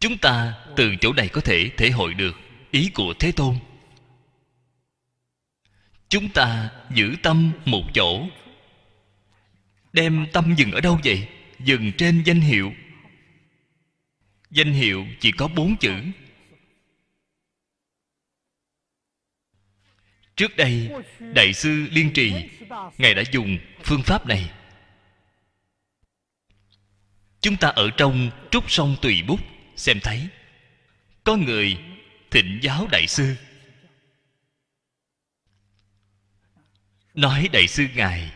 Chúng 0.00 0.18
ta 0.18 0.54
từ 0.76 0.96
chỗ 1.00 1.12
này 1.12 1.28
có 1.28 1.40
thể 1.40 1.70
thể 1.76 1.90
hội 1.90 2.14
được 2.14 2.36
ý 2.70 2.90
của 2.94 3.14
thế 3.18 3.32
tôn. 3.32 3.56
Chúng 6.08 6.28
ta 6.28 6.70
giữ 6.94 7.14
tâm 7.22 7.52
một 7.64 7.82
chỗ 7.94 8.26
đem 9.96 10.26
tâm 10.32 10.54
dừng 10.56 10.72
ở 10.72 10.80
đâu 10.80 11.00
vậy? 11.04 11.28
Dừng 11.58 11.92
trên 11.98 12.22
danh 12.26 12.40
hiệu. 12.40 12.72
Danh 14.50 14.72
hiệu 14.72 15.06
chỉ 15.20 15.32
có 15.32 15.48
bốn 15.48 15.76
chữ. 15.76 15.94
Trước 20.36 20.56
đây, 20.56 20.90
đại 21.20 21.52
sư 21.52 21.86
liên 21.90 22.12
trì, 22.12 22.32
ngài 22.98 23.14
đã 23.14 23.22
dùng 23.32 23.58
phương 23.82 24.02
pháp 24.02 24.26
này. 24.26 24.50
Chúng 27.40 27.56
ta 27.56 27.68
ở 27.68 27.90
trong 27.96 28.30
trúc 28.50 28.70
sông 28.70 28.96
tùy 29.02 29.22
bút, 29.26 29.40
xem 29.76 29.98
thấy. 30.02 30.28
Có 31.24 31.36
người 31.36 31.78
thịnh 32.30 32.58
giáo 32.62 32.88
đại 32.92 33.06
sư. 33.06 33.36
Nói 37.14 37.48
đại 37.52 37.66
sư 37.66 37.86
ngài 37.94 38.35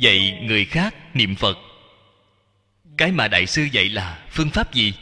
dạy 0.00 0.38
người 0.42 0.64
khác 0.64 1.16
niệm 1.16 1.34
phật. 1.34 1.58
Cái 2.96 3.12
mà 3.12 3.28
đại 3.28 3.46
sư 3.46 3.68
dạy 3.72 3.88
là 3.88 4.26
phương 4.30 4.50
pháp 4.50 4.74
gì? 4.74 4.92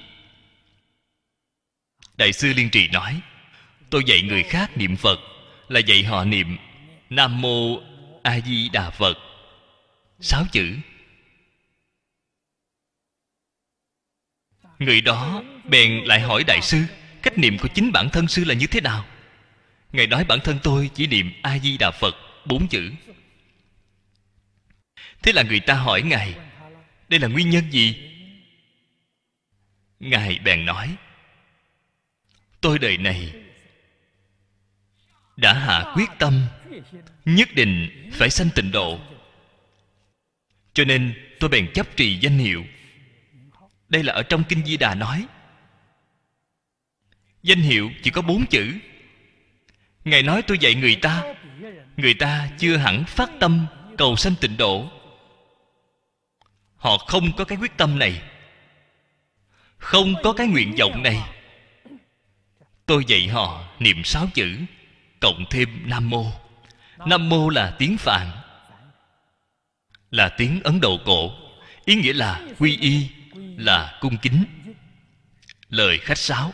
Đại 2.17 2.33
sư 2.33 2.53
liên 2.57 2.71
trì 2.71 2.89
nói, 2.89 3.21
tôi 3.91 4.03
dạy 4.07 4.23
người 4.23 4.43
khác 4.43 4.77
niệm 4.77 4.97
phật 4.97 5.21
là 5.69 5.81
dạy 5.81 6.03
họ 6.03 6.25
niệm 6.25 6.57
nam 7.11 7.41
mô 7.41 7.81
a 8.23 8.41
di 8.41 8.69
đà 8.69 8.91
phật. 8.91 9.19
Sáu 10.21 10.45
chữ. 10.53 10.77
Người 14.79 15.01
đó 15.01 15.43
bèn 15.65 16.05
lại 16.05 16.21
hỏi 16.21 16.45
đại 16.45 16.61
sư, 16.63 16.83
cách 17.23 17.39
niệm 17.39 17.59
của 17.59 17.69
chính 17.69 17.93
bản 17.93 18.09
thân 18.11 18.29
sư 18.29 18.45
là 18.45 18.55
như 18.55 18.67
thế 18.67 18.81
nào? 18.81 19.05
Ngài 19.93 20.07
nói, 20.07 20.25
bản 20.25 20.39
thân 20.45 20.59
tôi 20.63 20.91
chỉ 20.95 21.07
niệm 21.07 21.33
a 21.43 21.59
di 21.59 21.79
đà 21.79 21.91
phật, 21.91 22.15
bốn 22.45 22.69
chữ 22.69 22.93
thế 25.27 25.33
là 25.33 25.43
người 25.43 25.61
ta 25.61 25.75
hỏi 25.75 26.03
ngài, 26.03 26.35
đây 27.09 27.21
là 27.21 27.29
nguyên 27.29 27.51
nhân 27.51 27.71
gì? 27.71 28.13
Ngài 30.01 30.39
bèn 30.45 30.67
nói, 30.67 30.97
tôi 32.61 32.79
đời 32.79 32.97
này 32.97 33.33
đã 35.37 35.53
hạ 35.53 35.93
quyết 35.95 36.11
tâm 36.19 36.47
nhất 37.25 37.49
định 37.55 37.89
phải 38.13 38.31
sanh 38.31 38.49
tịnh 38.55 38.71
độ. 38.71 38.99
Cho 40.73 40.85
nên 40.85 41.15
tôi 41.41 41.51
bèn 41.51 41.73
chấp 41.75 41.97
trì 41.97 42.19
danh 42.19 42.39
hiệu. 42.39 42.65
Đây 43.89 44.03
là 44.03 44.13
ở 44.13 44.23
trong 44.23 44.45
kinh 44.49 44.67
di 44.67 44.77
đà 44.77 44.95
nói, 44.95 45.27
danh 47.43 47.61
hiệu 47.61 47.91
chỉ 48.03 48.11
có 48.11 48.23
bốn 48.23 48.47
chữ. 48.47 48.75
Ngài 50.05 50.23
nói 50.23 50.43
tôi 50.43 50.59
dạy 50.59 50.75
người 50.75 50.97
ta 50.97 51.35
người 51.97 52.15
ta 52.15 52.49
chưa 52.59 52.77
hẳn 52.77 53.05
phát 53.05 53.31
tâm 53.41 53.67
cầu 53.99 54.17
sanh 54.17 54.35
tịnh 54.41 54.57
độ 54.57 54.96
họ 56.77 56.99
không 56.99 57.33
có 57.37 57.45
cái 57.45 57.59
quyết 57.59 57.77
tâm 57.77 57.99
này. 57.99 58.23
Không 59.79 60.15
có 60.23 60.33
cái 60.33 60.47
nguyện 60.47 60.75
vọng 60.79 61.03
này. 61.03 61.23
Tôi 62.87 63.05
dạy 63.07 63.29
họ 63.29 63.65
niệm 63.79 64.05
sáu 64.05 64.27
chữ, 64.35 64.57
cộng 65.21 65.45
thêm 65.51 65.83
nam 65.85 66.11
mô. 66.11 66.27
Nam 67.07 67.29
mô 67.29 67.49
là 67.49 67.75
tiếng 67.79 67.97
phạn, 67.99 68.31
là 70.11 70.29
tiếng 70.29 70.61
ấn 70.65 70.81
độ 70.81 70.99
cổ. 71.05 71.31
Ý 71.85 71.95
nghĩa 71.95 72.13
là 72.13 72.41
quy 72.59 72.77
y, 72.77 73.09
là 73.57 73.99
cung 74.01 74.19
kính. 74.19 74.45
Lời 75.69 75.99
khách 75.99 76.19
sáo. 76.19 76.53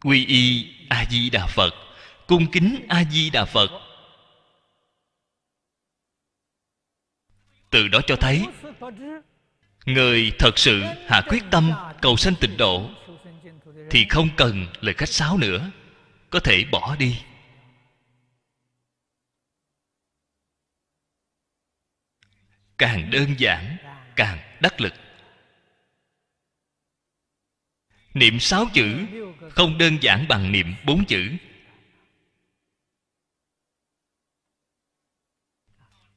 Quy 0.00 0.26
y 0.26 0.68
a 0.88 1.04
di 1.10 1.30
đà 1.30 1.46
phật, 1.46 1.74
cung 2.26 2.50
kính 2.50 2.86
a 2.88 3.04
di 3.04 3.30
đà 3.30 3.44
phật. 3.44 3.70
Từ 7.70 7.88
đó 7.88 8.00
cho 8.06 8.16
thấy, 8.16 8.46
người 9.86 10.32
thật 10.38 10.58
sự 10.58 10.80
hạ 11.06 11.22
quyết 11.28 11.42
tâm 11.50 11.72
cầu 12.02 12.16
sanh 12.16 12.34
tịnh 12.40 12.56
độ, 12.56 12.90
thì 13.90 14.06
không 14.10 14.28
cần 14.36 14.66
lời 14.80 14.94
khách 14.94 15.08
sáo 15.08 15.38
nữa, 15.38 15.70
có 16.30 16.40
thể 16.40 16.64
bỏ 16.72 16.96
đi. 16.96 17.22
Càng 22.78 23.10
đơn 23.10 23.34
giản, 23.38 23.76
càng 24.16 24.38
đắc 24.60 24.80
lực. 24.80 24.92
Niệm 28.14 28.40
sáu 28.40 28.66
chữ 28.74 29.06
không 29.50 29.78
đơn 29.78 29.98
giản 30.00 30.26
bằng 30.28 30.52
niệm 30.52 30.74
bốn 30.86 31.04
chữ. 31.04 31.30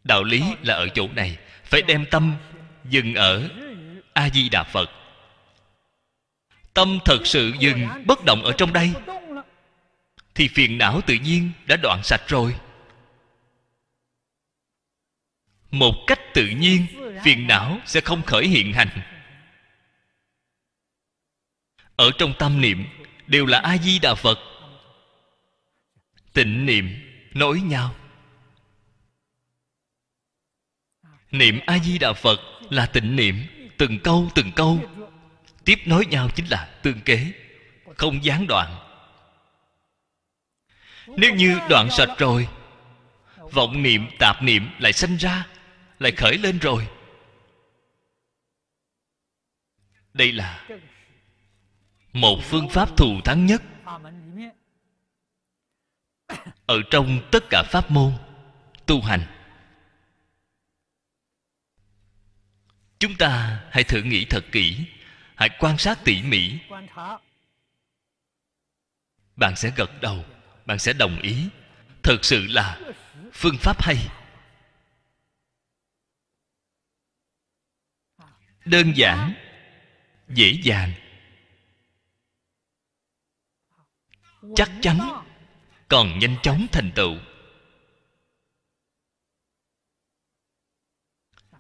Đạo 0.04 0.24
lý 0.24 0.44
là 0.62 0.74
ở 0.76 0.88
chỗ 0.94 1.08
này 1.08 1.38
phải 1.74 1.82
đem 1.82 2.06
tâm 2.12 2.36
dừng 2.90 3.16
ở 3.16 3.50
a 4.14 4.30
di 4.30 4.50
đà 4.50 4.64
phật. 4.64 4.90
Tâm 6.74 7.00
thật 7.06 7.20
sự 7.26 7.54
dừng, 7.60 7.88
bất 8.06 8.26
động 8.26 8.44
ở 8.44 8.54
trong 8.58 8.74
đây, 8.74 8.94
thì 10.36 10.48
phiền 10.48 10.78
não 10.78 11.02
tự 11.02 11.14
nhiên 11.14 11.52
đã 11.66 11.76
đoạn 11.76 12.04
sạch 12.04 12.22
rồi. 12.28 12.56
Một 15.72 15.94
cách 16.08 16.20
tự 16.34 16.48
nhiên, 16.48 16.86
phiền 17.24 17.48
não 17.48 17.80
sẽ 17.86 18.02
không 18.02 18.22
khởi 18.22 18.48
hiện 18.48 18.74
hành. 18.74 19.02
Ở 21.96 22.12
trong 22.18 22.34
tâm 22.40 22.62
niệm, 22.62 22.86
đều 23.28 23.46
là 23.46 23.60
a 23.60 23.78
di 23.78 24.00
đà 24.00 24.16
phật. 24.16 24.40
Tịnh 26.34 26.66
niệm, 26.66 26.90
nối 27.34 27.62
nhau. 27.62 27.96
Niệm 31.34 31.60
a 31.66 31.80
di 31.80 31.98
đà 31.98 32.14
phật 32.14 32.40
là 32.70 32.86
tịnh 32.86 33.16
niệm, 33.16 33.46
từng 33.78 34.00
câu 34.04 34.30
từng 34.36 34.52
câu. 34.52 34.80
Tiếp 35.66 35.80
nối 35.86 36.06
nhau 36.06 36.30
chính 36.36 36.46
là 36.46 36.70
tương 36.82 37.02
kế, 37.02 37.32
không 37.98 38.24
gián 38.24 38.48
đoạn. 38.48 38.76
Nếu 41.08 41.36
như 41.36 41.60
đoạn 41.70 41.90
sạch 41.92 42.10
rồi, 42.18 42.48
vọng 43.52 43.84
niệm, 43.84 44.08
tạp 44.20 44.44
niệm 44.44 44.70
lại 44.80 44.94
sanh 44.94 45.18
ra, 45.18 45.48
lại 46.00 46.12
khởi 46.12 46.38
lên 46.38 46.60
rồi. 46.60 46.88
Đây 50.14 50.32
là 50.32 50.68
một 52.14 52.40
phương 52.44 52.70
pháp 52.70 52.98
thù 52.98 53.22
thắng 53.26 53.46
nhất. 53.46 53.62
Ở 56.66 56.82
trong 56.92 57.20
tất 57.32 57.44
cả 57.50 57.64
pháp 57.64 57.92
môn 57.92 58.14
tu 58.86 59.02
hành 59.02 59.22
chúng 63.04 63.18
ta 63.18 63.64
hãy 63.72 63.84
thử 63.84 64.02
nghĩ 64.02 64.26
thật 64.30 64.44
kỹ, 64.52 64.86
hãy 65.36 65.50
quan 65.60 65.78
sát 65.78 66.00
tỉ 66.06 66.24
mỉ. 66.24 66.60
Bạn 69.36 69.56
sẽ 69.56 69.72
gật 69.76 70.02
đầu, 70.02 70.26
bạn 70.66 70.80
sẽ 70.80 70.94
đồng 70.94 71.22
ý. 71.22 71.50
Thật 72.04 72.18
sự 72.22 72.46
là 72.50 72.80
phương 73.34 73.58
pháp 73.60 73.82
hay. 73.84 73.98
Đơn 78.66 78.94
giản, 78.96 79.34
dễ 80.28 80.60
dàng. 80.64 80.94
Chắc 84.56 84.72
chắn, 84.82 85.24
còn 85.88 86.20
nhanh 86.20 86.36
chóng 86.44 86.68
thành 86.72 86.92
tựu. 86.96 87.18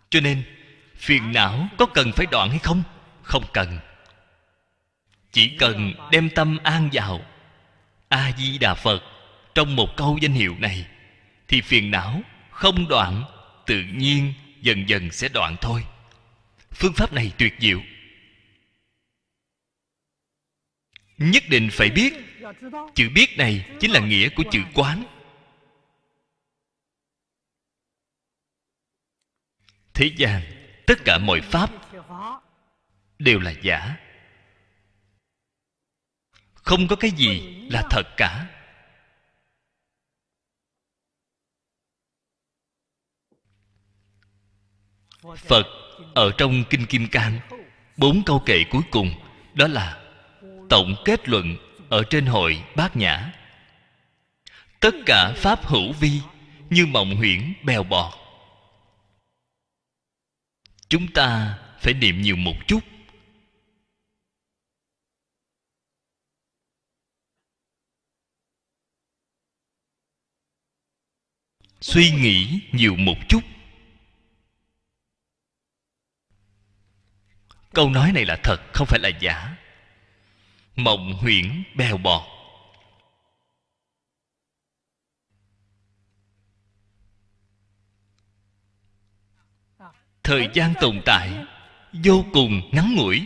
Cho 0.09 0.19
nên 0.19 0.62
phiền 1.03 1.31
não, 1.31 1.67
có 1.77 1.85
cần 1.85 2.11
phải 2.11 2.25
đoạn 2.31 2.49
hay 2.49 2.59
không? 2.59 2.83
Không 3.21 3.43
cần. 3.53 3.79
Chỉ 5.31 5.57
cần 5.59 5.93
đem 6.11 6.29
tâm 6.29 6.57
an 6.63 6.89
vào. 6.93 7.25
A 8.09 8.31
di 8.37 8.57
đà 8.57 8.73
phật, 8.73 9.03
trong 9.55 9.75
một 9.75 9.89
câu 9.97 10.17
danh 10.21 10.33
hiệu 10.33 10.55
này, 10.59 10.87
thì 11.47 11.61
phiền 11.61 11.91
não 11.91 12.21
không 12.51 12.87
đoạn, 12.87 13.23
tự 13.65 13.83
nhiên 13.93 14.33
dần 14.61 14.89
dần 14.89 15.11
sẽ 15.11 15.29
đoạn 15.29 15.55
thôi. 15.61 15.85
Phương 16.71 16.93
pháp 16.93 17.13
này 17.13 17.31
tuyệt 17.37 17.53
diệu. 17.59 17.81
Nhất 21.17 21.43
định 21.49 21.69
phải 21.71 21.89
biết. 21.89 22.13
Chữ 22.95 23.09
biết 23.15 23.37
này 23.37 23.65
chính 23.79 23.91
là 23.91 23.99
nghĩa 23.99 24.29
của 24.29 24.43
chữ 24.51 24.59
quán. 24.73 25.03
Thế 29.93 30.11
gian 30.17 30.62
tất 30.87 30.95
cả 31.05 31.17
mọi 31.17 31.41
pháp 31.41 31.69
đều 33.19 33.39
là 33.39 33.53
giả. 33.61 33.95
Không 36.53 36.87
có 36.87 36.95
cái 36.95 37.11
gì 37.11 37.41
là 37.71 37.83
thật 37.89 38.03
cả. 38.17 38.47
Phật 45.37 45.65
ở 46.15 46.31
trong 46.37 46.63
kinh 46.69 46.85
kim 46.85 47.07
cang, 47.07 47.39
bốn 47.97 48.23
câu 48.25 48.43
kệ 48.45 48.63
cuối 48.71 48.81
cùng, 48.91 49.13
đó 49.53 49.67
là 49.67 50.03
tổng 50.69 50.95
kết 51.05 51.29
luận 51.29 51.57
ở 51.89 52.03
trên 52.09 52.25
hội 52.25 52.63
bát 52.75 52.95
nhã. 52.95 53.33
Tất 54.79 54.95
cả 55.05 55.33
pháp 55.35 55.65
hữu 55.65 55.93
vi 55.93 56.21
như 56.69 56.85
mộng 56.85 57.15
huyễn, 57.15 57.53
bèo 57.63 57.83
bọt 57.83 58.22
chúng 60.89 61.07
ta 61.13 61.59
phải 61.79 61.93
niệm 61.93 62.21
nhiều 62.21 62.35
một 62.35 62.55
chút. 62.67 62.79
Suy 71.81 72.11
nghĩ 72.11 72.59
nhiều 72.71 72.95
một 72.95 73.17
chút. 73.29 73.43
Câu 77.73 77.89
nói 77.89 78.11
này 78.11 78.25
là 78.25 78.37
thật, 78.43 78.57
không 78.73 78.87
phải 78.87 78.99
là 78.99 79.09
giả. 79.21 79.55
Mộng 80.75 81.13
huyễn 81.13 81.63
bèo 81.75 81.97
bọt. 81.97 82.32
Thời 90.23 90.49
gian 90.53 90.73
tồn 90.81 91.01
tại 91.05 91.45
vô 92.03 92.25
cùng 92.33 92.61
ngắn 92.71 92.95
ngủi. 92.95 93.25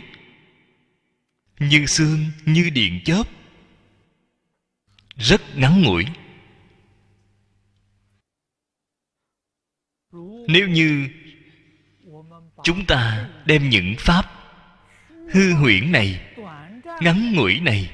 Như 1.58 1.86
xương, 1.86 2.24
như 2.46 2.70
điện 2.70 3.00
chớp, 3.04 3.22
rất 5.16 5.40
ngắn 5.56 5.82
ngủi. 5.82 6.04
Nếu 10.48 10.68
như 10.68 11.08
chúng 12.62 12.86
ta 12.86 13.30
đem 13.46 13.68
những 13.68 13.94
pháp 13.98 14.24
hư 15.08 15.54
huyễn 15.54 15.92
này, 15.92 16.34
ngắn 17.00 17.32
ngủi 17.32 17.60
này, 17.60 17.90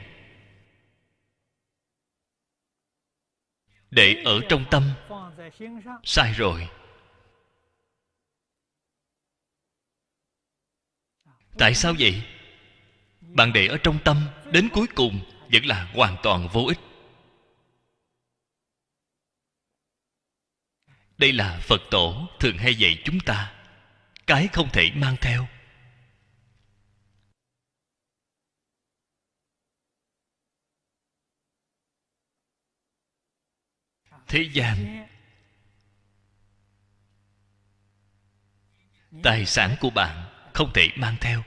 để 3.91 4.23
ở 4.25 4.41
trong 4.49 4.65
tâm, 4.71 4.83
sai 6.05 6.33
rồi. 6.33 6.69
Tại 11.59 11.75
sao 11.75 11.95
vậy? 11.99 12.23
Bạn 13.21 13.53
để 13.53 13.67
ở 13.67 13.79
trong 13.83 13.99
tâm 14.05 14.29
đến 14.53 14.69
cuối 14.73 14.87
cùng 14.95 15.21
vẫn 15.53 15.67
là 15.67 15.85
hoàn 15.85 16.17
toàn 16.23 16.49
vô 16.49 16.65
ích. 16.67 16.79
Đây 21.19 21.33
là 21.33 21.61
phật 21.63 21.81
tổ 21.91 22.29
thường 22.41 22.59
hay 22.59 22.75
dạy 22.75 23.03
chúng 23.05 23.21
ta, 23.21 23.55
cái 24.27 24.49
không 24.53 24.69
thể 24.73 24.91
mang 24.95 25.17
theo. 25.21 25.49
Thế 34.29 34.49
gian, 34.53 35.07
tài 39.23 39.47
sản 39.47 39.77
của 39.81 39.91
bạn 39.91 40.34
không 40.55 40.73
thể 40.75 40.89
mang 40.97 41.17
theo. 41.21 41.45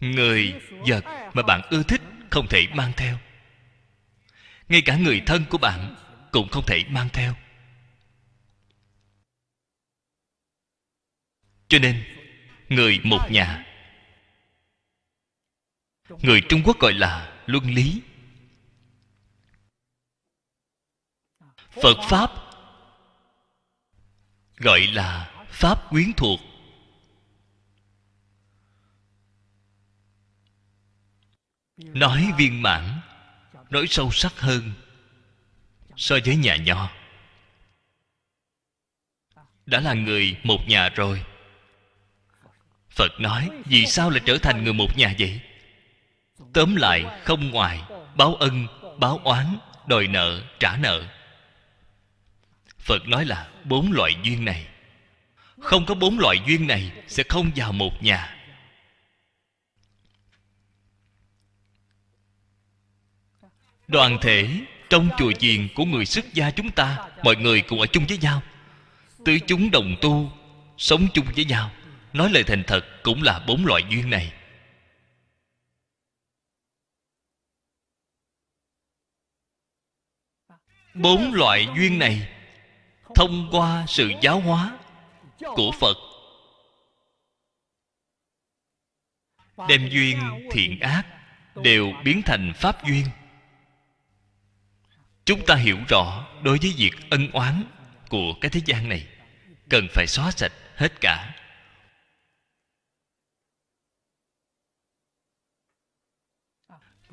Người 0.00 0.60
vật 0.88 1.04
mà 1.34 1.42
bạn 1.42 1.62
ưa 1.70 1.82
thích 1.82 2.00
không 2.30 2.46
thể 2.50 2.66
mang 2.74 2.92
theo. 2.96 3.18
Ngay 4.68 4.82
cả 4.84 4.96
người 4.96 5.22
thân 5.26 5.44
của 5.50 5.58
bạn 5.58 5.94
cũng 6.32 6.48
không 6.48 6.64
thể 6.66 6.84
mang 6.88 7.08
theo. 7.12 7.34
Cho 11.68 11.78
nên, 11.78 12.04
người 12.68 13.00
một 13.04 13.20
nhà, 13.30 13.66
người 16.08 16.42
trung 16.48 16.62
quốc 16.64 16.78
gọi 16.80 16.92
là 16.92 17.42
luân 17.46 17.74
lý. 17.74 18.02
Phật 21.70 21.96
pháp 22.10 22.41
gọi 24.62 24.80
là 24.80 25.30
pháp 25.50 25.90
quyến 25.90 26.12
thuộc. 26.16 26.40
Nói 31.76 32.32
viên 32.38 32.62
mãn, 32.62 33.00
nói 33.70 33.86
sâu 33.88 34.10
sắc 34.12 34.40
hơn 34.40 34.72
so 35.96 36.16
với 36.24 36.36
nhà 36.36 36.56
nho. 36.56 36.90
Đã 39.66 39.80
là 39.80 39.94
người 39.94 40.36
một 40.42 40.58
nhà 40.68 40.88
rồi. 40.88 41.24
Phật 42.90 43.20
nói, 43.20 43.50
vì 43.64 43.86
sao 43.86 44.10
lại 44.10 44.20
trở 44.26 44.38
thành 44.42 44.64
người 44.64 44.72
một 44.72 44.96
nhà 44.96 45.14
vậy? 45.18 45.40
Tóm 46.52 46.76
lại, 46.76 47.20
không 47.24 47.50
ngoài, 47.50 47.82
báo 48.16 48.34
ân, 48.34 48.66
báo 48.98 49.20
oán, 49.24 49.58
đòi 49.86 50.06
nợ, 50.06 50.42
trả 50.60 50.76
nợ 50.76 51.21
phật 52.92 53.08
nói 53.08 53.24
là 53.24 53.48
bốn 53.64 53.92
loại 53.92 54.12
duyên 54.22 54.44
này. 54.44 54.66
Không 55.60 55.86
có 55.86 55.94
bốn 55.94 56.18
loại 56.18 56.36
duyên 56.46 56.66
này 56.66 56.92
sẽ 57.08 57.22
không 57.28 57.50
vào 57.56 57.72
một 57.72 58.02
nhà. 58.02 58.36
Đoàn 63.88 64.18
thể 64.20 64.60
trong 64.90 65.08
chùa 65.18 65.32
chiền 65.32 65.68
của 65.74 65.84
người 65.84 66.06
xuất 66.06 66.34
gia 66.34 66.50
chúng 66.50 66.70
ta, 66.70 67.08
mọi 67.24 67.36
người 67.36 67.60
cùng 67.60 67.80
ở 67.80 67.86
chung 67.86 68.06
với 68.08 68.18
nhau. 68.18 68.42
Tứ 69.24 69.38
chúng 69.46 69.70
đồng 69.70 69.96
tu, 70.00 70.32
sống 70.78 71.06
chung 71.14 71.26
với 71.34 71.44
nhau. 71.44 71.70
Nói 72.12 72.30
lời 72.30 72.44
thành 72.46 72.62
thật 72.66 72.84
cũng 73.02 73.22
là 73.22 73.44
bốn 73.46 73.66
loại 73.66 73.82
duyên 73.90 74.10
này. 74.10 74.32
Bốn 80.94 81.34
loại 81.34 81.68
duyên 81.76 81.98
này 81.98 82.28
thông 83.14 83.48
qua 83.50 83.84
sự 83.88 84.12
giáo 84.20 84.40
hóa 84.40 84.78
của 85.38 85.72
phật. 85.80 85.96
Đem 89.68 89.88
duyên, 89.88 90.18
thiện 90.50 90.80
ác 90.80 91.02
đều 91.54 91.92
biến 92.04 92.22
thành 92.22 92.52
pháp 92.56 92.86
duyên. 92.86 93.06
Chúng 95.24 95.46
ta 95.46 95.54
hiểu 95.54 95.78
rõ 95.88 96.26
đối 96.42 96.58
với 96.58 96.74
việc 96.76 96.92
ân 97.10 97.30
oán 97.32 97.64
của 98.08 98.34
cái 98.40 98.50
thế 98.50 98.60
gian 98.66 98.88
này, 98.88 99.06
cần 99.68 99.86
phải 99.90 100.06
xóa 100.06 100.30
sạch 100.30 100.52
hết 100.76 101.00
cả. 101.00 101.34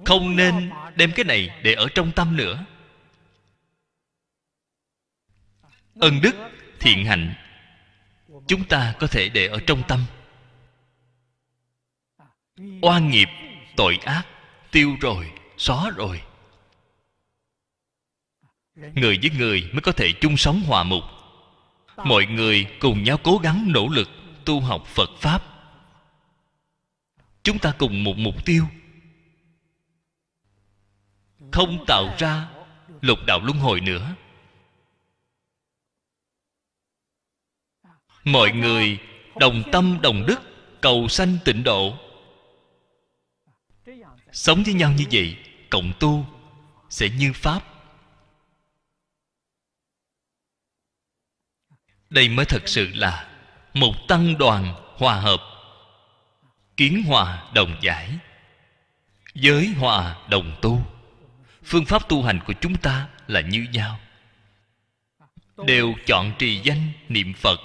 Không 0.06 0.36
nên 0.36 0.72
đem 0.96 1.12
cái 1.16 1.26
này 1.26 1.60
để 1.64 1.74
ở 1.74 1.88
trong 1.96 2.12
tâm 2.12 2.38
nữa. 2.38 2.66
Ân 6.00 6.22
đức, 6.22 6.36
thiện 6.80 7.06
hạnh, 7.06 7.34
chúng 8.48 8.64
ta 8.64 8.96
có 9.00 9.08
thể 9.08 9.30
để 9.30 9.48
ở 9.48 9.60
trong 9.68 9.84
tâm. 9.88 10.06
Oan 12.82 13.10
nghiệp, 13.10 13.28
tội 13.76 13.98
ác, 14.06 14.24
tiêu 14.72 14.96
rồi, 15.02 15.32
xóa 15.58 15.90
rồi. 15.90 16.22
Người 18.76 19.20
với 19.22 19.32
người 19.38 19.70
mới 19.74 19.82
có 19.82 19.92
thể 19.92 20.12
chung 20.22 20.38
sống 20.38 20.62
hòa 20.68 20.84
mục. 20.84 21.04
Mọi 21.98 22.26
người 22.26 22.66
cùng 22.80 23.04
nhau 23.04 23.18
cố 23.24 23.38
gắng 23.38 23.66
nỗ 23.72 23.88
lực 23.88 24.10
tu 24.46 24.60
học 24.60 24.86
phật 24.88 25.10
pháp. 25.20 25.44
Chúng 27.44 27.60
ta 27.60 27.74
cùng 27.78 28.04
một 28.04 28.18
mục 28.18 28.46
tiêu. 28.46 28.66
Không 31.52 31.86
tạo 31.88 32.16
ra 32.18 32.48
lục 33.02 33.20
đạo 33.28 33.40
luân 33.44 33.58
hồi 33.58 33.82
nữa. 33.82 34.16
Mọi 38.32 38.52
người 38.52 39.00
đồng 39.40 39.64
tâm 39.72 40.00
đồng 40.02 40.26
đức 40.26 40.40
cầu 40.82 41.08
sanh 41.08 41.38
tịnh 41.46 41.64
độ. 41.64 41.98
Sống 44.32 44.64
với 44.64 44.74
nhau 44.74 44.92
như 44.98 45.06
vậy, 45.12 45.38
cộng 45.70 45.94
tu 46.00 46.26
sẽ 46.90 47.10
như 47.10 47.34
pháp. 47.34 47.64
Đây 52.10 52.30
mới 52.30 52.46
thật 52.46 52.68
sự 52.68 52.92
là 52.94 53.30
một 53.74 53.94
tăng 54.08 54.38
đoàn 54.38 54.76
hòa 54.98 55.16
hợp, 55.16 55.42
kiến 56.78 57.04
hòa 57.08 57.52
đồng 57.54 57.78
giải, 57.82 58.18
giới 59.34 59.68
hòa 59.68 60.16
đồng 60.30 60.60
tu. 60.62 60.82
Phương 61.64 61.86
pháp 61.86 62.10
tu 62.10 62.24
hành 62.24 62.40
của 62.48 62.54
chúng 62.62 62.76
ta 62.76 63.08
là 63.28 63.42
như 63.42 63.68
nhau. 63.72 64.00
Đều 65.66 65.94
chọn 66.06 66.32
trì 66.40 66.62
danh 66.64 66.92
niệm 67.10 67.34
phật 67.34 67.60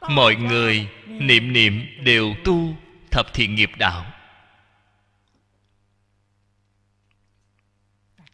mọi 0.00 0.34
người 0.36 0.88
niệm 1.06 1.52
niệm 1.52 1.86
đều 2.04 2.34
tu 2.44 2.76
thập 3.10 3.34
thiện 3.34 3.54
nghiệp 3.54 3.70
đạo. 3.78 4.06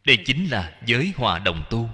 Đây 0.04 0.18
chính 0.26 0.46
là 0.46 0.78
giới 0.86 1.12
hòa 1.16 1.38
đồng 1.38 1.64
tu. 1.70 1.90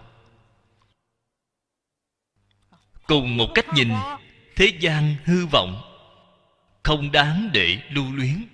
Cùng 3.07 3.37
một 3.37 3.49
cách 3.55 3.67
nhìn, 3.75 3.89
thế 4.57 4.67
gian 4.81 5.15
hư 5.25 5.47
vọng, 5.47 5.83
không 6.83 7.13
đáng 7.13 7.51
để 7.53 7.83
lưu 7.91 8.13
luyến. 8.13 8.45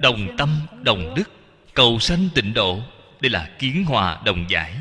Đồng 0.00 0.36
tâm, 0.38 0.66
đồng 0.82 1.14
đức, 1.16 1.30
cầu 1.74 1.98
sanh 1.98 2.28
tịnh 2.34 2.54
độ, 2.54 2.80
đây 3.20 3.30
là 3.30 3.56
kiến 3.58 3.84
hòa 3.84 4.22
đồng 4.24 4.50
giải. 4.50 4.76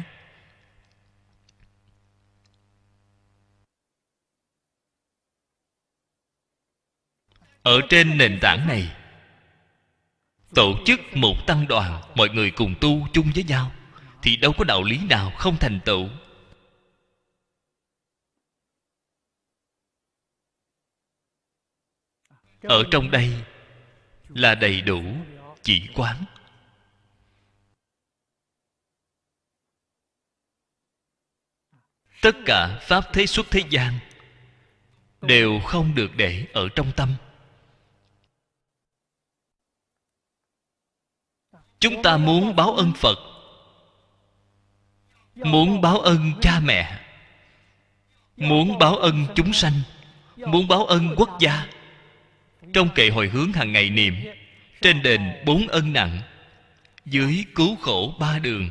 Ở 7.64 7.82
trên 7.90 8.18
nền 8.18 8.40
tảng 8.42 8.68
này, 8.68 8.96
tổ 10.56 10.74
chức 10.86 11.00
một 11.14 11.36
tăng 11.48 11.68
đoàn, 11.68 12.02
mọi 12.16 12.30
người 12.30 12.52
cùng 12.52 12.76
tu 12.82 13.08
chung 13.14 13.32
với 13.36 13.44
nhau, 13.44 13.72
thì 14.22 14.38
đâu 14.38 14.54
có 14.58 14.64
đạo 14.64 14.84
lý 14.84 14.98
nào 15.10 15.32
không 15.38 15.58
thành 15.60 15.80
tựu. 15.86 16.10
Ở 22.62 22.84
trong 22.92 23.12
đây 23.12 23.44
là 24.30 24.56
đầy 24.56 24.82
đủ 24.82 25.04
chỉ 25.62 25.90
quán. 25.96 26.26
Tất 32.22 32.36
cả 32.46 32.80
pháp 32.82 33.04
thế 33.14 33.26
xuất 33.26 33.46
thế 33.52 33.64
gian 33.70 34.00
đều 35.22 35.60
không 35.60 35.96
được 35.96 36.12
để 36.16 36.46
ở 36.54 36.70
trong 36.76 36.92
tâm. 36.96 37.16
Chúng 41.84 42.02
ta 42.04 42.18
muốn 42.18 42.56
báo 42.56 42.76
ân 42.76 42.94
phật. 42.94 43.20
Muốn 45.36 45.82
báo 45.82 46.00
ân 46.00 46.32
cha 46.42 46.60
mẹ. 46.60 47.00
Muốn 48.38 48.78
báo 48.80 48.96
ân 48.96 49.26
chúng 49.36 49.54
sanh. 49.54 49.82
Muốn 50.36 50.68
báo 50.68 50.86
ân 50.86 51.16
quốc 51.18 51.38
gia. 51.40 51.68
Trong 52.74 52.90
kệ 52.96 53.10
hồi 53.10 53.30
hướng 53.30 53.54
hàng 53.54 53.72
ngày 53.72 53.90
niệm, 53.90 54.16
trên 54.82 55.02
đền 55.02 55.44
bốn 55.46 55.68
ân 55.68 55.94
nặng, 55.94 56.22
dưới 57.06 57.46
cứu 57.56 57.76
khổ 57.76 58.16
ba 58.20 58.40
đường. 58.40 58.70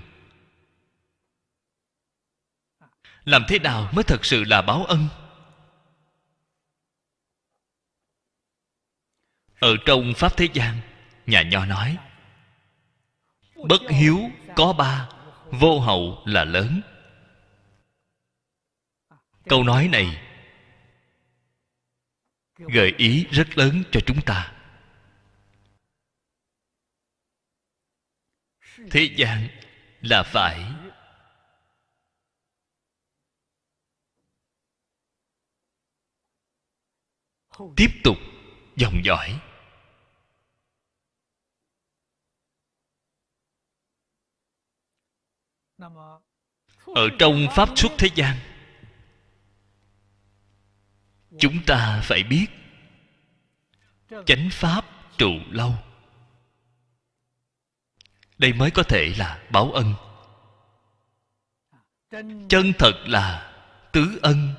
Làm 3.25 3.45
thế 3.49 3.59
nào 3.59 3.91
mới 3.93 4.05
thật 4.05 4.25
sự 4.25 4.45
là 4.45 4.63
báo 4.63 4.85
ân? 4.85 5.09
Ở 9.61 9.77
trong 9.87 10.13
pháp 10.17 10.37
thế 10.37 10.49
gian, 10.53 10.81
nhà 11.27 11.43
nho 11.43 11.65
nói 11.65 11.97
bất 13.69 13.81
hiếu 13.91 14.19
có 14.57 14.73
ba, 14.73 15.09
vô 15.51 15.81
hậu 15.81 16.23
là 16.27 16.45
lớn. 16.45 16.81
Câu 19.49 19.65
nói 19.65 19.89
này 19.89 20.23
gợi 22.59 22.95
ý 22.99 23.27
rất 23.31 23.59
lớn 23.59 23.83
cho 23.93 24.01
chúng 24.07 24.21
ta. 24.27 24.53
Thế 28.91 29.11
gian 29.17 29.49
là 30.01 30.23
phải. 30.23 30.73
Tiếp 37.77 37.89
tục 38.05 38.17
dòng 38.77 39.05
dõi. 39.05 39.41
Ở 46.95 47.09
trong 47.19 47.47
pháp 47.53 47.69
xuất 47.77 47.93
thế 47.99 48.09
gian, 48.15 48.37
chúng 51.39 51.59
ta 51.67 52.01
phải 52.05 52.23
biết 52.23 52.47
chánh 54.27 54.49
pháp 54.53 54.85
trụ 55.19 55.33
lâu. 55.51 55.75
Đây 58.39 58.53
mới 58.53 58.71
có 58.71 58.83
thể 58.83 59.15
là 59.19 59.43
báo 59.51 59.73
ân. 59.73 59.95
Chân 62.49 62.73
thật 62.79 62.95
là 63.07 63.53
tứ 63.93 64.19
ân, 64.23 64.55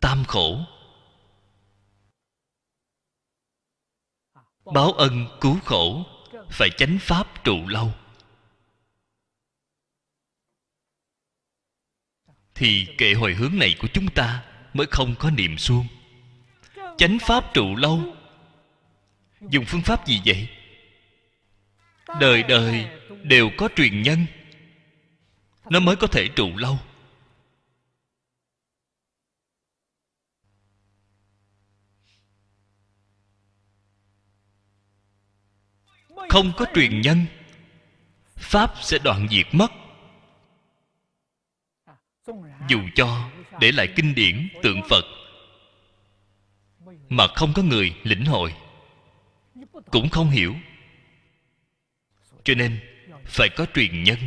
tam 0.00 0.24
khổ. 0.24 0.60
Báo 4.64 4.92
ân 4.92 5.38
cứu 5.40 5.58
khổ 5.64 6.04
phải 6.50 6.70
chánh 6.76 6.98
pháp 7.00 7.44
trụ 7.44 7.66
lâu. 7.66 7.92
Thì 12.58 12.86
kệ 12.98 13.12
hồi 13.14 13.34
hướng 13.34 13.58
này 13.58 13.74
của 13.78 13.88
chúng 13.92 14.08
ta 14.08 14.42
mới 14.74 14.86
không 14.90 15.14
có 15.18 15.30
niềm 15.30 15.58
xuông 15.58 15.86
chánh 16.98 17.18
pháp 17.18 17.54
trụ 17.54 17.76
lâu. 17.76 18.02
Dùng 19.40 19.64
phương 19.64 19.82
pháp 19.82 20.06
gì 20.06 20.20
vậy? 20.24 20.48
Đời 22.20 22.42
đời 22.42 22.86
đều 23.22 23.50
có 23.56 23.68
truyền 23.76 24.02
nhân. 24.02 24.26
Nó 25.70 25.80
mới 25.80 25.96
có 25.96 26.06
thể 26.06 26.28
trụ 26.28 26.56
lâu. 26.56 26.78
Không 36.28 36.52
có 36.56 36.66
truyền 36.74 37.00
nhân, 37.00 37.26
pháp 38.36 38.74
sẽ 38.82 38.98
đoạn 38.98 39.28
diệt 39.30 39.46
mất 39.52 39.72
dù 42.68 42.80
cho 42.94 43.30
để 43.60 43.72
lại 43.72 43.92
kinh 43.96 44.14
điển 44.14 44.48
tượng 44.62 44.80
phật, 44.88 45.04
mà 47.08 47.26
không 47.34 47.52
có 47.54 47.62
người 47.62 47.96
lĩnh 48.02 48.24
hội, 48.24 48.54
cũng 49.90 50.08
không 50.08 50.30
hiểu. 50.30 50.54
Cho 52.44 52.54
nên 52.54 52.80
phải 53.24 53.48
có 53.56 53.66
truyền 53.74 54.02
nhân. 54.02 54.18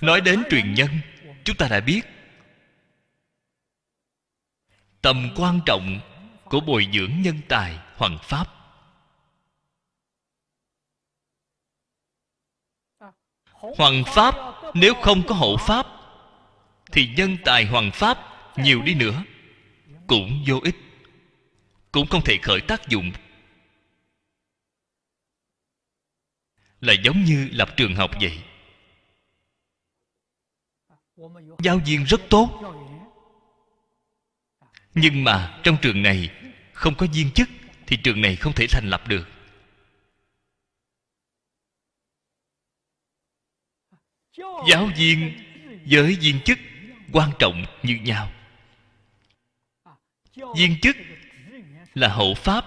Nói 0.00 0.20
đến 0.20 0.42
truyền 0.50 0.74
nhân, 0.74 0.88
chúng 1.44 1.56
ta 1.56 1.68
đã 1.68 1.80
biết 1.80 2.02
tầm 5.02 5.30
quan 5.36 5.60
trọng 5.66 6.00
của 6.44 6.60
bồi 6.60 6.88
dưỡng 6.92 7.22
nhân 7.22 7.40
tài 7.48 7.78
hoàng 7.96 8.18
pháp. 8.22 8.55
Hoàng 13.76 14.02
pháp, 14.06 14.34
nếu 14.74 14.94
không 14.94 15.22
có 15.26 15.34
hộ 15.34 15.56
pháp, 15.56 15.86
thì 16.92 17.08
nhân 17.16 17.36
tài 17.44 17.64
hoàng 17.64 17.90
pháp 17.90 18.18
nhiều 18.56 18.82
đi 18.82 18.94
nữa, 18.94 19.22
cũng 20.06 20.44
vô 20.46 20.60
ích, 20.62 20.76
cũng 21.92 22.06
không 22.06 22.22
thể 22.24 22.38
khởi 22.42 22.60
tác 22.60 22.88
dụng. 22.88 23.12
Là 26.80 26.92
giống 27.04 27.24
như 27.24 27.48
lập 27.52 27.68
trường 27.76 27.94
học 27.94 28.10
vậy. 28.20 28.38
Giáo 31.58 31.80
viên 31.86 32.04
rất 32.04 32.20
tốt. 32.30 32.60
Nhưng 34.94 35.24
mà 35.24 35.60
trong 35.62 35.76
trường 35.82 36.02
này 36.02 36.30
không 36.72 36.94
có 36.94 37.06
viên 37.12 37.30
chức, 37.30 37.48
thì 37.86 37.96
trường 37.96 38.20
này 38.20 38.36
không 38.36 38.52
thể 38.52 38.66
thành 38.70 38.90
lập 38.90 39.08
được. 39.08 39.28
Giáo 44.68 44.88
viên 44.96 45.38
với 45.86 46.16
viên 46.20 46.40
chức 46.40 46.58
quan 47.12 47.30
trọng 47.38 47.64
như 47.82 47.94
nhau. 48.02 48.30
Viên 50.56 50.80
chức 50.82 50.96
là 51.94 52.08
hậu 52.08 52.34
pháp, 52.34 52.64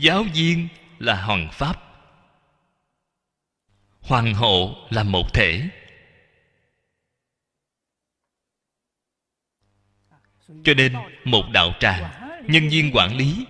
giáo 0.00 0.24
viên 0.34 0.68
là 0.98 1.22
hoàng 1.22 1.48
pháp. 1.52 1.80
Hoàng 4.00 4.34
hộ 4.34 4.86
là 4.90 5.02
một 5.02 5.34
thể. 5.34 5.68
Cho 10.64 10.74
nên 10.76 10.94
một 11.24 11.44
đạo 11.52 11.72
tràng, 11.80 12.10
nhân 12.48 12.68
viên 12.68 12.90
quản 12.94 13.16
lý 13.16 13.46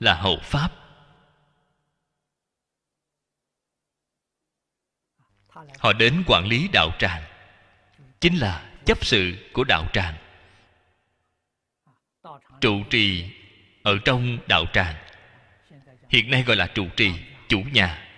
là 0.00 0.14
hậu 0.14 0.38
pháp. 0.42 0.85
Họ 5.78 5.92
đến 5.92 6.22
quản 6.26 6.46
lý 6.46 6.68
đạo 6.72 6.90
tràng. 6.98 7.22
Chính 8.20 8.36
là 8.36 8.70
chấp 8.84 9.04
sự 9.04 9.50
của 9.52 9.64
đạo 9.64 9.84
tràng. 9.92 10.14
Trụ 12.60 12.84
trì 12.90 13.30
ở 13.82 13.98
trong 14.04 14.38
đạo 14.48 14.64
tràng. 14.72 14.94
Hiện 16.08 16.30
nay 16.30 16.42
gọi 16.42 16.56
là 16.56 16.66
trụ 16.66 16.88
trì, 16.96 17.12
chủ 17.48 17.62
nhà. 17.72 18.08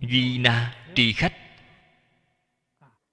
Duy 0.00 0.38
na 0.38 0.74
tri 0.94 1.12
khách. 1.12 1.32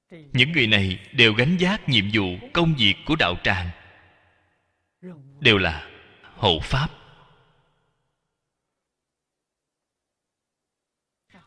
Những 0.10 0.52
người 0.52 0.68
này 0.68 1.00
đều 1.12 1.34
gánh 1.34 1.58
giác 1.58 1.90
nhiệm 1.90 2.06
vụ 2.14 2.50
công 2.54 2.76
việc 2.76 2.96
của 3.06 3.16
đạo 3.16 3.36
tràng. 3.44 3.70
Đều 5.40 5.58
là 5.58 5.88
hộ 6.36 6.60
pháp. 6.60 6.99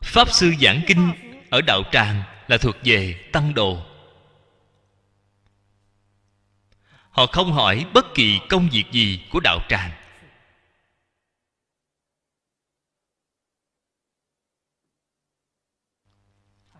Pháp 0.03 0.31
sư 0.31 0.53
giảng 0.61 0.81
kinh 0.87 1.11
ở 1.49 1.61
đạo 1.61 1.83
tràng 1.91 2.23
là 2.47 2.57
thuộc 2.57 2.75
về 2.83 3.29
tăng 3.33 3.53
đồ. 3.53 3.85
Họ 7.09 7.25
không 7.25 7.51
hỏi 7.51 7.85
bất 7.93 8.05
kỳ 8.15 8.39
công 8.49 8.69
việc 8.71 8.85
gì 8.91 9.27
của 9.31 9.39
đạo 9.39 9.59
tràng. 9.69 9.91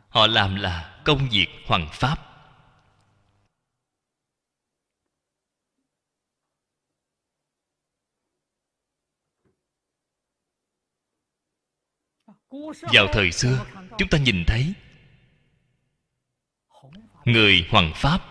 Họ 0.09 0.27
làm 0.27 0.55
là 0.55 1.01
công 1.05 1.29
việc 1.31 1.47
hoàng 1.67 1.89
pháp. 1.91 2.32
Vào 12.93 13.07
thời 13.13 13.31
xưa, 13.31 13.65
chúng 13.97 14.09
ta 14.09 14.17
nhìn 14.17 14.43
thấy 14.47 14.73
người 17.25 17.67
hoằng 17.69 17.91
pháp. 17.95 18.21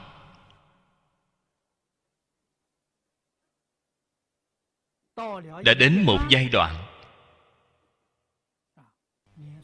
Đã 5.65 5.75
đến 5.79 6.03
một 6.03 6.19
giai 6.31 6.49
đoạn 6.49 6.87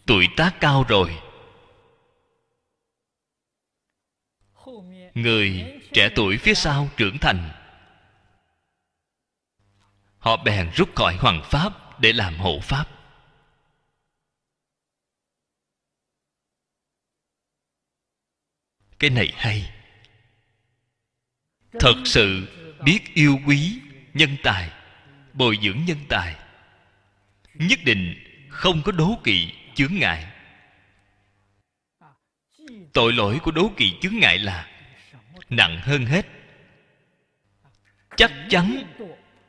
tuổi 0.06 0.28
tác 0.36 0.56
cao 0.60 0.84
rồi. 0.88 1.20
Người 5.14 5.80
trẻ 5.92 6.08
tuổi 6.16 6.36
phía 6.36 6.54
sau 6.54 6.88
trưởng 6.96 7.18
thành. 7.18 7.50
Họ 10.18 10.36
bèn 10.36 10.70
rút 10.74 10.88
khỏi 10.96 11.16
hoàng 11.16 11.42
pháp 11.44 12.00
để 12.00 12.12
làm 12.12 12.36
hộ 12.38 12.60
pháp. 12.62 12.97
Cái 18.98 19.10
này 19.10 19.32
hay. 19.36 19.72
Thật 21.72 21.94
sự 22.04 22.48
biết 22.84 23.14
yêu 23.14 23.38
quý 23.46 23.80
nhân 24.14 24.36
tài, 24.42 24.70
bồi 25.32 25.58
dưỡng 25.62 25.84
nhân 25.86 25.98
tài, 26.08 26.36
nhất 27.54 27.78
định 27.84 28.14
không 28.50 28.82
có 28.84 28.92
đố 28.92 29.20
kỵ 29.24 29.52
chướng 29.74 29.94
ngại. 29.94 30.32
Tội 32.92 33.12
lỗi 33.12 33.38
của 33.42 33.50
đố 33.50 33.72
kỵ 33.76 33.98
chướng 34.00 34.18
ngại 34.18 34.38
là 34.38 34.70
nặng 35.48 35.80
hơn 35.82 36.06
hết. 36.06 36.26
Chắc 38.16 38.32
chắn 38.50 38.94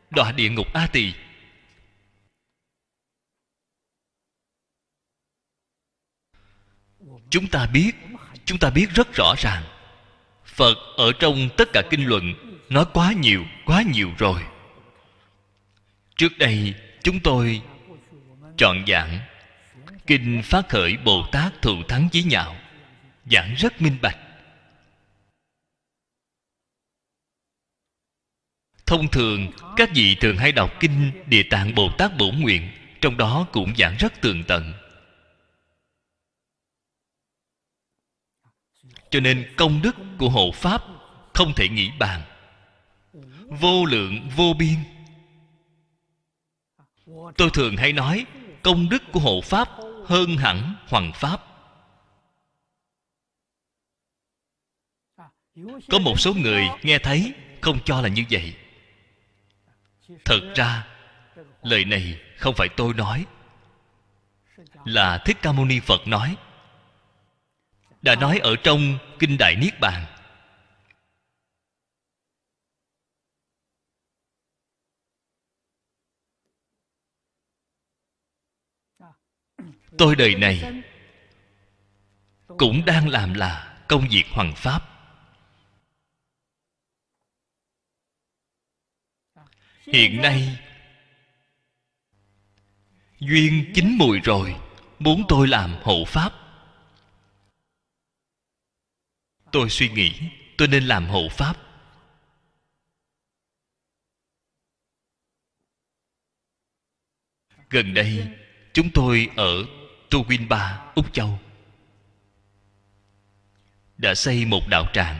đọa 0.10 0.32
địa 0.32 0.50
ngục 0.50 0.74
a 0.74 0.88
tỳ. 0.88 1.14
Chúng 7.30 7.48
ta 7.52 7.68
biết 7.74 7.92
chúng 8.50 8.60
ta 8.60 8.70
biết 8.70 8.88
rất 8.96 9.14
rõ 9.14 9.34
ràng, 9.38 9.64
phật 10.46 10.78
ở 10.98 11.12
trong 11.20 11.50
tất 11.58 11.70
cả 11.74 11.82
kinh 11.90 12.06
luận 12.06 12.34
nói 12.70 12.86
quá 12.94 13.14
nhiều 13.14 13.46
quá 13.66 13.84
nhiều 13.94 14.12
rồi. 14.18 14.42
Trước 16.18 16.38
đây, 16.38 16.74
chúng 17.04 17.20
tôi 17.20 17.62
chọn 18.58 18.84
giảng 18.88 19.20
kinh 20.08 20.42
phát 20.44 20.70
khởi 20.70 20.98
bồ 20.98 21.26
tát 21.32 21.62
thù 21.62 21.84
thắng 21.88 22.10
chí 22.12 22.24
nhạo, 22.24 22.56
giảng 23.32 23.56
rất 23.58 23.82
minh 23.82 23.98
bạch. 24.02 24.18
Thông 28.86 29.08
thường, 29.08 29.52
các 29.76 29.90
vị 29.96 30.16
thường 30.16 30.38
hay 30.38 30.52
đọc 30.52 30.80
kinh 30.80 31.12
địa 31.26 31.44
tạng 31.44 31.76
bồ 31.76 31.92
tát 31.98 32.18
bổn 32.18 32.40
nguyện, 32.40 32.72
trong 33.02 33.18
đó 33.18 33.48
cũng 33.52 33.76
giảng 33.78 33.96
rất 34.00 34.22
tường 34.22 34.44
tận. 34.44 34.74
Cho 39.10 39.20
nên 39.20 39.54
công 39.58 39.82
đức 39.82 39.96
của 40.18 40.30
hộ 40.30 40.52
pháp 40.52 40.84
không 41.34 41.54
thể 41.56 41.70
nghĩ 41.70 41.92
bàn. 42.00 42.22
Vô 43.50 43.86
lượng, 43.86 44.30
vô 44.36 44.54
biên. 44.60 44.76
Tôi 47.38 47.50
thường 47.54 47.78
hay 47.78 47.94
nói, 47.94 48.26
công 48.62 48.90
đức 48.90 49.04
của 49.12 49.20
hộ 49.20 49.42
pháp 49.42 49.70
hơn 50.06 50.38
hẳn 50.38 50.76
hoàng 50.88 51.12
pháp. 51.16 51.42
Có 55.90 56.00
một 56.00 56.20
số 56.20 56.34
người 56.34 56.68
nghe 56.84 57.00
thấy, 57.00 57.34
không 57.62 57.80
cho 57.86 58.02
là 58.02 58.08
như 58.10 58.24
vậy. 58.30 58.56
Thật 60.26 60.54
ra, 60.56 60.88
lời 61.62 61.86
này 61.86 62.20
không 62.38 62.56
phải 62.58 62.70
tôi 62.78 62.94
nói. 62.94 63.26
Là 64.86 65.18
thích 65.26 65.38
ca 65.42 65.52
mâu 65.52 65.66
ni 65.66 65.80
phật 65.80 66.08
nói 66.08 66.36
đã 68.02 68.16
nói 68.16 68.38
ở 68.38 68.56
trong 68.64 68.98
kinh 69.20 69.38
đại 69.38 69.56
niết 69.56 69.80
bàn. 69.80 70.06
Tôi 79.98 80.16
đời 80.16 80.36
này 80.36 80.84
cũng 82.58 82.86
đang 82.86 83.10
làm 83.10 83.34
là 83.34 83.84
công 83.88 84.08
việc 84.12 84.24
hoàng 84.32 84.54
pháp. 84.56 84.90
Hiện 89.94 90.22
nay, 90.22 90.60
duyên 93.20 93.72
chín 93.76 93.96
mùi 93.98 94.20
rồi, 94.20 94.56
muốn 95.00 95.24
tôi 95.28 95.48
làm 95.48 95.76
hộ 95.84 96.06
pháp. 96.08 96.39
Tôi 99.52 99.70
suy 99.70 99.90
nghĩ, 99.90 100.20
tôi 100.58 100.68
nên 100.68 100.84
làm 100.84 101.06
hộ 101.06 101.30
pháp. 101.32 101.58
Gần 107.70 107.94
đây, 107.94 108.28
chúng 108.74 108.90
tôi 108.94 109.30
ở 109.36 109.66
tu 110.10 110.24
win 110.24 110.48
ba 110.48 110.92
úc 110.96 111.14
châu. 111.14 111.40
Đã 113.98 114.16
xây 114.16 114.46
một 114.46 114.68
đạo 114.70 114.86
tràng. 114.94 115.20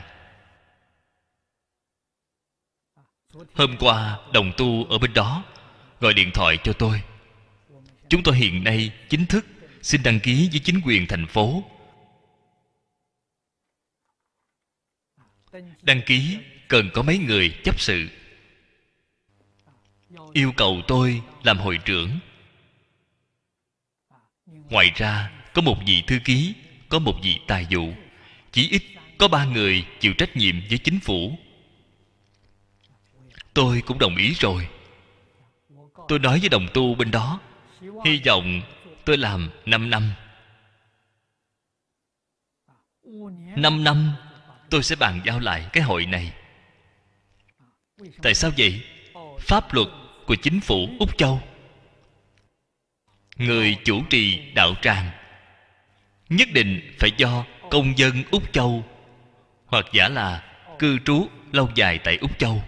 Hôm 3.54 3.76
qua, 3.80 4.18
đồng 4.32 4.52
tu 4.56 4.84
ở 4.84 4.98
bên 4.98 5.12
đó, 5.14 5.44
gọi 6.00 6.14
điện 6.14 6.30
thoại 6.34 6.58
cho 6.64 6.72
tôi. 6.72 7.02
Chúng 8.08 8.22
tôi 8.22 8.36
hiện 8.36 8.64
nay 8.64 8.92
chính 9.08 9.26
thức 9.26 9.46
xin 9.82 10.02
đăng 10.02 10.20
ký 10.20 10.48
với 10.50 10.60
chính 10.64 10.80
quyền 10.84 11.06
thành 11.06 11.26
phố. 11.26 11.64
Đăng 15.82 16.00
ký, 16.06 16.38
cần 16.68 16.90
có 16.94 17.02
mấy 17.02 17.18
người 17.18 17.54
chấp 17.64 17.80
sự. 17.80 18.08
Yêu 20.32 20.52
cầu 20.56 20.82
tôi 20.88 21.22
làm 21.42 21.58
hội 21.58 21.78
trưởng. 21.84 22.10
Ngoài 24.46 24.90
ra, 24.94 25.30
có 25.54 25.62
một 25.62 25.76
vị 25.86 26.02
thư 26.06 26.18
ký, 26.24 26.54
có 26.88 26.98
một 26.98 27.14
vị 27.22 27.38
tài 27.46 27.66
vụ. 27.70 27.92
Chỉ 28.52 28.68
ít 28.70 28.82
có 29.18 29.28
ba 29.28 29.44
người 29.44 29.86
chịu 30.00 30.12
trách 30.18 30.36
nhiệm 30.36 30.54
với 30.68 30.78
chính 30.78 31.00
phủ. 31.00 31.38
Tôi 33.54 33.82
cũng 33.86 33.98
đồng 33.98 34.16
ý 34.16 34.32
rồi. 34.34 34.68
Tôi 36.08 36.18
nói 36.18 36.38
với 36.40 36.48
đồng 36.48 36.66
tu 36.74 36.94
bên 36.94 37.10
đó, 37.10 37.40
hy 38.04 38.20
vọng 38.26 38.62
tôi 39.04 39.16
làm 39.16 39.50
5 39.66 39.90
năm. 39.90 40.10
5 43.56 43.84
năm 43.84 44.12
tôi 44.70 44.82
sẽ 44.82 44.96
bàn 44.96 45.20
giao 45.24 45.40
lại 45.40 45.66
cái 45.72 45.82
hội 45.82 46.06
này. 46.06 46.32
Tại 48.22 48.34
sao 48.34 48.50
vậy? 48.58 48.84
Pháp 49.38 49.74
luật 49.74 49.88
của 50.26 50.34
chính 50.34 50.60
phủ 50.60 50.88
úc 50.98 51.18
châu. 51.18 51.42
Người 53.36 53.76
chủ 53.84 54.02
trì 54.10 54.52
đạo 54.54 54.74
tràng 54.82 55.10
nhất 56.28 56.48
định 56.52 56.96
phải 56.98 57.10
do 57.16 57.44
công 57.70 57.98
dân 57.98 58.22
úc 58.30 58.52
châu 58.52 58.84
hoặc 59.66 59.86
giả 59.92 60.08
là 60.08 60.44
cư 60.78 60.98
trú 60.98 61.28
lâu 61.52 61.68
dài 61.74 61.98
tại 62.04 62.16
úc 62.16 62.38
châu. 62.38 62.62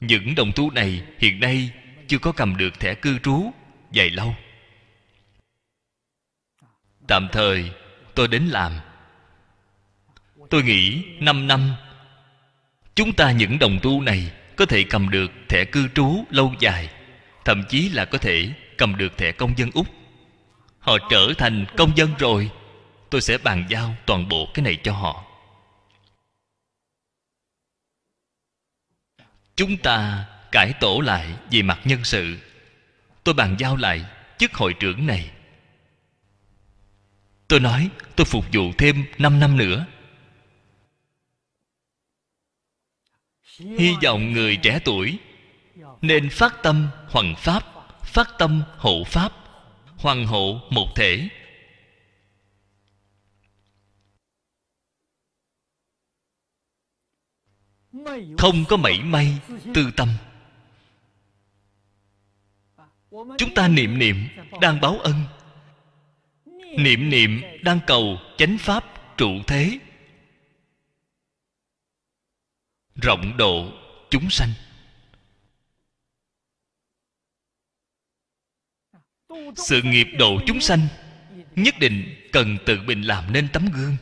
Những 0.00 0.34
đồng 0.34 0.52
tu 0.54 0.70
này 0.70 1.02
hiện 1.18 1.40
nay 1.40 1.70
chưa 2.08 2.18
có 2.18 2.32
cầm 2.32 2.56
được 2.56 2.80
thẻ 2.80 2.94
cư 2.94 3.18
trú 3.18 3.52
dài 3.92 4.10
lâu. 4.10 4.34
Tạm 7.06 7.28
thời, 7.32 7.70
tôi 8.14 8.28
đến 8.28 8.42
làm 8.46 8.72
tôi 10.50 10.62
nghĩ 10.62 11.02
5 11.20 11.46
năm, 11.46 11.74
chúng 12.94 13.12
ta 13.12 13.32
những 13.32 13.58
đồng 13.58 13.78
tu 13.82 14.02
này 14.02 14.30
có 14.56 14.66
thể 14.66 14.84
cầm 14.90 15.10
được 15.10 15.30
thẻ 15.48 15.64
cư 15.64 15.88
trú 15.94 16.24
lâu 16.30 16.54
dài, 16.60 16.88
thậm 17.44 17.64
chí 17.68 17.88
là 17.88 18.04
có 18.04 18.18
thể 18.18 18.52
cầm 18.78 18.96
được 18.96 19.16
thẻ 19.16 19.32
công 19.32 19.58
dân 19.58 19.70
úc. 19.74 19.86
Họ 20.78 20.98
trở 21.10 21.32
thành 21.38 21.64
công 21.76 21.96
dân 21.96 22.10
rồi, 22.18 22.50
tôi 23.10 23.20
sẽ 23.20 23.38
bàn 23.38 23.64
giao 23.68 23.94
toàn 24.06 24.28
bộ 24.28 24.48
cái 24.54 24.62
này 24.64 24.78
cho 24.82 24.92
họ. 24.92 25.24
Chúng 29.56 29.76
ta 29.76 30.24
cải 30.52 30.72
tổ 30.80 31.00
lại 31.00 31.34
về 31.50 31.62
mặt 31.62 31.80
nhân 31.84 32.04
sự. 32.04 32.38
Tôi 33.24 33.34
bàn 33.34 33.56
giao 33.58 33.76
lại 33.76 34.04
chức 34.38 34.54
hội 34.54 34.74
trưởng 34.74 35.06
này. 35.06 35.30
Tôi 37.48 37.60
nói 37.60 37.90
tôi 38.16 38.24
phục 38.24 38.44
vụ 38.52 38.72
thêm 38.78 39.04
5 39.18 39.40
năm 39.40 39.56
nữa. 39.56 39.86
Hy 43.58 43.94
vọng 44.02 44.32
người 44.32 44.56
trẻ 44.56 44.80
tuổi 44.84 45.18
nên 46.02 46.30
phát 46.30 46.62
tâm 46.62 46.88
hoằng 47.08 47.34
pháp, 47.38 47.64
phát 48.02 48.28
tâm 48.38 48.62
hộ 48.76 49.04
pháp 49.04 49.32
hoàng 49.96 50.26
hộ 50.26 50.60
một 50.70 50.86
thể. 50.96 51.28
Không 58.38 58.64
có 58.68 58.76
mảy 58.76 59.02
may 59.02 59.38
tư 59.74 59.90
tâm. 59.96 60.08
Chúng 63.10 63.54
ta 63.54 63.68
niệm 63.68 63.98
niệm 63.98 64.28
đang 64.60 64.80
báo 64.80 64.98
ân. 64.98 65.14
Niệm 66.78 67.10
niệm 67.10 67.42
đang 67.62 67.80
cầu 67.86 68.18
chánh 68.36 68.58
pháp 68.58 68.84
trụ 69.16 69.30
thế. 69.46 69.78
Rộng 73.02 73.36
độ 73.36 73.72
chúng 74.10 74.30
sanh. 74.30 74.52
Sự 79.56 79.82
nghiệp 79.82 80.06
độ 80.18 80.40
chúng 80.46 80.60
sanh 80.60 80.88
nhất 81.56 81.74
định 81.80 82.28
cần 82.32 82.58
tự 82.66 82.82
mình 82.82 83.02
làm 83.02 83.32
nên 83.32 83.48
tấm 83.52 83.66
gương. 83.74 83.96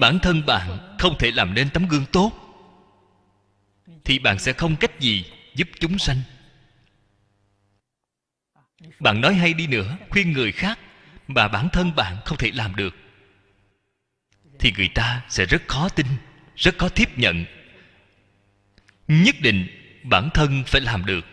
Bản 0.00 0.18
thân 0.22 0.46
bạn 0.46 0.96
không 0.98 1.16
thể 1.18 1.30
làm 1.30 1.54
nên 1.54 1.70
tấm 1.74 1.88
gương 1.88 2.06
tốt, 2.12 2.32
thì 4.04 4.18
bạn 4.18 4.38
sẽ 4.38 4.52
không 4.52 4.76
cách 4.80 5.00
gì 5.00 5.32
giúp 5.54 5.68
chúng 5.80 5.98
sanh. 5.98 6.22
Bạn 9.00 9.20
nói 9.20 9.34
hay 9.34 9.54
đi 9.54 9.66
nữa, 9.66 9.96
khuyên 10.10 10.32
người 10.32 10.52
khác 10.52 10.78
mà 11.28 11.48
bản 11.48 11.68
thân 11.72 11.94
bạn 11.96 12.16
không 12.24 12.38
thể 12.38 12.50
làm 12.54 12.76
được, 12.76 12.94
thì 14.58 14.72
người 14.76 14.88
ta 14.88 15.22
sẽ 15.28 15.44
rất 15.46 15.62
khó 15.68 15.88
tin, 15.88 16.06
rất 16.56 16.78
khó 16.78 16.88
tiếp 16.88 17.18
nhận. 17.18 17.44
Nhất 19.08 19.34
định 19.40 19.66
bản 20.02 20.28
thân 20.34 20.62
phải 20.66 20.80
làm 20.80 21.06
được. 21.06 21.26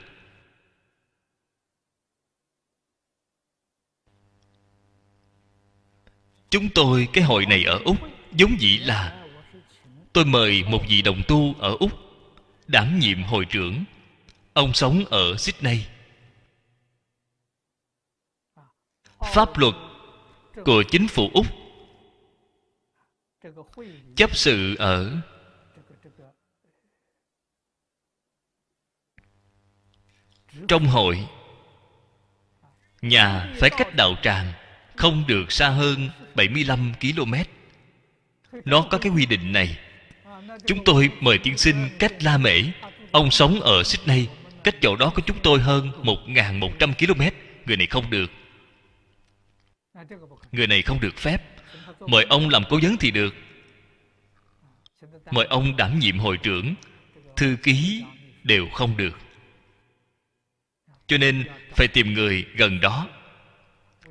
Chúng 6.50 6.70
tôi, 6.70 7.08
cái 7.14 7.24
hội 7.24 7.46
này 7.46 7.64
ở 7.64 7.80
úc, 7.86 7.98
giống 8.32 8.52
vậy 8.62 8.80
là 8.80 9.26
tôi 10.14 10.26
mời 10.26 10.64
một 10.64 10.84
vị 10.90 11.02
đồng 11.02 11.22
tu 11.28 11.56
ở 11.60 11.76
úc, 11.80 11.92
đảm 12.68 13.00
nhiệm 13.00 13.24
hội 13.24 13.46
trưởng. 13.46 13.84
Ông 14.54 14.74
sống 14.74 15.06
ở 15.06 15.38
sydney. 15.38 15.86
Pháp 19.34 19.58
luật 19.58 19.76
của 20.66 20.84
chính 20.84 21.08
phủ 21.08 21.30
úc 21.34 21.46
chấp 24.16 24.36
sự 24.36 24.76
ở 24.76 25.22
trong 30.68 30.86
hội. 30.86 31.28
Nhà 33.02 33.54
phải 33.60 33.70
cách 33.70 33.96
đạo 33.96 34.16
tràng 34.22 34.54
không 34.96 35.24
được 35.28 35.52
xa 35.52 35.70
hơn 35.70 36.10
75 36.36 36.94
km 37.02 37.34
nó 38.66 38.82
có 38.82 38.98
cái 38.98 39.12
quy 39.12 39.26
định 39.26 39.52
này. 39.52 39.78
Chúng 40.66 40.84
tôi 40.84 41.10
mời 41.20 41.38
tiên 41.38 41.58
sinh 41.58 41.90
cách 42.00 42.24
la 42.24 42.38
mễ. 42.38 42.62
Ông 43.12 43.32
sống 43.32 43.62
ở 43.62 43.84
sydney, 43.84 44.28
cách 44.64 44.76
chỗ 44.82 44.96
đó 44.96 45.12
của 45.16 45.22
chúng 45.26 45.38
tôi 45.44 45.60
hơn 45.60 45.92
1.100 46.04 46.94
km 46.94 47.22
người 47.66 47.78
này 47.78 47.88
không 47.88 48.10
được 48.10 48.32
người 50.52 50.68
này 50.68 50.82
không 50.82 51.00
được 51.00 51.18
phép. 51.18 51.44
Mời 52.00 52.26
ông 52.30 52.50
làm 52.50 52.64
cố 52.70 52.80
vấn 52.84 52.98
thì 52.98 53.12
được. 53.12 53.36
Mời 55.32 55.46
ông 55.46 55.78
đảm 55.78 56.00
nhiệm 56.00 56.20
hội 56.20 56.38
trưởng. 56.38 56.76
Thư 57.36 57.58
ký 57.64 58.04
đều 58.44 58.68
không 58.70 58.98
được. 58.98 59.18
Cho 61.08 61.18
nên 61.18 61.44
phải 61.76 61.88
tìm 61.88 62.14
người 62.14 62.46
gần 62.56 62.80
đó. 62.82 63.10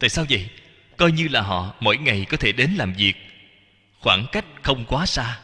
Tại 0.00 0.10
sao 0.10 0.24
vậy? 0.30 0.50
Coi 0.96 1.12
như 1.12 1.28
là 1.28 1.42
họ 1.42 1.74
mỗi 1.80 1.96
ngày 1.96 2.26
có 2.28 2.36
thể 2.36 2.52
đến 2.52 2.70
làm 2.70 2.92
việc. 2.92 3.14
Khoảng 4.00 4.26
cách 4.32 4.44
không 4.62 4.84
quá 4.88 5.06
xa. 5.06 5.40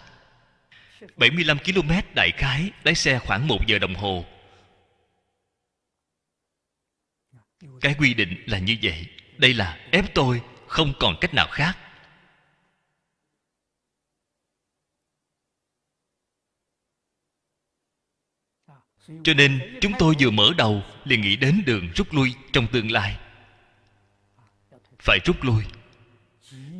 75 1.16 1.59
km 1.59 1.91
đại 2.14 2.30
khái, 2.37 2.70
lái 2.84 2.95
xe 2.95 3.18
khoảng 3.18 3.49
một 3.49 3.66
giờ 3.66 3.78
đồng 3.78 3.95
hồ. 3.95 4.24
Cái 7.80 7.95
quy 7.99 8.14
định 8.14 8.43
là 8.47 8.59
như 8.59 8.76
vậy 8.82 9.07
đây 9.39 9.55
là 9.55 9.89
ép 9.93 10.14
tôi, 10.14 10.43
không 10.66 10.93
còn 10.99 11.14
cách 11.20 11.34
nào 11.34 11.49
khác. 11.51 11.78
Cho 19.24 19.34
nên 19.34 19.78
chúng 19.80 19.93
tôi 19.99 20.14
vừa 20.20 20.30
mở 20.30 20.51
đầu, 20.59 20.82
liền 21.05 21.20
nghĩ 21.20 21.37
đến 21.37 21.62
đường 21.66 21.91
rút 21.97 22.12
lui 22.12 22.34
trong 22.53 22.66
tương 22.72 22.91
lai. 22.91 23.18
Phải 24.99 25.18
rút 25.24 25.43
lui, 25.43 25.64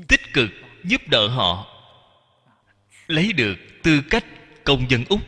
tích 0.09 0.21
cực 0.33 0.51
giúp 0.85 1.03
đỡ 1.07 1.29
họ, 1.29 1.67
lấy 3.07 3.33
được 3.33 3.57
tư 3.83 4.03
cách 4.11 4.25
công 4.65 4.91
dân 4.91 5.05
úc. 5.09 5.21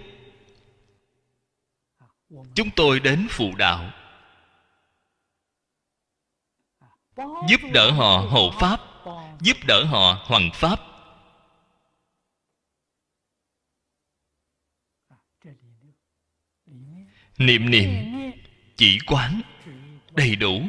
Chúng 2.54 2.70
tôi 2.76 3.00
đến 3.00 3.26
phụ 3.30 3.54
đạo. 3.58 3.92
Giúp 7.48 7.60
đỡ 7.72 7.90
họ 7.90 8.26
hộ 8.30 8.50
pháp. 8.60 8.80
Giúp 9.40 9.56
đỡ 9.66 9.84
họ 9.84 10.24
hoằng 10.24 10.50
pháp. 10.54 10.80
Niệm 17.38 17.70
niệm, 17.70 17.90
chỉ 18.76 18.98
quán, 19.06 19.40
đầy 20.10 20.36
đủ. 20.36 20.62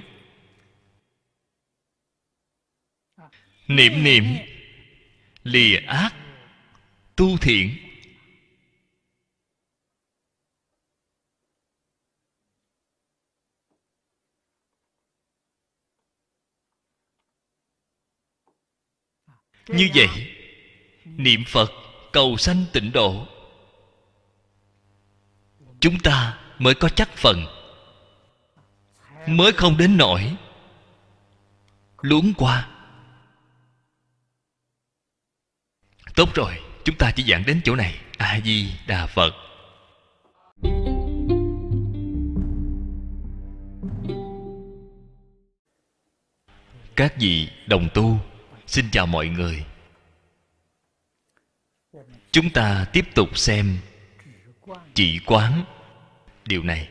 Niệm 3.68 4.04
niệm, 4.04 4.24
lìa 5.44 5.80
ác, 5.88 6.16
tu 7.16 7.38
thiện. 7.38 7.89
Như 19.70 19.90
vậy, 19.96 20.08
niệm 21.06 21.44
phật 21.48 21.72
cầu 22.14 22.38
sanh 22.38 22.66
tịnh 22.74 22.92
độ. 22.92 23.28
Chúng 25.80 26.00
ta 26.00 26.38
mới 26.60 26.76
có 26.76 26.90
chắc 26.90 27.10
phần, 27.18 27.46
mới 29.28 29.52
không 29.52 29.78
đến 29.78 29.98
nỗi 29.98 30.36
luống 32.02 32.34
qua. 32.38 32.70
Tốt 36.16 36.30
rồi, 36.36 36.60
chúng 36.84 36.96
ta 36.98 37.12
chỉ 37.16 37.24
giảng 37.24 37.44
đến 37.46 37.62
chỗ 37.64 37.76
này. 37.76 38.00
A 38.18 38.40
di 38.46 38.72
đà 38.88 39.06
phật. 39.06 39.34
Các 46.96 47.14
vị 47.20 47.50
đồng 47.68 47.88
tu 47.94 48.20
xin 48.70 48.86
chào 48.92 49.08
mọi 49.08 49.28
người. 49.28 49.66
Chúng 52.32 52.50
ta 52.54 52.86
tiếp 52.94 53.06
tục 53.16 53.38
xem 53.38 53.78
chỉ 54.94 55.20
quán. 55.26 55.64
Điều 56.46 56.64
này. 56.64 56.90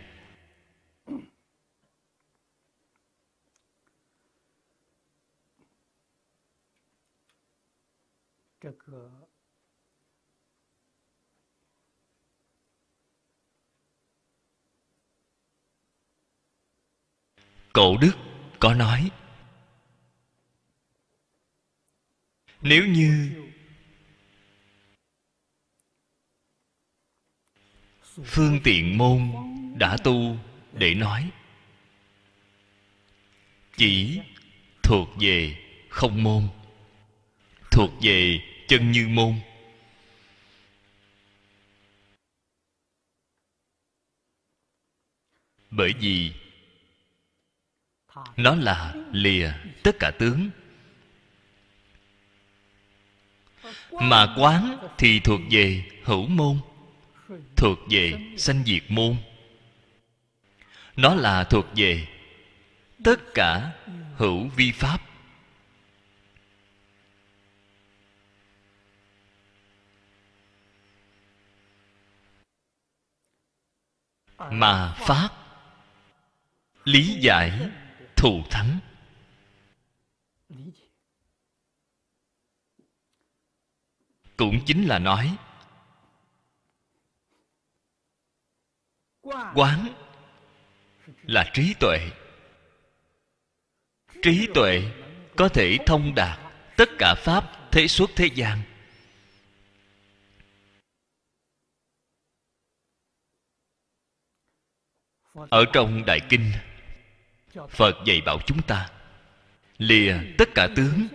Cổ 17.73 17.97
đức 18.01 18.13
có 18.61 18.75
nói 18.75 19.11
nếu 22.63 22.87
như 22.87 23.45
phương 28.25 28.61
tiện 28.65 28.99
môn 28.99 29.33
đã 29.79 29.97
tu 30.05 30.37
để 30.73 30.95
nói, 30.95 31.31
chỉ 33.77 34.21
thuộc 34.83 35.09
về 35.21 35.57
không 35.89 36.23
môn, 36.23 36.49
thuộc 37.71 37.91
về 38.03 38.39
chân 38.69 38.93
như 38.93 39.09
môn. 39.09 39.35
Bởi 45.71 45.93
vì 46.01 46.33
nó 48.37 48.55
là 48.55 48.95
lìa 49.13 49.53
tất 49.83 49.97
cả 50.01 50.11
tướng. 50.19 50.51
Mà 53.93 54.35
quán 54.39 54.79
thì 54.99 55.21
thuộc 55.21 55.41
về 55.51 55.85
hữu 56.05 56.27
môn, 56.27 56.59
thuộc 57.57 57.79
về 57.91 58.13
sanh 58.37 58.65
diệt 58.65 58.83
môn. 58.89 59.17
Nó 60.97 61.15
là 61.15 61.45
thuộc 61.45 61.67
về 61.77 62.07
tất 63.05 63.35
cả 63.35 63.73
hữu 64.17 64.49
vi 64.57 64.73
pháp. 64.73 64.99
Mà 74.51 74.93
pháp 74.93 75.29
lý 76.85 77.19
giải 77.21 77.69
thù 78.17 78.43
thắng. 78.51 78.79
Cũng 84.39 84.61
chính 84.67 84.87
là 84.87 84.99
nói. 84.99 85.37
Quán 89.55 89.89
là 91.23 91.51
trí 91.55 91.75
tuệ. 91.81 92.11
Trí 94.23 94.49
tuệ 94.55 94.83
có 95.37 95.49
thể 95.49 95.79
thông 95.87 96.15
đạt 96.15 96.39
tất 96.77 96.89
cả 96.99 97.15
pháp 97.19 97.45
thế 97.73 97.89
suốt 97.89 98.11
thế 98.17 98.27
gian. 98.35 98.63
Ở 105.35 105.65
trong 105.73 106.05
đại 106.07 106.21
kinh, 106.29 106.53
phật 107.71 107.95
dạy 108.07 108.21
bảo 108.27 108.39
chúng 108.47 108.63
ta 108.63 108.91
lìa 109.79 110.15
tất 110.39 110.49
cả 110.55 110.69
tướng, 110.77 111.07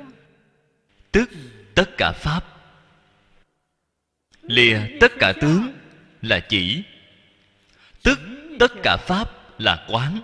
tức 1.11 1.29
tất 1.75 1.89
cả 1.97 2.11
pháp 2.11 2.52
lìa 4.43 4.79
tất 4.99 5.11
cả 5.19 5.33
tướng 5.41 5.73
là 6.21 6.39
chỉ. 6.49 6.83
Tức 8.03 8.19
tất 8.59 8.71
cả 8.83 8.97
pháp 8.97 9.29
là 9.59 9.85
quán. 9.89 10.21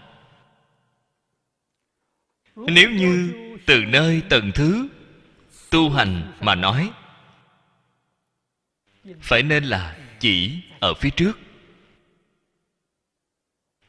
Nếu 2.56 2.90
như 2.90 3.34
từ 3.66 3.86
nơi 3.86 4.22
tầng 4.30 4.52
thứ 4.56 4.88
tu 5.70 5.90
hành 5.90 6.34
mà 6.42 6.56
nói, 6.56 6.92
phải 9.22 9.44
nên 9.44 9.64
là 9.64 9.98
chỉ 10.20 10.62
ở 10.80 10.94
phía 10.94 11.10
trước. 11.10 11.40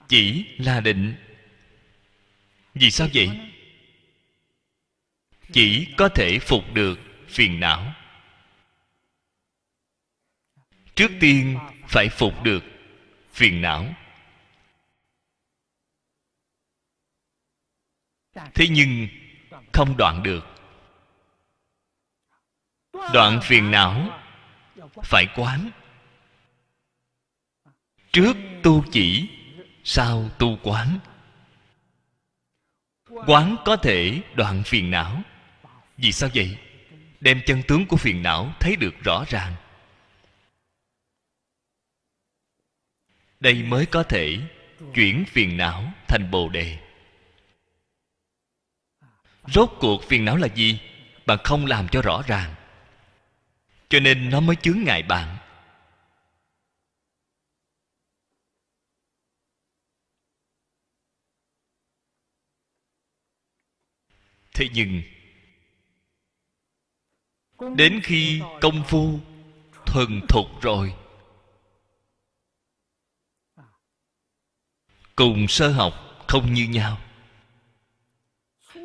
Chỉ 0.09 0.45
là 0.59 0.81
định. 0.81 1.15
Vì 2.75 2.91
sao 2.91 3.09
vậy? 3.15 3.31
Chỉ 5.53 5.87
có 5.97 6.09
thể 6.09 6.39
phục 6.39 6.75
được 6.75 6.99
phiền 7.29 7.61
não 7.61 7.95
trước 11.01 11.11
tiên 11.21 11.59
phải 11.89 12.09
phục 12.09 12.43
được 12.43 12.65
phiền 13.33 13.63
não. 13.63 13.87
Thế 18.35 18.67
nhưng 18.71 19.09
không 19.73 19.97
đoạn 19.97 20.23
được. 20.23 20.47
Đoạn 23.13 23.41
phiền 23.43 23.71
não 23.71 24.23
phải 25.05 25.27
quán. 25.37 25.71
Trước 28.13 28.37
tu 28.63 28.85
chỉ, 28.93 29.29
sau 29.85 30.29
tu 30.39 30.59
quán. 30.63 30.99
Quán 33.27 33.57
có 33.65 33.77
thể 33.77 34.23
đoạn 34.35 34.63
phiền 34.67 34.91
não. 34.91 35.23
Vì 35.97 36.13
sao 36.13 36.31
vậy? 36.35 36.59
Đem 37.21 37.41
chân 37.47 37.63
tướng 37.69 37.87
của 37.87 37.97
phiền 37.97 38.23
não 38.23 38.53
thấy 38.61 38.77
được 38.77 38.95
rõ 39.05 39.25
ràng. 39.29 39.55
Đây 43.41 43.63
mới 43.63 43.87
có 43.87 44.03
thể 44.03 44.39
chuyển 44.95 45.25
phiền 45.29 45.57
não 45.57 45.93
thành 46.09 46.31
bồ 46.31 46.49
đề. 46.49 46.79
Rốt 49.47 49.71
cuộc 49.81 50.05
phiền 50.05 50.25
não 50.25 50.37
là 50.37 50.49
gì? 50.55 50.81
Bạn 51.27 51.39
không 51.45 51.67
làm 51.67 51.89
cho 51.89 52.03
rõ 52.03 52.23
ràng. 52.27 52.55
Cho 53.89 54.01
nên 54.01 54.31
nó 54.31 54.41
mới 54.41 54.57
chướng 54.57 54.83
ngại 54.85 55.03
bạn. 55.03 55.37
Thế 64.55 64.69
nhưng, 64.75 65.03
đến 67.77 68.01
khi 68.05 68.43
công 68.61 68.85
phu 68.89 69.21
thuần 69.87 70.21
thục 70.29 70.63
rồi 70.63 70.95
cùng 75.21 75.49
sơ 75.49 75.69
học 75.69 76.25
không 76.29 76.55
như 76.55 76.65
nhau. 76.69 76.99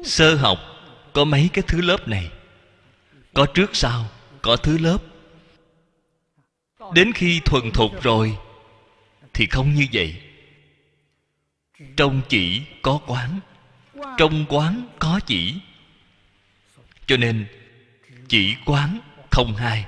Sơ 0.03 0.35
học 0.35 0.59
có 1.13 1.25
mấy 1.25 1.49
cái 1.53 1.63
thứ 1.67 1.81
lớp 1.81 2.07
này? 2.07 2.31
Có 3.33 3.45
trước 3.45 3.75
sau, 3.75 4.09
có 4.41 4.55
thứ 4.55 4.77
lớp. 4.77 4.97
Đến 6.93 7.11
khi 7.13 7.39
thuần 7.45 7.71
thục 7.71 8.03
rồi 8.03 8.37
thì 9.33 9.45
không 9.45 9.73
như 9.73 9.87
vậy. 9.93 10.21
Trong 11.97 12.21
chỉ 12.29 12.61
có 12.81 12.99
quán, 13.07 13.39
trong 14.17 14.45
quán 14.49 14.87
có 14.99 15.19
chỉ. 15.25 15.55
Cho 17.07 17.17
nên 17.17 17.47
chỉ 18.27 18.55
quán 18.65 18.99
không 19.31 19.55
hai. 19.55 19.85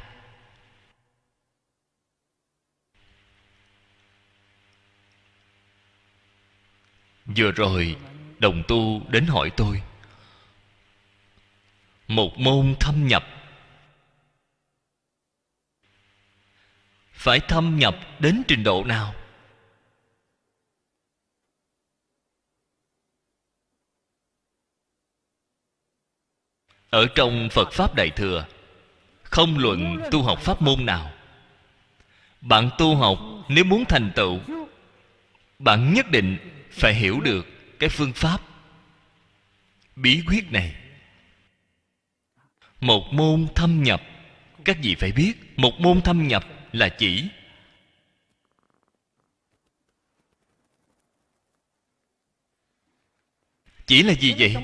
Vừa 7.35 7.51
rồi, 7.51 7.95
đồng 8.39 8.63
tu 8.67 9.01
đến 9.09 9.25
hỏi 9.25 9.51
tôi. 9.57 9.81
Một 12.07 12.37
môn 12.37 12.75
thâm 12.79 13.07
nhập. 13.07 13.23
Phải 17.11 17.39
thâm 17.39 17.79
nhập 17.79 17.95
đến 18.19 18.43
trình 18.47 18.63
độ 18.63 18.83
nào? 18.83 19.15
Ở 26.89 27.07
trong 27.15 27.49
phật 27.51 27.71
pháp 27.71 27.95
đại 27.95 28.09
thừa, 28.09 28.45
không 29.23 29.57
luận 29.57 29.97
tu 30.11 30.23
học 30.23 30.39
pháp 30.39 30.61
môn 30.61 30.85
nào. 30.85 31.11
Bạn 32.41 32.69
tu 32.77 32.95
học, 32.95 33.19
nếu 33.49 33.63
muốn 33.63 33.83
thành 33.85 34.11
tựu 34.15 34.39
bạn 35.59 35.93
nhất 35.93 36.11
định 36.11 36.37
phải 36.71 36.93
hiểu 36.93 37.19
được 37.19 37.45
cái 37.79 37.89
phương 37.89 38.13
pháp 38.13 38.41
bí 39.95 40.23
quyết 40.27 40.51
này. 40.51 40.75
Một 42.79 43.03
môn 43.11 43.47
thâm 43.55 43.83
nhập, 43.83 44.01
các 44.65 44.77
vị 44.81 44.95
phải 44.95 45.11
biết, 45.11 45.33
một 45.55 45.73
môn 45.79 46.01
thâm 46.01 46.27
nhập 46.27 46.45
là 46.71 46.89
chỉ 46.89 47.29
chỉ 53.87 54.03
là 54.03 54.13
gì 54.13 54.35
vậy? 54.39 54.55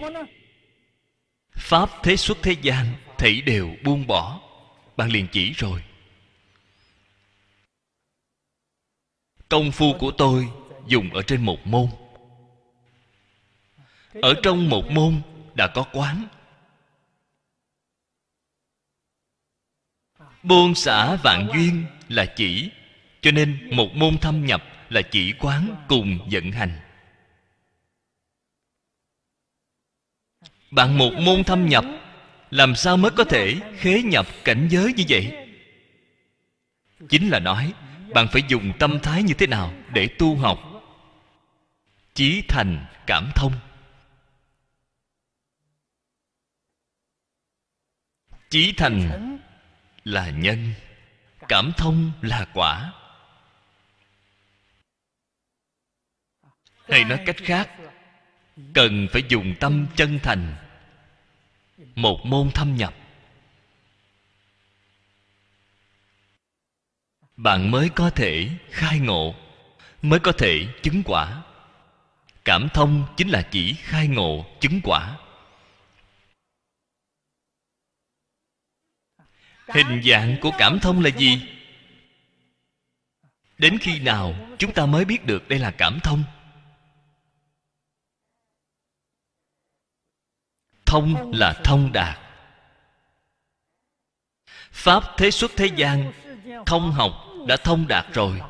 Pháp 1.51 1.89
thế 2.03 2.15
xuất 2.15 2.37
thế 2.41 2.55
gian, 2.61 2.93
thảy 3.17 3.41
đều 3.41 3.75
buông 3.83 4.07
bỏ. 4.07 4.41
Bạn 4.97 5.11
liền 5.11 5.27
chỉ 5.31 5.51
rồi. 5.51 5.83
Công 9.49 9.71
phu 9.71 9.93
của 9.99 10.11
tôi 10.11 10.49
dùng 10.87 11.13
ở 11.13 11.21
trên 11.21 11.45
một 11.45 11.67
môn. 11.67 11.87
Ở 14.21 14.33
trong 14.43 14.69
một 14.69 14.91
môn 14.91 15.21
đã 15.55 15.67
có 15.67 15.85
quán. 15.93 16.27
Buông 20.43 20.75
xả 20.75 21.15
vạn 21.15 21.47
duyên 21.53 21.85
là 22.09 22.25
chỉ, 22.35 22.69
cho 23.21 23.31
nên 23.31 23.69
một 23.71 23.95
môn 23.95 24.17
thâm 24.17 24.45
nhập 24.45 24.63
là 24.89 25.01
chỉ 25.01 25.33
quán 25.39 25.75
cùng 25.87 26.19
vận 26.31 26.51
hành. 26.51 26.79
Bạn 30.71 30.97
một 30.97 31.11
môn 31.13 31.43
thâm 31.43 31.69
nhập, 31.69 31.85
làm 32.51 32.75
sao 32.75 32.97
mới 32.97 33.11
có 33.11 33.23
thể 33.23 33.55
khế 33.77 34.01
nhập 34.01 34.27
cảnh 34.43 34.67
giới 34.71 34.93
như 34.93 35.03
vậy? 35.09 35.47
Chính 37.09 37.29
là 37.29 37.39
nói, 37.39 37.73
bạn 38.13 38.27
phải 38.31 38.41
dùng 38.47 38.71
tâm 38.79 38.99
thái 39.03 39.23
như 39.23 39.33
thế 39.33 39.47
nào 39.47 39.73
để 39.93 40.07
tu 40.07 40.35
học? 40.35 40.72
Chí 42.13 42.43
thành 42.47 42.85
cảm 43.07 43.31
thông. 43.35 43.53
Chí 48.49 48.73
thành 48.77 49.39
là 50.03 50.29
nhân, 50.29 50.73
cảm 51.39 51.71
thông 51.77 52.11
là 52.21 52.47
quả. 52.53 52.93
Hay 56.83 57.03
nói 57.03 57.23
cách 57.25 57.35
khác, 57.37 57.69
cần 58.73 59.07
phải 59.11 59.23
dùng 59.29 59.55
tâm 59.59 59.87
chân 59.95 60.19
thành, 60.23 60.55
một 61.95 62.19
môn 62.25 62.51
thâm 62.53 62.75
nhập. 62.75 62.93
Bạn 67.37 67.71
mới 67.71 67.89
có 67.95 68.09
thể 68.09 68.49
khai 68.69 68.99
ngộ, 68.99 69.35
mới 70.01 70.19
có 70.19 70.31
thể 70.31 70.67
chứng 70.83 71.03
quả 71.05 71.43
cảm 72.45 72.67
thông 72.73 73.13
chính 73.17 73.29
là 73.29 73.47
chỉ 73.51 73.73
khai 73.73 74.07
ngộ, 74.07 74.45
chứng 74.59 74.79
quả. 74.83 75.19
Hình 79.67 80.01
dạng 80.03 80.37
của 80.41 80.51
cảm 80.57 80.79
thông 80.79 81.01
là 81.01 81.09
gì? 81.09 81.41
Đến 83.57 83.77
khi 83.81 83.99
nào 83.99 84.35
chúng 84.59 84.73
ta 84.73 84.85
mới 84.85 85.05
biết 85.05 85.25
được 85.25 85.49
đây 85.49 85.59
là 85.59 85.71
cảm 85.77 85.99
thông? 86.03 86.23
Thông 90.85 91.31
là 91.33 91.61
thông 91.63 91.91
đạt. 91.91 92.19
Pháp 94.71 95.03
thế 95.17 95.31
xuất 95.31 95.51
thế 95.57 95.69
gian 95.75 96.13
thông 96.65 96.91
học 96.91 97.13
đã 97.47 97.57
thông 97.57 97.87
đạt 97.87 98.05
rồi. 98.13 98.41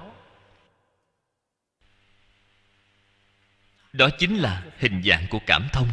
Đó 3.94 4.10
chính 4.18 4.38
là 4.38 4.66
hình 4.78 5.02
dạng 5.06 5.26
của 5.30 5.40
cảm 5.46 5.68
thông. 5.72 5.90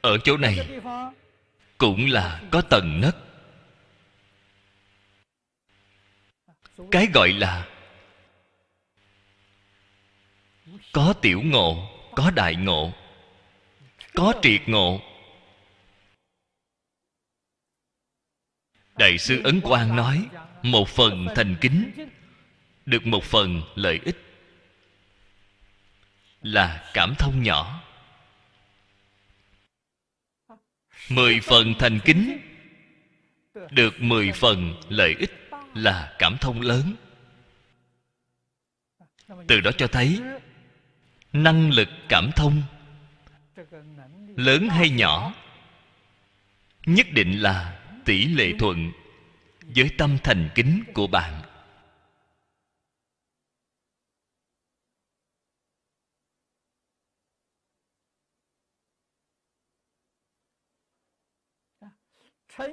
Ở 0.00 0.18
chỗ 0.24 0.36
này 0.36 0.80
cũng 1.78 2.06
là 2.10 2.42
có 2.50 2.60
tầng 2.60 3.00
nấc 3.00 3.16
cái 6.90 7.06
gọi 7.14 7.32
là 7.32 7.68
có 10.92 11.14
tiểu 11.22 11.42
ngộ, 11.44 11.90
có 12.16 12.30
đại 12.30 12.56
ngộ, 12.56 12.92
có 14.14 14.34
triệt 14.42 14.68
ngộ. 14.68 15.00
Đại 18.96 19.18
sư 19.18 19.40
ấn 19.44 19.60
quang 19.60 19.96
nói, 19.96 20.28
một 20.62 20.88
phần 20.88 21.26
thành 21.36 21.56
kính 21.60 22.08
được 22.88 23.06
một 23.06 23.24
phần 23.24 23.62
lợi 23.74 24.00
ích 24.04 24.16
là 26.42 26.90
cảm 26.94 27.14
thông 27.18 27.42
nhỏ. 27.42 27.82
Mười 31.08 31.40
phần 31.40 31.74
thành 31.78 32.00
kính 32.04 32.38
được 33.70 34.00
mười 34.00 34.32
phần 34.32 34.74
lợi 34.88 35.14
ích 35.18 35.50
là 35.74 36.16
cảm 36.18 36.36
thông 36.40 36.60
lớn. 36.60 36.94
Từ 39.46 39.60
đó 39.60 39.70
cho 39.78 39.86
thấy, 39.86 40.20
năng 41.32 41.70
lực 41.70 41.88
cảm 42.08 42.30
thông 42.36 42.62
lớn 44.36 44.68
hay 44.68 44.90
nhỏ 44.90 45.34
nhất 46.86 47.06
định 47.12 47.42
là 47.42 47.80
tỷ 48.04 48.24
lệ 48.24 48.52
thuận 48.58 48.92
với 49.60 49.90
tâm 49.98 50.18
thành 50.24 50.48
kính 50.54 50.82
của 50.94 51.06
bạn. 51.06 51.42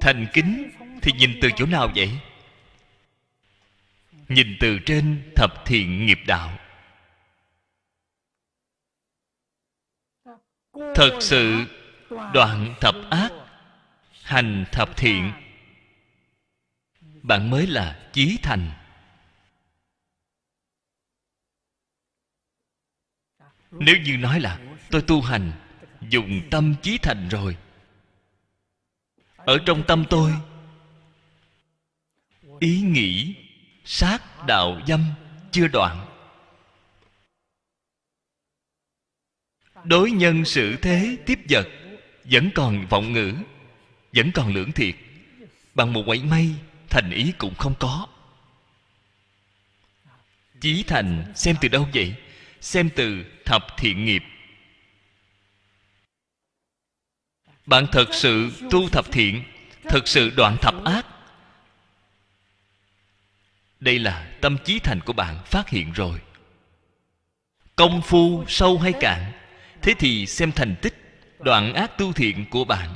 Thành 0.01 0.27
kính 0.33 0.71
thì 1.01 1.11
nhìn 1.11 1.39
từ 1.41 1.49
chỗ 1.55 1.65
nào 1.65 1.91
vậy? 1.95 2.19
Nhìn 4.27 4.57
từ 4.59 4.79
trên 4.85 5.31
thập 5.35 5.65
thiện 5.65 6.05
nghiệp 6.05 6.19
đạo. 6.27 6.57
Thật 10.95 11.17
sự 11.19 11.65
đoạn 12.33 12.75
thập 12.81 12.95
ác, 13.09 13.31
hành 14.23 14.65
thập 14.71 14.97
thiện. 14.97 15.31
Bạn 17.21 17.49
mới 17.49 17.67
là 17.67 18.09
chí 18.13 18.37
thành. 18.43 18.71
Nếu 23.71 23.95
như 23.97 24.17
nói 24.17 24.39
là 24.39 24.59
tôi 24.91 25.01
tu 25.01 25.21
hành, 25.21 25.51
dùng 26.09 26.41
tâm 26.51 26.75
chí 26.81 26.97
thành 26.97 27.29
rồi 27.29 27.57
ở 29.45 29.57
trong 29.65 29.83
tâm 29.87 30.05
tôi. 30.09 30.33
Ý 32.59 32.81
nghĩ, 32.81 33.35
sát 33.85 34.45
đạo 34.47 34.81
dâm 34.87 35.05
chưa 35.51 35.67
đoạn. 35.67 36.05
Đối 39.83 40.11
nhân 40.11 40.45
xử 40.45 40.75
thế 40.75 41.17
tiếp 41.25 41.39
vật, 41.49 41.67
vẫn 42.23 42.49
còn 42.55 42.87
vọng 42.87 43.13
ngữ, 43.13 43.33
vẫn 44.13 44.31
còn 44.31 44.53
lưỡng 44.53 44.71
thiệt. 44.71 44.95
Bằng 45.75 45.93
một 45.93 46.03
quẩy 46.05 46.23
mây 46.23 46.53
thành 46.89 47.11
ý 47.11 47.31
cũng 47.37 47.55
không 47.55 47.73
có. 47.79 48.07
Chí 50.61 50.83
thành 50.83 51.33
xem 51.35 51.55
từ 51.61 51.67
đâu 51.67 51.87
vậy? 51.93 52.15
Xem 52.61 52.89
từ 52.95 53.25
thập 53.45 53.65
thiện 53.77 54.05
nghiệp. 54.05 54.23
Bạn 57.65 57.87
thật 57.91 58.05
sự 58.11 58.51
tu 58.71 58.89
thập 58.89 59.11
thiện 59.11 59.43
thật 59.83 60.07
sự 60.07 60.29
đoạn 60.29 60.57
thập 60.61 60.83
ác. 60.83 61.05
Đây 63.79 63.99
là 63.99 64.37
tâm 64.41 64.57
trí 64.65 64.79
thành 64.79 64.99
của 65.05 65.13
bạn 65.13 65.43
phát 65.45 65.69
hiện 65.69 65.91
rồi. 65.91 66.21
Công 67.75 68.01
phu 68.01 68.45
sâu 68.47 68.77
hay 68.77 68.93
cạn, 68.99 69.31
thế 69.81 69.93
thì 69.99 70.25
xem 70.25 70.51
thành 70.51 70.75
tích, 70.81 70.93
đoạn 71.39 71.73
ác 71.73 71.97
tu 71.97 72.13
thiện 72.13 72.45
của 72.49 72.65
bạn. 72.65 72.95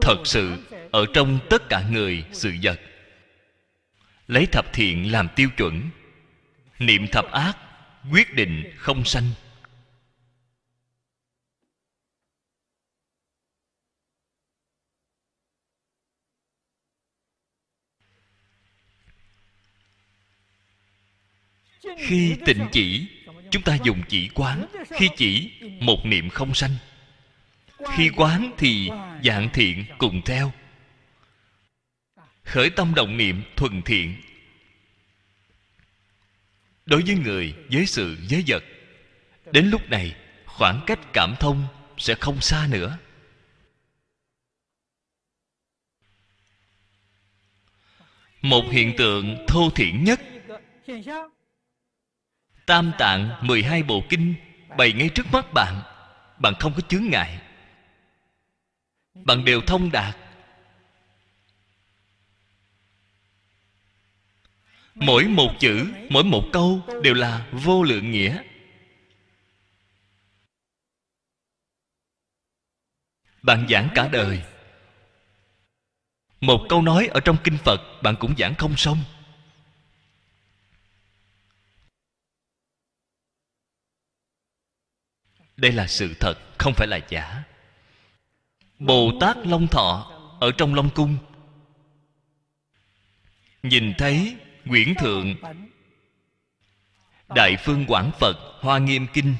Thật 0.00 0.22
sự, 0.24 0.56
ở 0.92 1.06
trong 1.14 1.38
tất 1.50 1.68
cả 1.68 1.88
người, 1.90 2.24
sự 2.32 2.54
vật, 2.62 2.80
lấy 4.26 4.46
thập 4.46 4.72
thiện 4.72 5.12
làm 5.12 5.28
tiêu 5.36 5.48
chuẩn 5.56 5.90
niệm 6.78 7.06
thập 7.12 7.32
ác, 7.32 7.58
quyết 8.10 8.34
định 8.34 8.72
không 8.76 9.04
sanh. 9.04 9.30
Khi 21.96 22.36
tịnh 22.46 22.68
chỉ, 22.72 23.06
chúng 23.50 23.62
ta 23.62 23.78
dùng 23.84 24.02
chỉ 24.08 24.28
quán. 24.34 24.66
Khi 24.90 25.08
chỉ, 25.16 25.50
một 25.80 26.06
niệm 26.06 26.28
không 26.28 26.54
sanh. 26.54 26.76
Khi 27.94 28.10
quán 28.16 28.52
thì 28.58 28.90
dạng 29.24 29.48
thiện 29.52 29.84
cùng 29.98 30.22
theo. 30.24 30.52
Khởi 32.44 32.70
tâm 32.70 32.94
động 32.94 33.16
niệm 33.16 33.42
thuần 33.56 33.82
thiện 33.82 34.16
đối 36.86 37.02
với 37.02 37.14
người 37.14 37.54
với 37.70 37.86
sự 37.86 38.16
giới 38.28 38.44
vật, 38.46 38.64
đến 39.52 39.66
lúc 39.66 39.90
này 39.90 40.16
khoảng 40.46 40.80
cách 40.86 40.98
cảm 41.12 41.34
thông 41.40 41.66
sẽ 41.98 42.14
không 42.14 42.40
xa 42.40 42.68
nữa. 42.70 42.98
Một 48.42 48.64
hiện 48.70 48.94
tượng 48.98 49.46
thô 49.48 49.70
thiển 49.70 50.04
nhất. 50.04 50.20
Tam 52.66 52.92
tạng 52.98 53.46
12 53.46 53.82
bộ 53.82 54.02
kinh 54.08 54.34
bày 54.76 54.92
ngay 54.92 55.08
trước 55.08 55.26
mắt 55.32 55.52
bạn 55.52 55.82
bạn 56.38 56.54
không 56.60 56.72
có 56.74 56.80
chướng 56.80 57.04
ngại. 57.10 57.40
Bạn 59.14 59.44
đều 59.44 59.60
thông 59.60 59.92
đạt 59.92 60.16
mỗi 64.94 65.24
một 65.24 65.50
chữ, 65.60 65.92
mỗi 66.10 66.24
một 66.24 66.44
câu 66.52 66.80
đều 67.02 67.14
là 67.14 67.46
vô 67.52 67.82
lượng 67.82 68.10
nghĩa. 68.10 68.42
Bạn 73.42 73.66
giảng 73.70 73.88
cả 73.94 74.08
đời. 74.08 74.42
Một 76.40 76.66
câu 76.68 76.82
nói 76.82 77.06
ở 77.06 77.20
trong 77.20 77.36
kinh 77.44 77.58
phật, 77.58 77.80
bạn 78.02 78.16
cũng 78.20 78.34
giảng 78.38 78.54
không 78.54 78.76
xong. 78.76 79.04
Đây 85.56 85.72
là 85.72 85.86
sự 85.86 86.14
thật, 86.20 86.34
không 86.58 86.74
phải 86.74 86.86
là 86.86 87.00
giả. 87.08 87.42
Bồ 88.78 89.12
tát 89.20 89.36
long 89.36 89.66
thọ 89.66 90.12
ở 90.40 90.50
trong 90.58 90.74
long 90.74 90.90
cung. 90.94 91.16
Nhìn 93.62 93.94
thấy 93.98 94.36
Quyển 94.68 94.94
Thượng. 94.94 95.34
Đại 97.34 97.56
Phương 97.64 97.84
Quảng 97.88 98.10
Phật, 98.20 98.36
Hoa 98.60 98.78
Nghiêm 98.78 99.06
Kinh. 99.12 99.34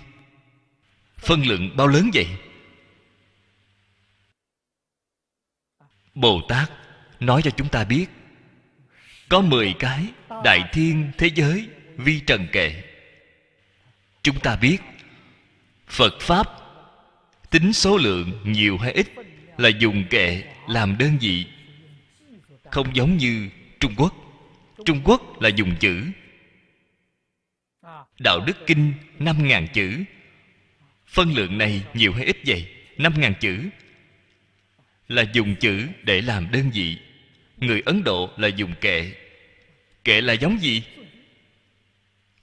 Phân 1.19 1.47
lượng 1.47 1.77
bao 1.77 1.87
lớn 1.87 2.11
vậy? 2.15 2.27
Bồ 6.15 6.41
Tát, 6.49 6.71
nói 7.21 7.43
cho 7.43 7.51
chúng 7.51 7.69
ta 7.69 7.85
biết. 7.85 8.07
Có 9.29 9.41
10 9.41 9.75
cái, 9.79 10.07
Đại 10.45 10.61
Thiên, 10.73 11.11
Thế 11.19 11.31
Giới, 11.35 11.69
Vi 11.97 12.21
Trần 12.21 12.47
Kệ. 12.53 12.83
Chúng 14.23 14.41
ta 14.41 14.57
biết, 14.57 14.79
Phật 15.87 16.21
Pháp, 16.21 16.65
Tính 17.55 17.73
số 17.73 17.97
lượng 17.97 18.41
nhiều 18.45 18.79
hay 18.79 18.93
ít 18.93 19.07
Là 19.57 19.69
dùng 19.69 20.05
kệ 20.11 20.43
làm 20.69 20.99
đơn 20.99 21.19
vị. 21.21 21.47
Không 22.71 22.97
giống 22.97 23.17
như 23.17 23.49
Trung 23.81 23.95
Quốc. 23.97 24.15
Trung 24.85 25.01
Quốc 25.05 25.43
là 25.43 25.48
dùng 25.48 25.74
chữ. 25.81 26.05
Đạo 28.19 28.40
Đức 28.47 28.66
Kinh, 28.66 28.93
năm 29.19 29.48
ngàn 29.48 29.69
chữ. 29.73 30.05
Phân 31.06 31.35
lượng 31.35 31.59
này 31.59 31.82
nhiều 31.94 32.12
hay 32.12 32.24
ít 32.24 32.36
vậy? 32.47 32.66
năm 32.98 33.20
ngàn 33.20 33.35
chữ. 33.40 33.69
Là 35.09 35.24
dùng 35.32 35.55
chữ 35.61 35.89
để 36.02 36.20
làm 36.20 36.51
đơn 36.51 36.70
vị. 36.74 36.97
Người 37.56 37.82
Ấn 37.86 38.05
Độ 38.05 38.31
là 38.36 38.48
dùng 38.48 38.74
kệ. 38.81 39.12
Kệ 40.05 40.20
là 40.20 40.32
giống 40.32 40.59
gì? 40.61 40.82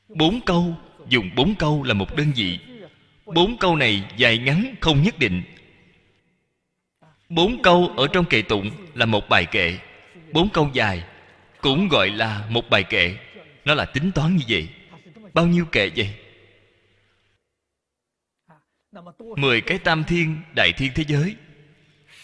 Bốn 0.07 0.41
câu. 0.45 0.76
Dùng 1.09 1.30
bốn 1.35 1.55
câu 1.55 1.84
là 1.84 1.93
một 1.93 2.15
đơn 2.15 2.31
vị. 2.35 2.59
Bốn 3.26 3.57
câu 3.57 3.76
này 3.76 4.03
dài 4.18 4.38
ngắn, 4.38 4.76
không 4.81 5.03
nhất 5.03 5.19
định. 5.19 5.43
Bốn 7.30 7.61
câu 7.61 7.93
ở 7.97 8.07
trong 8.13 8.26
kệ 8.26 8.41
tụng 8.41 8.72
là 8.93 9.05
một 9.05 9.30
bài 9.30 9.45
kệ. 9.45 9.77
Bốn 10.31 10.49
câu 10.49 10.69
dài 10.73 11.03
cũng 11.61 11.89
gọi 11.89 12.09
là 12.09 12.45
một 12.49 12.69
bài 12.69 12.83
kệ. 12.83 13.15
Nó 13.65 13.73
là 13.73 13.85
tính 13.85 14.11
toán 14.11 14.35
như 14.35 14.43
vậy. 14.47 14.69
Bao 15.33 15.47
nhiêu 15.47 15.65
kệ 15.65 15.91
vậy? 15.95 16.15
Mười 19.38 19.61
cái 19.61 19.77
tam 19.77 20.03
thiên, 20.03 20.41
đại 20.55 20.71
thiên 20.77 20.91
thế 20.95 21.03
giới. 21.07 21.35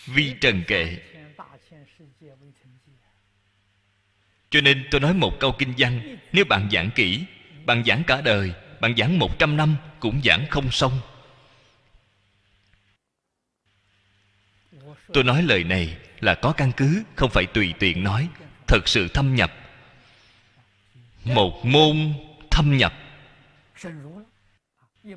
Vi 0.06 0.36
trần 0.42 0.64
kệ. 0.68 0.98
Cho 4.50 4.62
nên 4.62 4.88
tôi 4.92 5.02
nói 5.02 5.14
một 5.14 5.40
câu 5.40 5.56
kinh 5.60 5.74
văn, 5.78 6.18
nếu 6.32 6.46
bạn 6.46 6.70
giảng 6.72 6.90
kỹ, 6.96 7.26
bạn 7.66 7.84
giảng 7.86 8.04
cả 8.08 8.22
đời, 8.22 8.54
bạn 8.82 8.98
giảng 8.98 9.20
một 9.20 9.40
trăm 9.40 9.58
năm 9.58 9.76
cũng 10.00 10.22
giảng 10.24 10.46
không 10.50 10.72
xong. 10.72 11.00
Tôi 15.14 15.24
nói 15.24 15.44
lời 15.44 15.64
này 15.64 15.98
là 16.20 16.36
có 16.36 16.54
căn 16.58 16.72
cứ, 16.78 17.04
không 17.16 17.30
phải 17.30 17.46
tùy 17.46 17.74
tiện 17.80 18.04
nói 18.04 18.30
thật 18.68 18.88
sự 18.88 19.08
thâm 19.08 19.36
nhập. 19.36 19.54
Một 21.24 21.66
môn 21.66 22.14
thâm 22.52 22.78
nhập. 22.78 22.94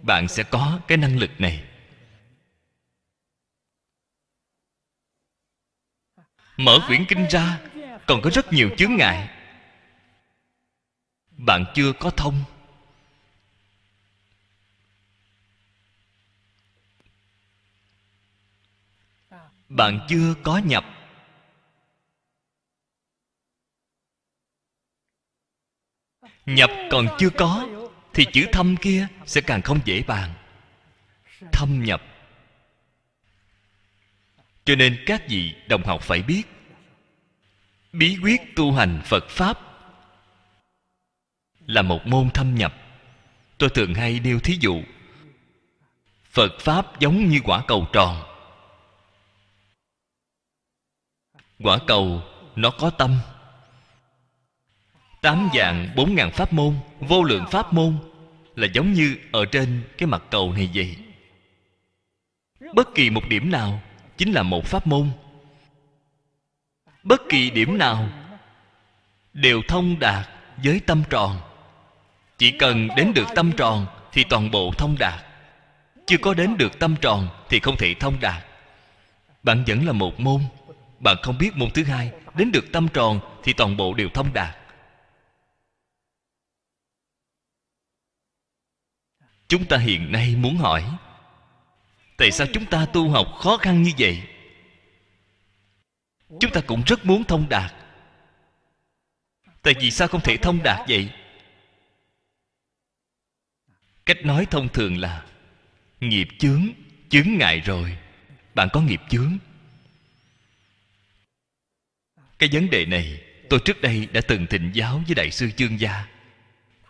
Bạn 0.02 0.28
sẽ 0.28 0.43
có 0.43 0.81
cái 0.89 0.98
năng 0.98 1.18
lực 1.18 1.31
này. 1.39 1.64
Mở 6.56 6.78
quyển 6.86 7.05
kinh 7.09 7.27
ra, 7.31 7.60
còn 8.06 8.20
có 8.22 8.31
rất 8.31 8.52
nhiều 8.52 8.70
chướng 8.78 8.97
ngại. 8.97 9.28
Bạn 11.31 11.64
chưa 11.74 11.93
có 11.93 12.10
thông. 12.10 12.44
Bạn 19.68 20.06
chưa 20.09 20.35
có 20.43 20.59
nhập. 20.59 20.99
Nhập 26.55 26.70
còn 26.90 27.09
chưa 27.18 27.31
có, 27.31 27.66
thì 28.14 28.24
chữ 28.32 28.47
thâm 28.52 28.77
kia 28.77 29.06
sẽ 29.27 29.40
càng 29.40 29.62
không 29.62 29.81
dễ 29.85 30.02
bàn. 30.02 30.35
Thâm 31.52 31.85
nhập. 31.85 32.02
Cho 34.64 34.74
nên 34.74 35.02
các 35.06 35.28
vị 35.28 35.55
đồng 35.68 35.82
học 35.82 36.02
phải 36.02 36.22
biết, 36.22 36.43
bí 37.93 38.18
quyết 38.22 38.40
tu 38.56 38.72
hành 38.72 39.01
phật 39.05 39.28
pháp 39.28 39.59
là 41.66 41.82
một 41.82 42.06
môn 42.06 42.31
thâm 42.31 42.55
nhập. 42.55 42.74
Tôi 43.59 43.68
thường 43.68 43.94
hay 43.94 44.20
nêu 44.20 44.40
thí 44.40 44.59
dụ, 44.60 44.82
phật 46.31 46.52
pháp 46.60 47.01
giống 47.01 47.28
như 47.28 47.40
quả 47.44 47.62
cầu 47.68 47.86
tròn. 47.93 48.22
Quả 51.59 51.78
cầu 51.86 52.22
nó 52.56 52.70
có 52.70 52.90
tâm 52.90 53.18
tám 55.20 55.48
dạng 55.55 55.88
bốn 55.97 56.14
ngàn 56.14 56.30
pháp 56.30 56.52
môn, 56.52 56.74
vô 57.01 57.22
lượng 57.22 57.44
pháp 57.51 57.72
môn 57.72 57.98
là 58.56 58.66
giống 58.74 58.92
như 58.92 59.16
ở 59.32 59.44
trên 59.44 59.82
cái 59.98 60.06
mặt 60.06 60.22
cầu 60.30 60.52
này 60.52 60.70
vậy. 60.74 60.97
Bất 62.74 62.94
kỳ 62.94 63.10
một 63.10 63.28
điểm 63.28 63.51
nào 63.51 63.80
chính 64.16 64.32
là 64.32 64.42
một 64.42 64.66
pháp 64.66 64.86
môn. 64.86 65.10
Bất 67.02 67.22
kỳ 67.28 67.51
điểm 67.51 67.78
nào 67.78 68.09
đều 69.32 69.62
thông 69.68 69.98
đạt 69.98 70.28
với 70.64 70.80
tâm 70.86 71.02
tròn. 71.10 71.40
Chỉ 72.38 72.51
cần 72.51 72.88
đến 72.97 73.12
được 73.14 73.26
tâm 73.34 73.52
tròn 73.56 73.86
thì 74.12 74.24
toàn 74.24 74.51
bộ 74.51 74.72
thông 74.78 74.97
đạt. 74.98 75.24
Chưa 76.06 76.18
có 76.18 76.34
đến 76.34 76.56
được 76.56 76.78
tâm 76.78 76.97
tròn 77.01 77.28
thì 77.48 77.60
không 77.60 77.76
thể 77.76 77.94
thông 77.94 78.20
đạt. 78.20 78.44
Bạn 79.42 79.64
vẫn 79.66 79.86
là 79.86 79.92
một 79.92 80.20
môn, 80.20 80.40
bạn 80.98 81.16
không 81.22 81.38
biết 81.38 81.56
môn 81.56 81.70
thứ 81.70 81.84
hai. 81.84 82.10
Đến 82.34 82.52
được 82.52 82.72
tâm 82.72 82.88
tròn 82.88 83.20
thì 83.42 83.52
toàn 83.52 83.76
bộ 83.76 83.94
đều 83.94 84.09
thông 84.14 84.32
đạt. 84.32 84.56
Chúng 89.51 89.64
ta 89.64 89.77
hiện 89.77 90.12
nay 90.12 90.36
muốn 90.36 90.56
hỏi, 90.56 90.85
tại 92.16 92.31
sao 92.31 92.47
chúng 92.52 92.66
ta 92.66 92.86
tu 92.86 93.10
học 93.10 93.27
khó 93.39 93.56
khăn 93.56 93.82
như 93.82 93.93
vậy? 93.98 94.22
Chúng 96.40 96.51
ta 96.52 96.60
cũng 96.60 96.82
rất 96.86 97.06
muốn 97.06 97.24
thông 97.24 97.48
đạt. 97.48 97.74
Tại 99.62 99.74
vì 99.81 99.90
sao 99.90 100.09
không 100.09 100.20
thể 100.20 100.36
thông 100.36 100.62
đạt 100.62 100.89
vậy? 100.89 101.10
Cách 104.06 104.24
nói 104.24 104.47
thông 104.51 104.68
thường 104.68 104.98
là, 104.98 105.27
nghiệp 106.01 106.28
chướng 106.39 106.68
chướng 107.09 107.39
ngại 107.39 107.60
rồi, 107.60 107.97
bạn 108.55 108.68
có 108.72 108.81
nghiệp 108.81 109.01
chướng. 109.09 109.39
Cái 112.39 112.48
vấn 112.52 112.70
đề 112.70 112.86
này, 112.86 113.22
tôi 113.48 113.60
trước 113.64 113.81
đây 113.81 114.09
đã 114.12 114.20
từng 114.28 114.47
thịnh 114.47 114.70
giáo 114.74 115.02
với 115.06 115.14
đại 115.14 115.31
sư 115.31 115.51
chương 115.56 115.81
gia. 115.81 116.06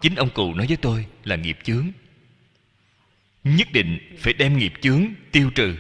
Chính 0.01 0.15
ông 0.15 0.31
cụ 0.31 0.55
nói 0.55 0.67
với 0.67 0.77
tôi 0.77 1.07
là 1.25 1.37
nghiệp 1.37 1.59
chướng 1.65 1.91
nhất 3.45 3.69
định 3.73 4.17
phải 4.19 4.33
đem 4.33 4.59
nghiệp 4.59 4.73
chướng 4.81 5.07
tiêu 5.33 5.51
trừ. 5.55 5.77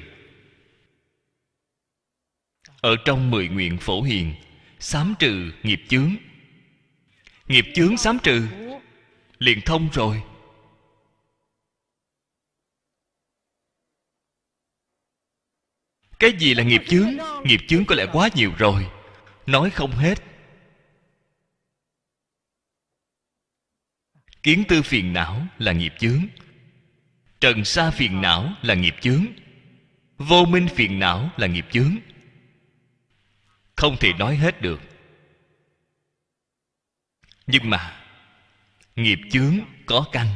Ở 2.80 2.96
trong 3.04 3.30
mười 3.30 3.48
nguyện 3.48 3.78
phổ 3.78 4.02
hiền, 4.02 4.34
sám 4.78 5.14
trừ 5.18 5.52
nghiệp 5.62 5.80
chướng. 5.88 6.16
Nghiệp 7.46 7.64
chướng 7.74 7.96
sám 7.96 8.18
trừ, 8.22 8.46
liền 9.38 9.60
thông 9.60 9.88
rồi. 9.92 10.22
Cái 16.18 16.32
gì 16.38 16.54
là 16.54 16.62
nghiệp 16.62 16.82
chướng? 16.88 17.08
Nghiệp 17.44 17.60
chướng 17.68 17.84
có 17.84 17.94
lẽ 17.94 18.06
quá 18.12 18.28
nhiều 18.34 18.52
rồi. 18.58 18.90
Nói 19.46 19.70
không 19.70 19.90
hết. 19.90 20.18
Kiến 24.42 24.64
tư 24.68 24.82
phiền 24.82 25.12
não 25.12 25.46
là 25.58 25.72
nghiệp 25.72 25.92
chướng 25.98 26.26
trần 27.40 27.64
sa 27.64 27.90
phiền 27.90 28.20
não 28.20 28.52
là 28.62 28.74
nghiệp 28.74 28.94
chướng. 29.00 29.26
Vô 30.18 30.44
minh 30.44 30.68
phiền 30.68 30.98
não 30.98 31.30
là 31.36 31.46
nghiệp 31.46 31.66
chướng. 31.70 31.96
Không 33.76 33.96
thể 34.00 34.12
nói 34.12 34.36
hết 34.36 34.62
được. 34.62 34.80
Nhưng 37.46 37.70
mà, 37.70 37.96
nghiệp 38.96 39.18
chướng 39.30 39.58
có 39.86 40.04
căn. 40.12 40.26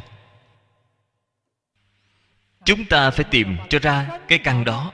Chúng 2.64 2.84
ta 2.84 3.10
phải 3.10 3.24
tìm 3.30 3.56
cho 3.70 3.78
ra 3.78 4.18
cái 4.28 4.38
căn 4.38 4.64
đó. 4.64 4.92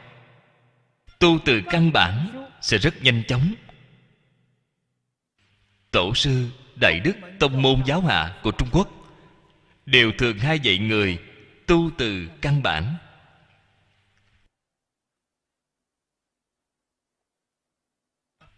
Tu 1.18 1.38
từ 1.44 1.62
căn 1.66 1.92
bản 1.92 2.46
sẽ 2.60 2.78
rất 2.78 3.02
nhanh 3.02 3.22
chóng. 3.28 3.54
Tổ 5.90 6.14
sư 6.14 6.50
đại 6.80 7.00
đức 7.04 7.12
tông 7.38 7.62
môn 7.62 7.82
giáo 7.86 8.00
hạ 8.00 8.40
của 8.42 8.50
trung 8.50 8.68
quốc 8.72 8.88
đều 9.86 10.12
thường 10.18 10.38
hay 10.38 10.60
dạy 10.60 10.78
người 10.78 11.18
tu 11.70 11.90
từ 11.98 12.28
căn 12.40 12.62
bản. 12.62 12.96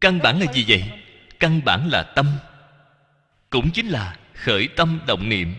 Căn 0.01 0.19
bản 0.23 0.41
là 0.41 0.53
gì 0.53 0.65
vậy? 0.69 0.91
Căn 1.41 1.61
bản 1.65 1.89
là 1.89 2.13
tâm, 2.17 2.39
cũng 3.51 3.71
chính 3.75 3.87
là 3.87 4.19
khởi 4.35 4.69
tâm 4.77 5.01
động 5.07 5.29
niệm. 5.29 5.55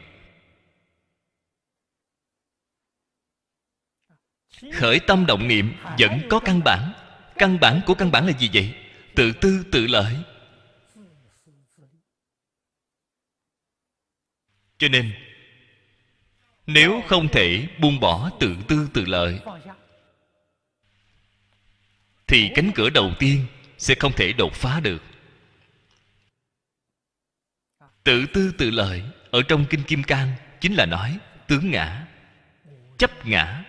Khởi 4.74 5.00
tâm 5.08 5.26
động 5.26 5.48
niệm 5.48 5.74
vẫn 6.00 6.22
có 6.30 6.40
căn 6.40 6.62
bản. 6.66 6.94
Căn 7.36 7.60
bản 7.60 7.82
của 7.86 7.96
căn 7.96 8.12
bản 8.12 8.28
là 8.28 8.38
gì 8.40 8.50
vậy? 8.54 8.76
Tự 9.16 9.34
tư, 9.42 9.66
tự 9.72 9.88
lợi. 9.88 10.16
Cho 14.78 14.88
nên 14.88 15.23
nếu 16.68 17.02
không 17.08 17.28
thể 17.28 17.68
buông 17.80 18.00
bỏ 18.00 18.30
tự 18.40 18.56
tư 18.68 18.90
tự 18.94 19.06
lợi, 19.06 19.40
thì 22.28 22.52
cánh 22.56 22.72
cửa 22.76 22.90
đầu 22.90 23.12
tiên 23.20 23.46
sẽ 23.78 23.96
không 24.00 24.12
thể 24.12 24.34
đột 24.34 24.54
phá 24.54 24.80
được. 24.80 25.04
Tự 28.04 28.26
tư 28.34 28.52
tự 28.58 28.70
lợi 28.70 29.04
ở 29.32 29.42
trong 29.48 29.66
kinh 29.70 29.84
kim 29.84 30.04
cang 30.04 30.34
chính 30.62 30.74
là 30.74 30.86
nói, 30.86 31.18
tướng 31.48 31.72
ngã, 31.72 32.08
chấp 32.98 33.26
ngã. 33.26 33.64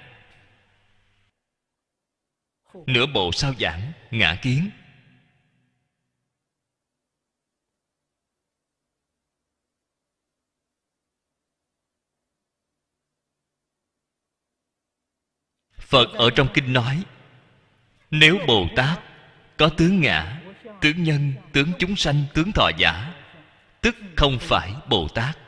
Nửa 2.86 3.06
bộ 3.06 3.32
sao 3.32 3.54
giảng, 3.60 3.92
ngã 4.10 4.36
kiến. 4.42 4.70
Phật 15.94 16.12
ở 16.12 16.30
trong 16.30 16.48
kinh 16.54 16.72
nói, 16.72 17.02
nếu 18.10 18.38
bồ 18.46 18.68
tát 18.76 18.98
có 19.56 19.68
tướng 19.68 20.00
ngã, 20.00 20.40
tướng 20.80 21.02
nhân, 21.02 21.32
tướng 21.52 21.72
chúng 21.78 21.96
sanh, 21.96 22.24
tướng 22.34 22.52
thọ 22.52 22.70
giả, 22.78 23.14
tức 23.80 23.96
không 24.16 24.38
phải 24.40 24.72
bồ 24.88 25.08
tát. 25.08 25.38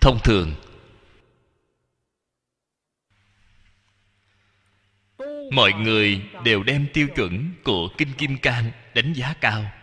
Thông 0.00 0.18
thường, 0.24 0.54
mọi 5.52 5.72
người 5.72 6.22
đều 6.44 6.62
đem 6.62 6.86
tiêu 6.92 7.08
chuẩn 7.16 7.50
của 7.64 7.88
kinh 7.98 8.12
kim 8.18 8.38
cang 8.38 8.70
đánh 8.94 9.12
giá 9.12 9.34
cao 9.40 9.79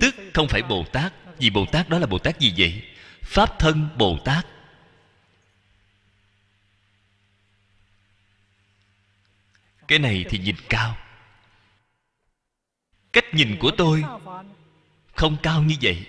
tức 0.00 0.14
không 0.34 0.48
phải 0.48 0.62
bồ 0.62 0.84
tát. 0.92 1.12
Vì 1.38 1.50
bồ 1.50 1.66
tát 1.72 1.88
đó 1.88 1.98
là 1.98 2.06
bồ 2.06 2.18
tát 2.18 2.40
gì 2.40 2.54
vậy? 2.56 2.82
Pháp 3.22 3.58
thân 3.58 3.88
bồ 3.96 4.18
tát. 4.24 4.46
Cái 9.88 9.98
này 9.98 10.24
thì 10.28 10.38
nhìn 10.38 10.56
cao. 10.68 10.96
Cách 13.12 13.24
nhìn 13.32 13.56
của 13.60 13.70
tôi 13.78 14.04
không 15.14 15.36
cao 15.42 15.62
như 15.62 15.74
vậy. 15.82 16.06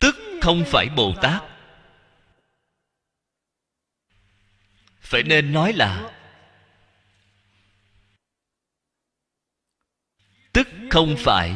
Tức 0.00 0.16
không 0.42 0.64
phải 0.66 0.88
bồ 0.96 1.14
tát. 1.22 1.42
Phải 5.00 5.22
nên 5.22 5.52
nói 5.52 5.72
là 5.72 6.21
không 10.92 11.16
phải. 11.18 11.54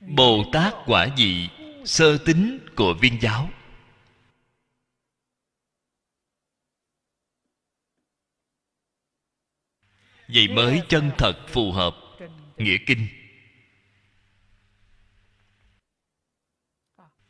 Bồ 0.00 0.44
tát 0.52 0.74
quả 0.86 1.08
vị, 1.16 1.48
sơ 1.84 2.18
tính 2.18 2.58
của 2.76 2.94
viên 3.00 3.18
giáo. 3.20 3.50
Vậy 10.28 10.48
mới 10.48 10.82
chân 10.88 11.10
thật 11.18 11.34
phù 11.48 11.72
hợp, 11.72 11.96
nghĩa 12.56 12.76
kinh. 12.86 13.08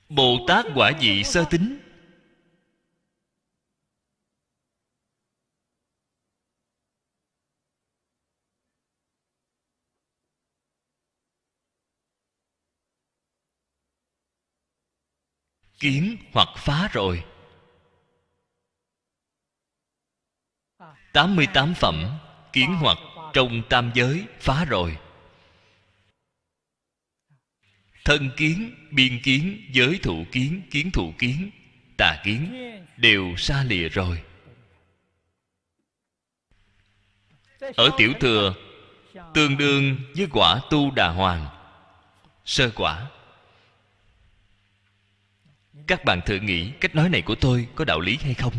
Bồ 0.08 0.44
tát 0.48 0.66
quả 0.74 0.92
vị 1.00 1.24
sơ 1.24 1.44
tính 1.50 1.87
kiến 15.78 16.16
hoặc 16.32 16.48
phá 16.56 16.88
rồi. 16.92 17.24
88 21.12 21.74
phẩm 21.74 22.18
kiến 22.52 22.74
hoặc 22.80 22.98
trong 23.32 23.62
tam 23.68 23.90
giới 23.94 24.24
phá 24.40 24.64
rồi. 24.64 24.98
Thân 28.04 28.30
kiến, 28.36 28.74
biên 28.90 29.20
kiến, 29.22 29.70
giới 29.72 29.98
thụ 30.02 30.24
kiến 30.32 30.62
kiến 30.70 30.90
thụ 30.90 31.12
kiến, 31.18 31.50
tà 31.96 32.20
kiến 32.24 32.54
đều 32.96 33.36
xa 33.36 33.64
lìa 33.64 33.88
rồi. 33.88 34.22
Ở 37.76 37.90
tiểu 37.98 38.12
thừa, 38.20 38.54
tương 39.34 39.56
đương 39.56 39.96
với 40.16 40.26
quả 40.32 40.60
tu 40.70 40.90
đà 40.90 41.08
hoàng, 41.08 41.46
sơ 42.44 42.70
quả 42.74 43.10
các 45.86 46.04
bạn 46.04 46.20
thử 46.26 46.36
nghĩ 46.36 46.70
cách 46.80 46.94
nói 46.94 47.08
này 47.08 47.22
của 47.22 47.34
tôi 47.34 47.68
có 47.74 47.84
đạo 47.84 48.00
lý 48.00 48.18
hay 48.22 48.34
không? 48.34 48.52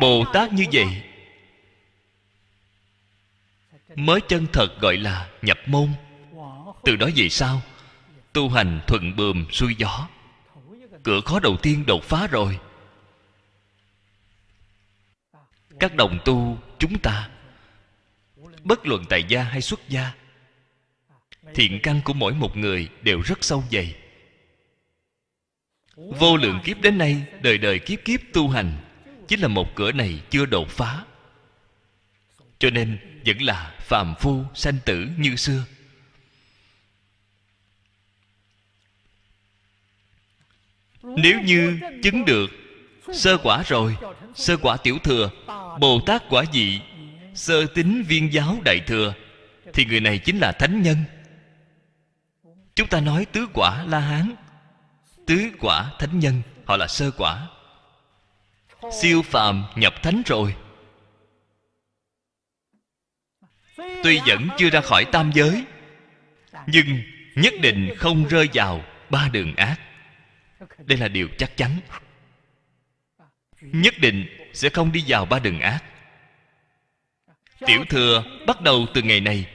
Bồ 0.00 0.24
tát 0.32 0.52
như 0.52 0.64
vậy, 0.72 1.02
mới 3.94 4.20
chân 4.28 4.46
thật 4.52 4.80
gọi 4.80 4.96
là 4.96 5.30
nhập 5.42 5.58
môn. 5.66 5.88
Từ 6.84 6.96
đó 6.96 7.08
về 7.16 7.28
sau, 7.28 7.62
tu 8.32 8.48
hành 8.48 8.80
thuận 8.86 9.16
bườm 9.16 9.46
xuôi 9.50 9.74
gió. 9.78 10.08
Cửa 11.02 11.20
khó 11.20 11.40
đầu 11.40 11.56
tiên 11.62 11.86
đột 11.86 12.04
phá 12.04 12.26
rồi. 12.26 12.58
Các 15.80 15.94
đồng 15.94 16.18
tu 16.24 16.58
chúng 16.78 16.98
ta. 16.98 17.28
Bất 18.64 18.86
luận 18.86 19.04
tại 19.08 19.24
gia 19.28 19.42
hay 19.42 19.60
xuất 19.60 19.88
gia, 19.88 20.12
thiện 21.54 21.80
căn 21.82 22.00
của 22.04 22.12
mỗi 22.12 22.34
một 22.34 22.56
người 22.56 22.88
đều 23.02 23.20
rất 23.20 23.44
sâu 23.44 23.64
dày. 23.70 23.94
Vô 25.96 26.36
lượng 26.36 26.60
kiếp 26.64 26.80
đến 26.80 26.98
nay, 26.98 27.24
đời 27.42 27.58
đời 27.58 27.78
kiếp 27.78 28.04
kiếp 28.04 28.20
tu 28.32 28.48
hành, 28.48 28.72
chính 29.28 29.40
là 29.40 29.48
một 29.48 29.74
cửa 29.74 29.92
này 29.92 30.20
chưa 30.30 30.46
đột 30.46 30.68
phá. 30.68 31.04
Cho 32.58 32.70
nên 32.70 32.98
vẫn 33.26 33.42
là 33.42 33.74
phàm 33.80 34.14
phu 34.20 34.44
sanh 34.54 34.78
tử 34.84 35.08
như 35.18 35.36
xưa. 35.36 35.64
Nếu 41.02 41.40
như 41.40 41.80
chứng 42.02 42.24
được 42.24 42.50
sơ 43.14 43.38
quả 43.42 43.62
rồi. 43.66 43.96
Sơ 44.34 44.56
quả 44.56 44.76
tiểu 44.76 44.98
thừa. 45.04 45.30
Bồ 45.80 46.00
tát 46.06 46.22
quả 46.28 46.44
dị, 46.52 46.80
sơ 47.34 47.66
tính 47.66 48.04
viên 48.08 48.32
giáo 48.32 48.56
đại 48.64 48.80
thừa. 48.86 49.14
Thì 49.72 49.84
người 49.84 50.00
này 50.00 50.18
chính 50.18 50.38
là 50.38 50.52
thánh 50.52 50.82
nhân. 50.82 50.96
Chúng 52.74 52.88
ta 52.88 53.00
nói 53.00 53.24
tứ 53.24 53.46
quả 53.54 53.84
la 53.84 54.00
hán. 54.00 54.34
Tứ 55.26 55.50
quả 55.60 55.90
thánh 55.98 56.18
nhân. 56.18 56.42
Họ 56.64 56.76
là 56.76 56.86
sơ 56.86 57.10
quả. 57.10 57.48
Siêu 59.00 59.22
phàm 59.22 59.64
nhập 59.76 59.94
thánh 60.02 60.22
rồi. 60.26 60.54
Tuy 64.02 64.20
vẫn 64.26 64.48
chưa 64.58 64.70
ra 64.70 64.80
khỏi 64.80 65.04
tam 65.04 65.30
giới 65.34 65.64
nhưng 66.66 67.02
nhất 67.34 67.54
định 67.60 67.94
không 67.96 68.28
rơi 68.28 68.48
vào 68.54 68.84
ba 69.10 69.28
đường 69.32 69.56
ác. 69.56 69.76
Đây 70.78 70.98
là 70.98 71.08
điều 71.08 71.28
chắc 71.38 71.56
chắn 71.56 71.70
nhất 73.72 73.94
định 74.00 74.26
sẽ 74.52 74.68
không 74.68 74.92
đi 74.92 75.04
vào 75.08 75.24
ba 75.24 75.38
đường 75.38 75.60
ác. 75.60 75.84
Tiểu 77.66 77.84
thừa, 77.88 78.24
bắt 78.46 78.60
đầu 78.60 78.86
từ 78.94 79.02
ngày 79.02 79.20
này. 79.20 79.46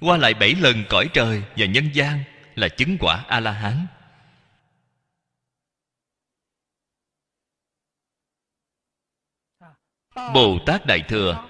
Qua 0.00 0.16
lại 0.16 0.34
bảy 0.34 0.54
lần 0.54 0.84
cõi 0.88 1.08
trời 1.12 1.42
và 1.56 1.66
nhân 1.66 1.90
gian 1.92 2.22
là 2.54 2.68
chứng 2.68 2.96
quả 3.00 3.24
a 3.28 3.40
la 3.40 3.52
hán 3.52 3.86
bồ 10.34 10.58
tát 10.66 10.86
đại 10.86 11.02
thừa 11.08 11.48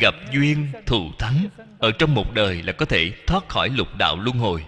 gặp 0.00 0.14
duyên 0.32 0.72
thù 0.86 1.10
thắng. 1.18 1.48
Ở 1.78 1.92
trong 1.98 2.14
một 2.14 2.32
đời 2.32 2.62
là 2.62 2.72
có 2.72 2.86
thể 2.86 3.12
thoát 3.26 3.48
khỏi 3.48 3.68
lục 3.68 3.88
đạo 3.98 4.16
luân 4.16 4.38
hồi. 4.38 4.64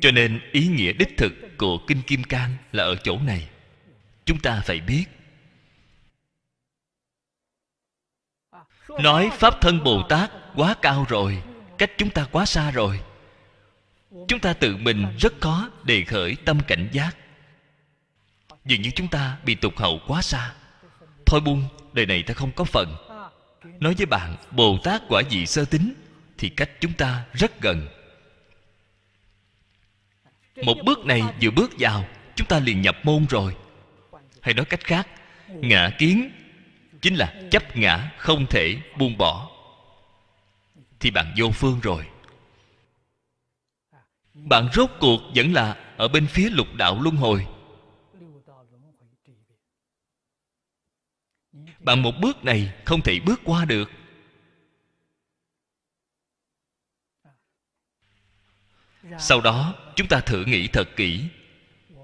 Cho 0.00 0.10
nên 0.10 0.40
ý 0.52 0.66
nghĩa 0.66 0.92
đích 0.92 1.16
thực 1.16 1.32
của 1.58 1.78
kinh 1.86 2.02
kim 2.02 2.24
cang 2.24 2.56
là 2.72 2.84
ở 2.84 2.96
chỗ 2.96 3.18
này. 3.18 3.48
Chúng 4.24 4.40
ta 4.40 4.62
phải 4.64 4.80
biết. 4.80 5.04
Nói 8.88 9.30
pháp 9.32 9.60
thân 9.60 9.84
bồ 9.84 10.02
tát 10.08 10.30
quá 10.54 10.74
cao 10.82 11.06
rồi, 11.08 11.42
cách 11.78 11.90
chúng 11.98 12.10
ta 12.10 12.26
quá 12.32 12.46
xa 12.46 12.70
rồi. 12.70 13.00
Chúng 14.28 14.40
ta 14.40 14.52
tự 14.52 14.76
mình 14.76 15.06
rất 15.18 15.40
khó 15.40 15.70
đề 15.84 16.04
khởi 16.04 16.36
tâm 16.44 16.60
cảnh 16.66 16.88
giác. 16.92 17.16
Dường 18.64 18.82
như 18.82 18.90
chúng 18.94 19.08
ta 19.08 19.36
bị 19.44 19.54
tục 19.54 19.76
hậu 19.76 20.00
quá 20.06 20.22
xa. 20.22 20.54
Thôi 21.26 21.40
buông, 21.40 21.64
đời 21.92 22.06
này 22.06 22.22
ta 22.22 22.34
không 22.34 22.52
có 22.52 22.64
phần. 22.64 22.96
Nói 23.80 23.94
với 23.94 24.06
bạn, 24.06 24.36
bồ 24.50 24.78
tát 24.84 25.02
quả 25.08 25.22
vị 25.30 25.46
sơ 25.46 25.64
tính 25.64 25.94
thì 26.38 26.48
cách 26.48 26.70
chúng 26.80 26.92
ta 26.92 27.24
rất 27.32 27.60
gần 27.60 27.88
một 30.64 30.76
bước 30.84 31.04
này 31.04 31.22
vừa 31.42 31.50
bước 31.50 31.70
vào, 31.78 32.04
chúng 32.34 32.46
ta 32.46 32.58
liền 32.58 32.80
nhập 32.80 32.96
môn 33.02 33.26
rồi. 33.26 33.56
Hay 34.42 34.54
nói 34.54 34.64
cách 34.64 34.84
khác, 34.84 35.08
ngã 35.48 35.90
kiến 35.98 36.30
chính 37.02 37.14
là 37.14 37.42
chấp 37.50 37.76
ngã 37.76 38.10
không 38.18 38.46
thể 38.46 38.76
buông 38.98 39.18
bỏ. 39.18 39.50
Thì 41.00 41.10
bạn 41.10 41.34
vô 41.36 41.50
phương 41.50 41.80
rồi. 41.82 42.06
Bạn 44.34 44.68
rốt 44.72 44.90
cuộc 45.00 45.20
vẫn 45.34 45.52
là 45.52 45.76
ở 45.96 46.08
bên 46.08 46.26
phía 46.26 46.50
lục 46.50 46.74
đạo 46.74 47.00
luân 47.02 47.16
hồi. 47.16 47.46
Bạn 51.78 52.02
một 52.02 52.12
bước 52.20 52.44
này 52.44 52.72
không 52.84 53.00
thể 53.00 53.20
bước 53.26 53.40
qua 53.44 53.64
được. 53.64 53.90
Dạ. 59.10 59.18
sau 59.18 59.40
đó, 59.40 59.74
chúng 59.96 60.08
ta 60.08 60.20
thử 60.20 60.44
nghĩ 60.44 60.68
thật 60.68 60.88
kỹ. 60.96 61.24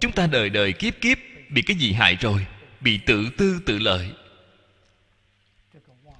Chúng 0.00 0.12
ta 0.12 0.26
đời 0.26 0.50
đời 0.50 0.72
kiếp 0.72 0.94
kiếp 1.00 1.18
bị 1.50 1.62
cái 1.62 1.76
gì 1.76 1.92
hại 1.92 2.16
rồi, 2.20 2.46
bị 2.80 2.98
tự 3.06 3.30
tư 3.38 3.60
tự 3.66 3.78
lợi. 3.78 4.12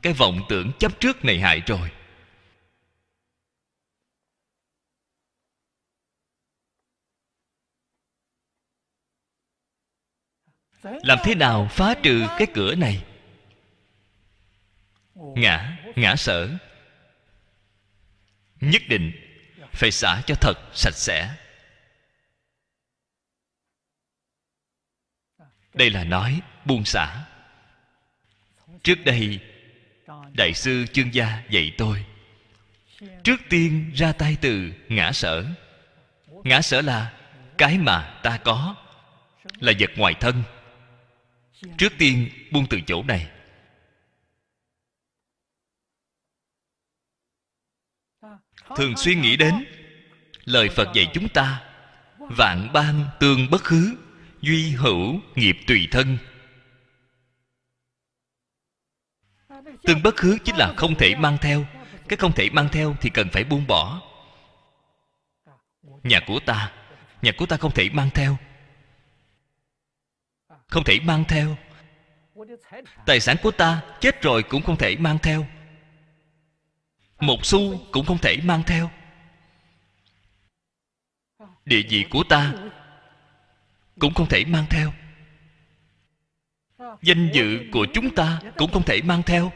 Cái 0.03 0.13
vọng 0.13 0.41
tưởng 0.49 0.73
chấp 0.79 1.01
trước 1.01 1.25
này 1.25 1.41
hại 1.41 1.63
rồi. 1.67 1.91
Làm 10.83 11.19
thế 11.25 11.35
nào 11.35 11.69
phá 11.71 11.95
trừ 12.03 12.27
cái 12.39 12.47
cửa 12.55 12.75
này? 12.75 13.05
Ngã 15.15 15.79
ngã 15.97 16.17
sở. 16.17 16.51
Nhất 18.61 18.83
định 18.89 19.22
phải 19.73 19.91
xả 19.91 20.23
cho 20.27 20.35
thật 20.35 20.55
sạch 20.75 20.95
sẽ. 20.95 21.35
Đây 25.75 25.91
là 25.91 26.05
nói 26.05 26.41
buông 26.65 26.85
xả. 26.85 27.25
Trước 28.83 29.05
đây, 29.05 29.41
đại 30.33 30.55
sư 30.55 30.87
chương 30.93 31.15
gia 31.15 31.43
dạy 31.51 31.73
tôi, 31.79 32.05
trước 33.25 33.41
tiên 33.49 33.93
ra 33.95 34.13
tay 34.13 34.37
từ 34.41 34.73
ngã 34.89 35.13
sở. 35.13 35.45
Ngã 36.45 36.63
sở 36.63 36.81
là 36.81 37.13
cái 37.59 37.79
mà 37.79 38.21
ta 38.23 38.39
có, 38.45 38.75
là 39.61 39.73
vật 39.79 39.91
ngoài 39.97 40.15
thân. 40.21 40.43
Trước 41.79 41.93
tiên 41.99 42.29
buông 42.51 42.67
từ 42.71 42.81
chỗ 42.87 43.03
này. 43.03 43.32
Thường 48.77 48.97
xuyên 48.97 49.21
nghĩ 49.21 49.37
đến. 49.37 49.65
Lời 50.45 50.69
phật 50.69 50.89
dạy 50.95 51.07
chúng 51.15 51.29
ta, 51.29 51.63
vạn 52.19 52.73
ban 52.73 53.05
tương 53.21 53.51
bất 53.51 53.65
khứ, 53.65 53.97
duy 54.41 54.71
hữu 54.71 55.21
nghiệp 55.35 55.57
tùy 55.67 55.89
thân. 55.91 56.19
Tương 59.83 60.03
bất 60.03 60.17
khứ 60.17 60.39
chính 60.45 60.57
là 60.57 60.75
không 60.77 60.95
thể 60.95 61.15
mang 61.15 61.39
theo, 61.41 61.67
cái 62.09 62.17
không 62.17 62.33
thể 62.33 62.51
mang 62.51 62.69
theo 62.73 62.97
thì 63.01 63.11
cần 63.11 63.29
phải 63.33 63.45
buông 63.45 63.67
bỏ. 63.67 64.01
Nhà 66.03 66.21
của 66.27 66.41
ta, 66.47 66.73
nhà 67.23 67.33
của 67.39 67.47
ta 67.47 67.57
không 67.57 67.73
thể 67.73 67.91
mang 67.93 68.11
theo. 68.15 68.37
Không 70.69 70.85
thể 70.85 71.01
mang 71.05 71.25
theo. 71.29 71.57
Tài 73.07 73.21
sản 73.21 73.37
của 73.43 73.51
ta 73.51 73.83
chết 74.01 74.23
rồi 74.23 74.43
cũng 74.43 74.63
không 74.63 74.77
thể 74.77 74.97
mang 74.97 75.19
theo 75.19 75.47
một 77.23 77.47
xu 77.47 77.79
cũng 77.93 78.07
không 78.07 78.19
thể 78.19 78.37
mang 78.45 78.63
theo. 78.67 78.91
Địa 81.65 81.83
vị 81.89 82.05
của 82.11 82.25
ta 82.29 82.55
cũng 83.99 84.15
không 84.15 84.29
thể 84.29 84.45
mang 84.45 84.67
theo. 84.71 84.93
Danh 87.03 87.31
dự 87.33 87.59
của 87.73 87.87
chúng 87.95 88.15
ta 88.15 88.41
cũng 88.57 88.73
không 88.73 88.83
thể 88.83 89.03
mang 89.03 89.23
theo. 89.23 89.53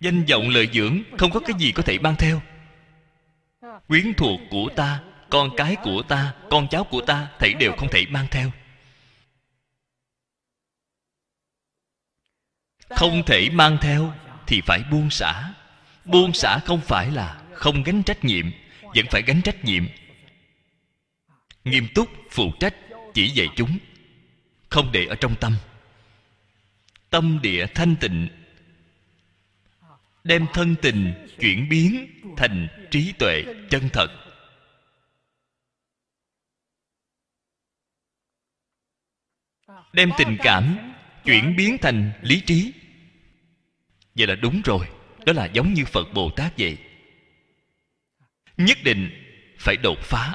Danh 0.00 0.24
vọng 0.24 0.48
lợi 0.48 0.68
dưỡng 0.72 1.02
không 1.18 1.30
có 1.30 1.40
cái 1.40 1.56
gì 1.58 1.72
có 1.72 1.82
thể 1.82 1.98
mang 1.98 2.16
theo. 2.18 2.42
Quyến 3.88 4.14
thuộc 4.14 4.40
của 4.50 4.68
ta, 4.76 5.02
con 5.30 5.50
cái 5.56 5.76
của 5.82 6.02
ta, 6.02 6.34
con 6.50 6.68
cháu 6.68 6.84
của 6.84 7.00
ta 7.00 7.28
thảy 7.38 7.54
đều 7.54 7.72
không 7.78 7.88
thể 7.90 8.06
mang 8.10 8.26
theo. 8.30 8.50
Không 12.88 13.22
thể 13.26 13.48
mang 13.52 13.78
theo 13.80 14.12
thì 14.46 14.60
phải 14.66 14.82
buông 14.90 15.10
xả 15.10 15.52
buông 16.04 16.32
xả 16.32 16.58
không 16.64 16.80
phải 16.80 17.10
là 17.10 17.42
không 17.54 17.82
gánh 17.82 18.02
trách 18.02 18.24
nhiệm, 18.24 18.50
vẫn 18.82 19.06
phải 19.10 19.22
gánh 19.22 19.42
trách 19.42 19.64
nhiệm. 19.64 19.84
Nghiêm 21.64 21.88
túc 21.94 22.08
phụ 22.30 22.52
trách 22.60 22.74
chỉ 23.14 23.28
dạy 23.28 23.48
chúng, 23.56 23.78
không 24.68 24.92
để 24.92 25.06
ở 25.06 25.14
trong 25.14 25.34
tâm. 25.40 25.56
Tâm 27.10 27.38
địa 27.42 27.66
thanh 27.74 27.96
tịnh, 27.96 28.28
đem 30.24 30.46
thân 30.52 30.74
tình 30.82 31.26
chuyển 31.40 31.68
biến 31.68 32.06
thành 32.36 32.68
trí 32.90 33.12
tuệ 33.18 33.44
chân 33.70 33.88
thật. 33.92 34.08
Đem 39.92 40.10
tình 40.18 40.36
cảm 40.42 40.92
chuyển 41.24 41.56
biến 41.56 41.78
thành 41.78 42.12
lý 42.22 42.42
trí. 42.46 42.72
Vậy 44.14 44.26
là 44.26 44.34
đúng 44.34 44.62
rồi 44.64 44.86
đó 45.26 45.32
là 45.32 45.46
giống 45.46 45.74
như 45.74 45.84
phật 45.84 46.08
bồ 46.14 46.30
tát 46.30 46.52
vậy. 46.58 46.78
Nhất 48.56 48.78
định 48.84 49.10
phải 49.58 49.76
đột 49.76 49.98
phá. 50.02 50.34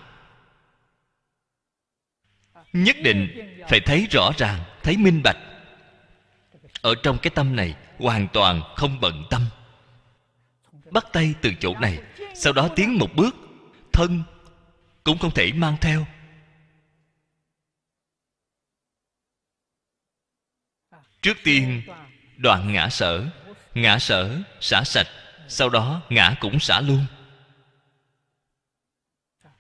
Nhất 2.74 2.96
định 3.04 3.54
phải 3.70 3.80
thấy 3.80 4.08
rõ 4.12 4.32
ràng, 4.38 4.64
thấy 4.84 4.98
minh 4.98 5.22
bạch. 5.24 5.38
Ở 6.82 6.96
trong 7.04 7.18
cái 7.22 7.32
tâm 7.36 7.56
này, 7.56 7.76
hoàn 7.98 8.28
toàn 8.34 8.62
không 8.76 9.00
bận 9.02 9.24
tâm. 9.30 9.42
Bắt 10.92 11.06
tay 11.14 11.34
từ 11.42 11.52
chỗ 11.60 11.74
này, 11.80 12.00
sau 12.36 12.54
đó 12.54 12.70
tiến 12.76 12.98
một 12.98 13.10
bước, 13.16 13.36
thân 13.94 14.24
cũng 15.04 15.18
không 15.18 15.32
thể 15.34 15.52
mang 15.52 15.78
theo. 15.82 16.06
Trước 21.22 21.38
tiên, 21.44 21.82
đoạn 22.38 22.74
ngã 22.74 22.90
sở 22.90 23.30
ngã 23.82 24.00
sở, 24.00 24.42
xả 24.62 24.84
sạch, 24.86 25.08
sau 25.48 25.70
đó 25.70 26.02
ngã 26.10 26.36
cũng 26.40 26.60
xả 26.60 26.82
luôn. 26.82 27.06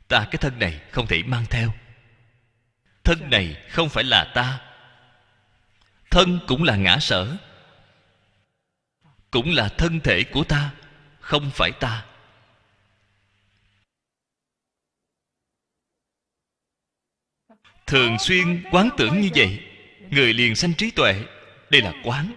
Ta, 0.07 0.27
cái 0.31 0.37
thân 0.37 0.59
này 0.59 0.81
không 0.91 1.07
thể 1.07 1.23
mang 1.23 1.45
theo. 1.49 1.73
Thân 3.03 3.29
này 3.29 3.63
không 3.69 3.89
phải 3.89 4.03
là 4.03 4.31
ta. 4.35 4.61
Thân 6.11 6.39
cũng 6.47 6.63
là 6.63 6.75
ngã 6.75 6.97
sở. 6.99 7.37
Cũng 9.31 9.51
là 9.55 9.69
thân 9.69 9.99
thể 9.99 10.23
của 10.23 10.43
ta, 10.43 10.71
không 11.19 11.51
phải 11.53 11.71
ta. 11.71 12.05
Thường 17.85 18.19
xuyên 18.19 18.63
quán 18.71 18.89
tưởng 18.97 19.21
như 19.21 19.29
vậy, 19.35 19.59
người 20.09 20.33
liền 20.33 20.55
sanh 20.55 20.73
trí 20.73 20.91
tuệ. 20.91 21.23
Đây 21.69 21.81
là 21.81 21.93
quán 22.03 22.33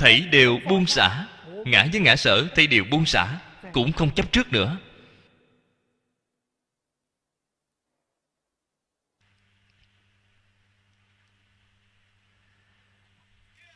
thảy 0.00 0.20
đều 0.20 0.58
buông 0.68 0.86
xả. 0.86 1.26
Ngã 1.64 1.86
với 1.92 2.00
ngã 2.00 2.16
sở 2.16 2.48
thảy 2.56 2.66
đều 2.66 2.84
buông 2.90 3.06
xả, 3.06 3.40
cũng 3.72 3.92
không 3.92 4.14
chấp 4.14 4.32
trước 4.32 4.52
nữa. 4.52 4.78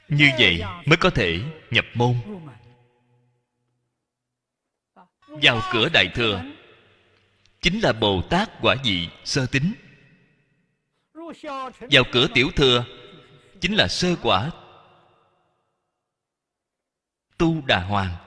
Như 0.08 0.30
vậy 0.38 0.62
mới 0.86 0.96
có 0.96 1.10
thể 1.10 1.40
nhập 1.70 1.84
môn. 1.94 2.14
Vào 5.26 5.60
cửa 5.72 5.88
đại 5.92 6.08
thừa, 6.14 6.44
chính 7.62 7.80
là 7.80 7.92
bồ 7.92 8.22
tát 8.22 8.50
quả 8.60 8.76
vị 8.84 9.08
sơ 9.24 9.46
tính 9.46 9.74
vào 11.90 12.04
cửa 12.12 12.26
tiểu 12.34 12.50
thừa, 12.56 12.84
chính 13.60 13.74
là 13.74 13.88
sơ 13.88 14.16
quả 14.22 14.50
tu 17.38 17.62
đà 17.66 17.80
hoàng 17.80 18.24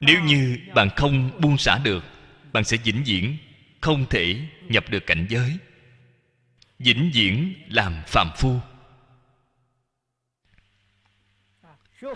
nếu 0.00 0.20
như 0.20 0.58
bạn 0.74 0.88
không 0.96 1.40
buông 1.40 1.58
xả 1.58 1.78
được, 1.84 2.04
bạn 2.52 2.64
sẽ 2.64 2.76
vĩnh 2.76 3.02
viễn 3.06 3.36
không 3.80 4.06
thể 4.10 4.40
nhập 4.68 4.84
được 4.90 5.06
cảnh 5.06 5.26
giới. 5.28 5.58
Vĩnh 6.78 7.10
viễn 7.14 7.54
làm 7.68 8.02
phàm 8.06 8.30
phu. 8.36 8.60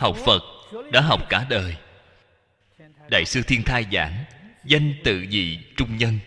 Học 0.00 0.16
phật 0.26 0.42
đã 0.92 1.00
học 1.00 1.20
cả 1.28 1.46
đời. 1.50 1.76
Đại 3.10 3.24
sư 3.24 3.42
thiên 3.42 3.62
thai 3.62 3.86
giảng, 3.92 4.24
danh 4.64 4.94
tự 5.04 5.26
vị 5.30 5.58
trung 5.76 5.96
nhân? 5.96 6.18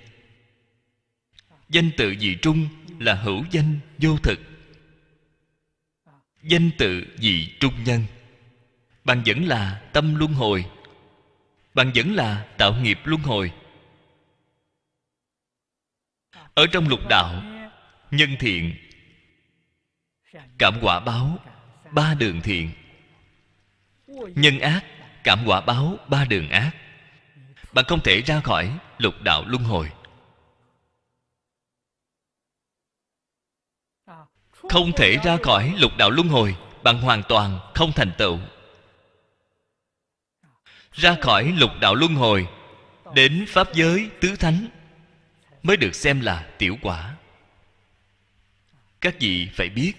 Danh 1.69 1.91
tự 1.97 2.15
dị 2.19 2.35
trung 2.41 2.67
là 2.99 3.13
hữu 3.13 3.43
danh 3.51 3.79
vô 3.97 4.17
thực. 4.23 4.39
Danh 6.43 6.71
tự 6.77 7.07
dị 7.17 7.47
trung 7.59 7.83
nhân? 7.83 8.03
Bạn 9.03 9.23
vẫn 9.25 9.47
là 9.47 9.81
tâm 9.93 10.15
luân 10.15 10.33
hồi. 10.33 10.65
Bạn 11.73 11.91
vẫn 11.95 12.15
là 12.15 12.45
tạo 12.57 12.75
nghiệp 12.81 12.99
luân 13.03 13.21
hồi. 13.21 13.51
Ở 16.53 16.65
trong 16.71 16.87
lục 16.87 16.99
đạo, 17.09 17.43
nhân 18.11 18.35
thiện, 18.39 18.75
cảm 20.57 20.73
quả 20.81 20.99
báo, 20.99 21.39
ba 21.91 22.13
đường 22.13 22.41
thiện. 22.41 22.71
Nhân 24.35 24.59
ác, 24.59 24.85
cảm 25.23 25.39
quả 25.45 25.61
báo, 25.61 25.97
ba 26.07 26.25
đường 26.25 26.49
ác. 26.49 26.71
Bạn 27.73 27.85
không 27.87 27.99
thể 28.03 28.21
ra 28.21 28.39
khỏi 28.39 28.77
lục 28.97 29.21
đạo 29.21 29.43
luân 29.47 29.63
hồi. 29.63 29.91
Không 34.69 34.91
thể 34.91 35.17
ra 35.23 35.37
khỏi 35.43 35.73
lục 35.77 35.91
đạo 35.97 36.09
luân 36.09 36.27
hồi 36.27 36.55
bạn 36.83 37.01
hoàn 37.01 37.23
toàn 37.23 37.59
không 37.75 37.91
thành 37.91 38.11
tựu. 38.17 38.39
Ra 40.91 41.15
khỏi 41.21 41.53
lục 41.57 41.71
đạo 41.81 41.95
luân 41.95 42.15
hồi, 42.15 42.47
đến 43.13 43.45
pháp 43.47 43.73
giới 43.73 44.09
tứ 44.21 44.35
thánh 44.35 44.67
mới 45.63 45.77
được 45.77 45.95
xem 45.95 46.21
là 46.21 46.49
tiểu 46.57 46.77
quả. 46.81 47.15
Các 49.01 49.15
vị 49.19 49.49
phải 49.53 49.69
biết, 49.69 49.93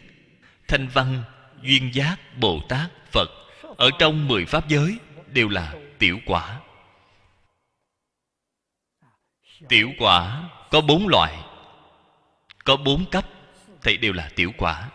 thanh 0.68 0.88
văn, 0.88 1.22
duyên 1.62 1.94
giác, 1.94 2.16
bồ 2.40 2.60
tát, 2.68 2.90
phật 3.12 3.28
ở 3.76 3.90
trong 3.98 4.28
mười 4.28 4.44
pháp 4.44 4.68
giới 4.68 4.98
đều 5.26 5.48
là 5.48 5.74
tiểu 5.98 6.18
quả. 6.26 6.60
Tiểu 9.68 9.90
quả 9.98 10.48
có 10.70 10.80
bốn 10.80 11.08
loại, 11.08 11.38
có 12.64 12.76
bốn 12.76 13.04
cấp 13.10 13.28
thì 13.86 13.96
đều 13.96 14.12
là 14.12 14.30
tiểu 14.36 14.52
quả 14.58 14.90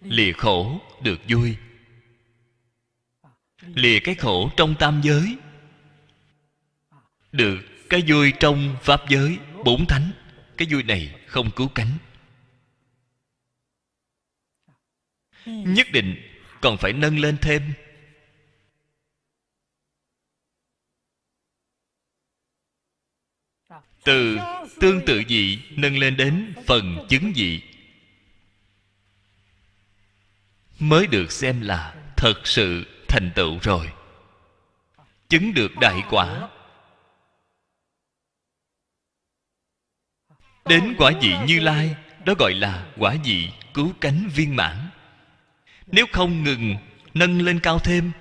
lìa 0.00 0.32
khổ 0.32 0.80
được 1.02 1.20
vui. 1.28 1.56
Lìa 3.62 3.98
cái 4.04 4.14
khổ 4.14 4.50
trong 4.56 4.74
tam 4.78 5.00
giới. 5.04 5.36
Được 7.32 7.58
cái 7.90 8.02
vui 8.06 8.32
trong 8.40 8.76
pháp 8.82 9.00
giới, 9.08 9.38
bốn 9.64 9.86
thánh. 9.86 10.10
Cái 10.56 10.68
vui 10.70 10.82
này 10.82 11.20
không 11.26 11.50
cứu 11.56 11.68
cánh. 11.68 11.92
Nhất 15.46 15.86
định 15.92 16.16
còn 16.60 16.76
phải 16.76 16.92
nâng 16.92 17.18
lên 17.18 17.36
thêm. 17.42 17.72
Từ 24.04 24.38
tương 24.80 25.00
tự 25.06 25.22
dị 25.28 25.58
nâng 25.70 25.98
lên 25.98 26.16
đến 26.16 26.54
phần 26.66 27.06
chứng 27.08 27.32
dị 27.36 27.60
mới 30.78 31.06
được 31.06 31.32
xem 31.32 31.60
là 31.60 31.94
thật 32.16 32.46
sự 32.46 32.86
thành 33.08 33.30
tựu 33.34 33.58
rồi. 33.62 33.92
Chứng 35.28 35.54
được 35.54 35.76
đại 35.80 36.02
quả. 36.10 36.48
Đến 40.64 40.94
quả 40.98 41.12
vị 41.22 41.34
như 41.46 41.60
lai, 41.60 41.96
đó 42.24 42.34
gọi 42.38 42.54
là 42.54 42.86
quả 42.96 43.16
vị 43.24 43.50
cứu 43.74 43.92
cánh 44.00 44.28
viên 44.34 44.56
mãn. 44.56 44.88
Nếu 45.86 46.06
không 46.12 46.44
ngừng 46.44 46.76
nâng 47.14 47.42
lên 47.42 47.60
cao 47.60 47.78
thêm, 47.78 48.12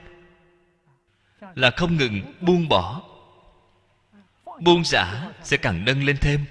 là 1.55 1.71
không 1.71 1.97
ngừng 1.97 2.33
buông 2.41 2.69
bỏ 2.69 3.01
buông 4.63 4.83
xả 4.83 5.31
sẽ 5.43 5.57
càng 5.57 5.85
nâng 5.85 6.03
lên 6.03 6.17
thêm. 6.21 6.45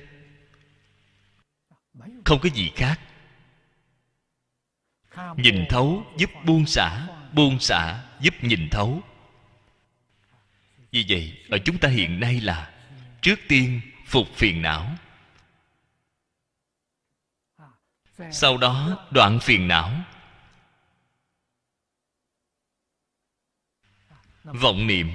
Không 2.25 2.39
có 2.43 2.49
gì 2.55 2.71
khác. 2.77 3.01
Nhìn 5.37 5.67
thấu 5.69 6.07
giúp 6.17 6.31
buông 6.45 6.67
xả 6.67 7.07
buông 7.33 7.61
xả 7.61 8.05
giúp 8.21 8.35
nhìn 8.43 8.69
thấu. 8.71 9.03
Vì 10.91 11.05
vậy, 11.09 11.45
ở 11.51 11.59
chúng 11.65 11.79
ta 11.79 11.89
hiện 11.89 12.21
nay 12.21 12.41
là 12.41 12.73
trước 13.23 13.39
tiên 13.49 13.81
phục 14.07 14.29
phiền 14.35 14.63
não. 14.63 14.97
Sau 18.31 18.57
đó 18.57 19.07
đoạn 19.11 19.39
phiền 19.41 19.69
não. 19.69 20.05
Vọng 24.45 24.87
niệm 24.87 25.11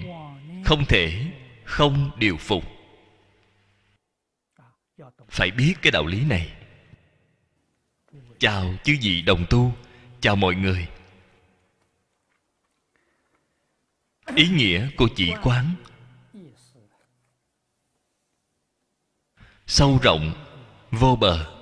không 0.65 0.85
thể 0.85 1.31
không 1.65 2.11
điều 2.17 2.37
phục 2.37 2.76
phải 5.29 5.51
biết 5.51 5.73
cái 5.81 5.91
đạo 5.91 6.05
lý 6.05 6.25
này. 6.25 6.53
Chào 8.39 8.73
chư 8.83 8.97
vị 9.01 9.21
đồng 9.21 9.45
tu, 9.49 9.73
chào 10.21 10.35
mọi 10.35 10.55
người. 10.55 10.87
Ý 14.35 14.49
nghĩa 14.49 14.89
của 14.97 15.07
chỉ 15.15 15.33
quán. 15.43 15.75
Sâu 19.67 19.99
rộng, 20.03 20.33
vô 20.91 21.15
bờ. 21.15 21.53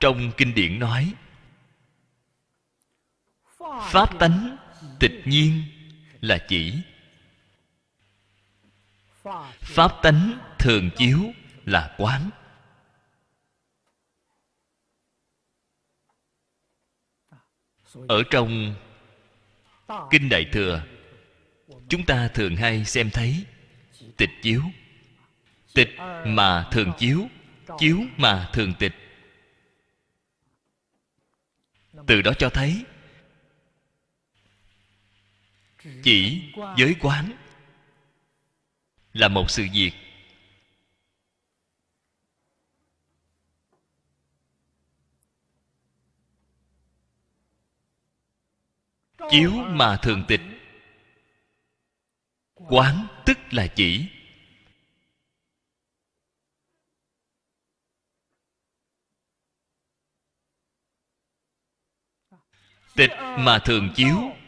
Trong 0.00 0.32
kinh 0.36 0.54
điển 0.54 0.78
nói, 0.78 1.14
pháp 3.90 4.18
tánh 4.18 4.56
tịch 4.98 5.22
nhiên 5.24 5.62
là 6.20 6.38
chỉ 6.48 6.82
pháp 9.60 9.92
tánh 10.02 10.38
thường 10.58 10.90
chiếu 10.96 11.18
là 11.64 11.94
quán. 11.98 12.30
Ở 18.08 18.22
trong 18.30 18.74
kinh 20.10 20.28
đại 20.28 20.46
thừa, 20.52 20.82
chúng 21.88 22.06
ta 22.06 22.28
thường 22.28 22.56
hay 22.56 22.84
xem 22.84 23.10
thấy 23.10 23.44
tịch 24.16 24.30
chiếu. 24.42 24.62
Tịch 25.74 25.90
mà 26.26 26.68
thường 26.72 26.92
chiếu 26.98 27.28
chiếu 27.78 27.98
mà 28.16 28.50
thường 28.52 28.74
tịch. 28.78 28.94
Từ 32.06 32.22
đó 32.22 32.32
cho 32.38 32.50
thấy 32.50 32.84
chỉ 36.02 36.52
giới 36.76 36.96
quán 37.00 37.32
là 39.12 39.28
một 39.28 39.50
sự 39.50 39.66
việc. 39.72 39.92
Chiếu 49.30 49.50
mà 49.50 49.96
thường 50.02 50.24
tịch. 50.28 50.40
Quán 52.54 53.06
tức 53.26 53.38
là 53.50 53.66
chỉ. 53.66 54.06
Tịch 62.96 63.10
mà 63.38 63.58
thường 63.64 63.92
chiếu 63.96 64.39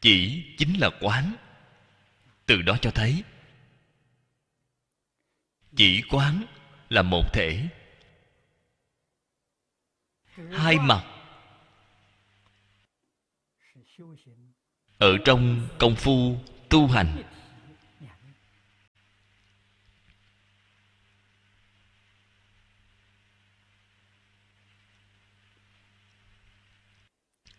chỉ 0.00 0.44
chính 0.58 0.80
là 0.80 0.90
quán. 1.00 1.36
Từ 2.46 2.62
đó 2.62 2.76
cho 2.80 2.90
thấy, 2.90 3.22
chỉ 5.76 6.02
quán 6.10 6.44
là 6.88 7.02
một 7.02 7.32
thể. 7.32 7.68
Hai 10.52 10.78
mặt. 10.78 11.04
Ở 14.98 15.16
trong 15.24 15.68
công 15.78 15.96
phu 15.96 16.40
tu 16.68 16.86
hành. 16.86 17.22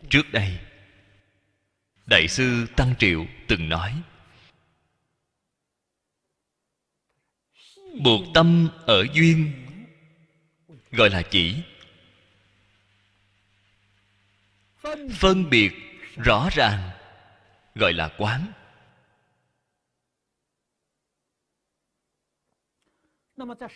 Trước 0.09 0.31
đây 0.31 0.70
đại 2.11 2.27
sư 2.27 2.67
tăng 2.75 2.95
triệu 2.99 3.25
từng 3.47 3.69
nói, 3.69 4.01
buộc 8.03 8.21
tâm 8.33 8.69
ở 8.85 9.05
duyên, 9.13 9.67
gọi 10.91 11.09
là 11.09 11.21
chỉ. 11.31 11.63
Phân 15.13 15.49
biệt 15.49 15.71
rõ 16.15 16.49
ràng, 16.51 16.89
gọi 17.75 17.93
là 17.93 18.15
quán. 18.17 18.51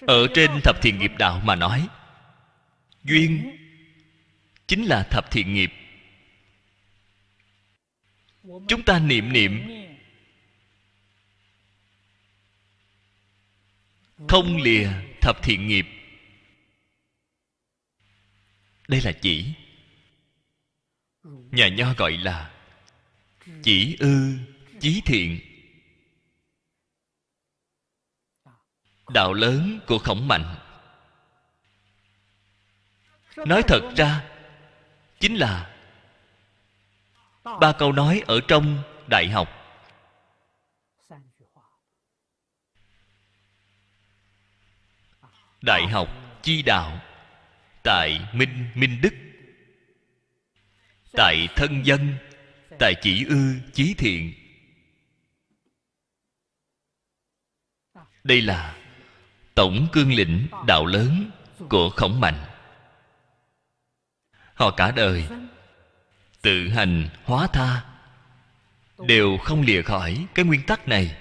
Ở 0.07 0.27
trên 0.35 0.51
thập 0.63 0.81
thiện 0.81 0.99
nghiệp 0.99 1.11
đạo 1.19 1.41
mà 1.45 1.55
nói, 1.55 1.87
duyên 3.03 3.57
chính 4.67 4.85
là 4.85 5.07
thập 5.11 5.31
thiện 5.31 5.53
nghiệp 5.53 5.71
chúng 8.67 8.83
ta 8.85 8.99
niệm 8.99 9.33
niệm. 9.33 9.71
Không 14.27 14.57
lìa 14.57 14.89
thập 15.21 15.43
thiện 15.43 15.67
nghiệp. 15.67 15.85
Đây 18.87 19.01
là 19.01 19.11
chỉ. 19.21 19.53
Nhà 21.51 21.67
nho 21.67 21.93
gọi 21.93 22.11
là 22.17 22.51
chỉ 23.63 23.97
ư, 23.99 24.37
chí 24.79 25.01
thiện. 25.05 25.39
Đạo 29.13 29.33
lớn 29.33 29.79
của 29.87 29.97
khổng 29.97 30.27
mạnh. 30.27 30.55
Nói 33.35 33.61
thật 33.67 33.93
ra, 33.97 34.29
chính 35.19 35.35
là 35.35 35.74
ba 37.45 37.73
câu 37.79 37.91
nói 37.91 38.21
ở 38.27 38.41
trong 38.47 38.83
đại 39.07 39.29
học. 39.29 39.49
Đại 45.61 45.87
học 45.87 46.09
chi 46.41 46.61
đạo, 46.61 47.01
tại 47.83 48.29
minh 48.33 48.69
minh 48.75 49.01
đức. 49.01 49.13
Tại 51.13 51.47
thân 51.55 51.85
dân, 51.85 52.15
tại 52.79 52.93
chỉ 53.01 53.25
ư 53.29 53.55
chí 53.73 53.93
thiện. 53.97 54.33
Đây 58.23 58.41
là 58.41 58.77
tổng 59.55 59.87
cương 59.91 60.13
lĩnh 60.13 60.47
đạo 60.67 60.85
lớn 60.85 61.31
của 61.69 61.89
khổng 61.89 62.19
mạnh. 62.19 62.45
Họ 64.53 64.71
cả 64.77 64.91
đời 64.91 65.27
tự 66.45 66.69
hành 66.69 67.09
hóa 67.23 67.47
tha. 67.53 67.85
Đều 69.07 69.37
không 69.37 69.61
lìa 69.61 69.81
khỏi 69.81 70.27
cái 70.35 70.45
nguyên 70.45 70.63
tắc 70.63 70.87
này. 70.87 71.17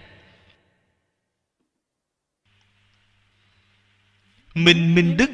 Minh 4.55 4.95
minh 4.95 5.17
đức 5.17 5.31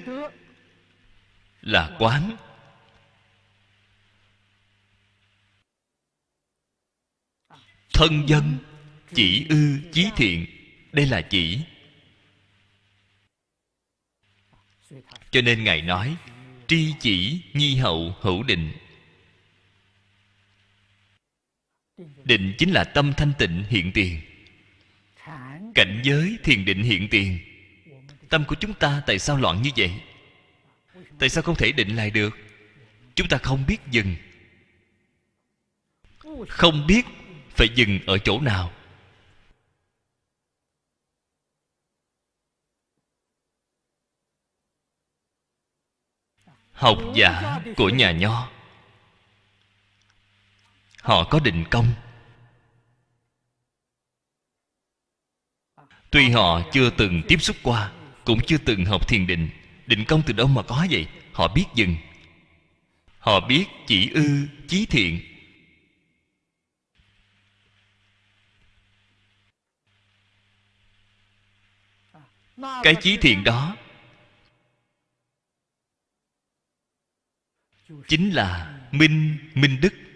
là 1.60 1.96
quán. 1.98 2.36
Thân 7.92 8.28
dân, 8.28 8.58
chỉ 9.14 9.46
ư, 9.48 9.80
chí 9.92 10.10
thiện, 10.16 10.46
đây 10.92 11.06
là 11.06 11.22
chỉ. 11.22 11.60
Cho 15.30 15.40
nên 15.40 15.64
ngài 15.64 15.82
nói, 15.82 16.16
tri 16.66 16.94
chỉ 17.00 17.42
nhi 17.54 17.76
hậu 17.76 18.16
hữu 18.20 18.42
định. 18.42 18.72
Định 22.24 22.54
chính 22.58 22.70
là 22.70 22.84
tâm 22.84 23.12
thanh 23.16 23.32
tịnh 23.38 23.64
hiện 23.68 23.92
tiền. 23.94 24.20
Cảnh 25.74 26.00
giới 26.04 26.38
thiền 26.44 26.64
định 26.64 26.82
hiện 26.82 27.08
tiền. 27.10 27.38
Tâm 28.28 28.44
của 28.44 28.54
chúng 28.54 28.74
ta 28.74 29.02
tại 29.06 29.18
sao 29.18 29.36
loạn 29.36 29.62
như 29.62 29.70
vậy? 29.76 29.92
Tại 31.18 31.28
sao 31.28 31.42
không 31.42 31.54
thể 31.54 31.72
định 31.72 31.96
lại 31.96 32.10
được? 32.10 32.38
Chúng 33.14 33.28
ta 33.28 33.38
không 33.38 33.64
biết 33.66 33.80
dừng. 33.90 34.16
Không 36.48 36.86
biết 36.86 37.06
phải 37.50 37.68
dừng 37.74 37.98
ở 38.06 38.18
chỗ 38.18 38.40
nào. 38.40 38.72
Học 46.72 46.98
giả 47.14 47.60
của 47.76 47.88
nhà 47.88 48.12
nho 48.12 48.59
họ 51.02 51.24
có 51.24 51.40
định 51.40 51.64
công. 51.70 51.94
Tuy 56.10 56.30
họ 56.30 56.62
chưa 56.72 56.90
từng 56.90 57.22
tiếp 57.28 57.42
xúc 57.42 57.56
qua, 57.62 57.92
cũng 58.24 58.40
chưa 58.46 58.58
từng 58.58 58.84
học 58.84 59.08
thiền 59.08 59.26
định 59.26 59.50
định 59.86 60.04
công 60.04 60.22
từ 60.26 60.32
đâu 60.32 60.46
mà 60.46 60.62
có 60.62 60.86
vậy? 60.90 61.06
Họ 61.32 61.48
biết 61.48 61.64
dừng. 61.74 61.96
Họ 63.18 63.40
biết 63.40 63.64
chỉ 63.86 64.10
ư, 64.14 64.46
chí 64.68 64.86
thiện. 64.86 65.20
Cái 72.82 72.94
chí 73.02 73.16
thiện 73.16 73.44
đó 73.44 73.76
chính 78.08 78.30
là 78.30 78.80
minh 78.92 79.38
minh 79.54 79.80
đức 79.80 80.09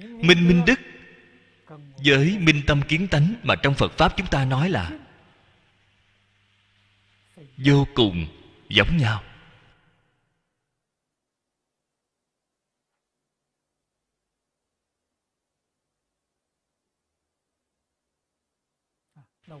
minh 0.00 0.48
minh 0.48 0.62
đức. 0.66 0.80
Với 2.04 2.38
minh 2.38 2.62
tâm 2.66 2.82
kiến 2.88 3.08
tánh 3.08 3.34
mà 3.42 3.54
trong 3.62 3.74
phật 3.74 3.92
pháp 3.92 4.12
chúng 4.16 4.26
ta 4.26 4.44
nói 4.44 4.70
là 4.70 4.90
vô 7.56 7.86
cùng 7.94 8.26
giống 8.68 8.96
nhau. 8.96 9.22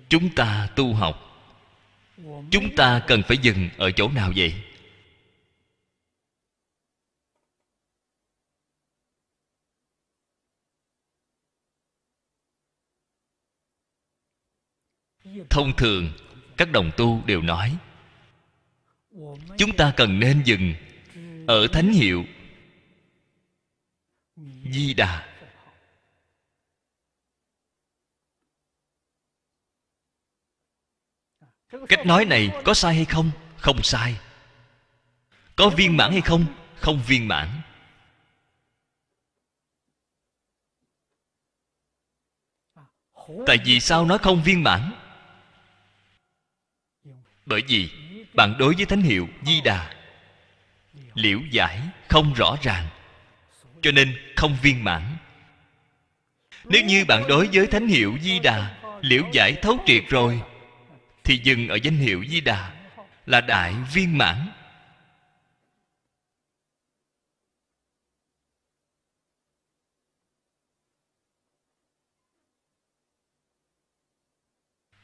Chúng 0.08 0.34
ta 0.34 0.68
tu 0.76 0.94
học. 0.94 1.24
Chúng 2.50 2.76
ta 2.76 3.02
cần 3.06 3.22
phải 3.28 3.38
dừng 3.38 3.68
ở 3.76 3.90
chỗ 3.90 4.08
nào 4.08 4.32
vậy? 4.36 4.67
Thông 15.50 15.76
thường, 15.76 16.12
các 16.56 16.72
đồng 16.72 16.90
tu 16.96 17.22
đều 17.26 17.42
nói, 17.42 17.76
chúng 19.58 19.76
ta 19.76 19.92
cần 19.96 20.20
nên 20.20 20.42
dừng 20.44 20.74
ở 21.46 21.66
thánh 21.72 21.92
hiệu 21.92 22.24
di 24.72 24.94
đà. 24.94 25.28
Cách 31.88 32.06
nói 32.06 32.24
này 32.24 32.50
có 32.64 32.74
sai 32.74 32.94
hay 32.94 33.04
không? 33.04 33.30
Không 33.56 33.82
sai. 33.82 34.20
Có 35.56 35.68
viên 35.68 35.96
mãn 35.96 36.12
hay 36.12 36.20
không? 36.20 36.46
Không 36.76 37.02
viên 37.06 37.28
mãn. 37.28 37.48
Tại 43.46 43.56
vì 43.64 43.80
sao 43.80 44.06
nói 44.06 44.18
không 44.18 44.42
viên 44.42 44.62
mãn? 44.62 44.92
Bởi 47.48 47.62
vì 47.68 47.90
bạn 48.34 48.54
đối 48.58 48.74
với 48.74 48.86
thánh 48.86 49.02
hiệu 49.02 49.28
di 49.46 49.60
đà, 49.60 49.94
liễu 51.14 51.40
giải 51.50 51.80
không 52.08 52.34
rõ 52.34 52.56
ràng, 52.62 52.88
cho 53.82 53.90
nên 53.90 54.16
không 54.36 54.56
viên 54.62 54.84
mãn. 54.84 55.16
Nếu 56.64 56.84
như 56.84 57.04
bạn 57.04 57.28
đối 57.28 57.48
với 57.52 57.66
thánh 57.66 57.88
hiệu 57.88 58.18
di 58.22 58.38
đà 58.38 58.78
liễu 59.00 59.24
giải 59.32 59.52
thấu 59.62 59.78
triệt 59.86 60.04
rồi, 60.08 60.40
thì 61.24 61.40
dừng 61.44 61.68
ở 61.68 61.78
danh 61.82 61.96
hiệu 61.96 62.24
di 62.28 62.40
đà 62.40 62.72
là 63.26 63.40
đại 63.40 63.74
viên 63.92 64.18
mãn. 64.18 64.36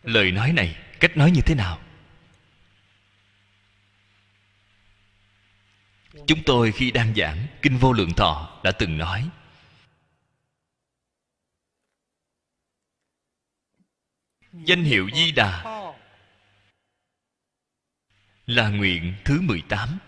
Lời 0.02 0.32
nói 0.32 0.52
này 0.52 0.76
cách 1.00 1.16
nói 1.16 1.30
như 1.30 1.40
thế 1.40 1.54
nào? 1.54 1.83
Chúng 6.26 6.42
tôi 6.46 6.72
khi 6.72 6.90
đang 6.90 7.14
giảng, 7.14 7.46
kinh 7.62 7.76
vô 7.76 7.92
lượng 7.92 8.12
thọ 8.16 8.60
đã 8.64 8.72
từng 8.78 8.98
nói. 8.98 9.30
Danh 14.52 14.84
hiệu 14.84 15.10
di 15.14 15.32
đà 15.32 15.64
là 18.46 18.68
nguyện 18.68 19.14
thứ 19.24 19.40
18 19.40 19.98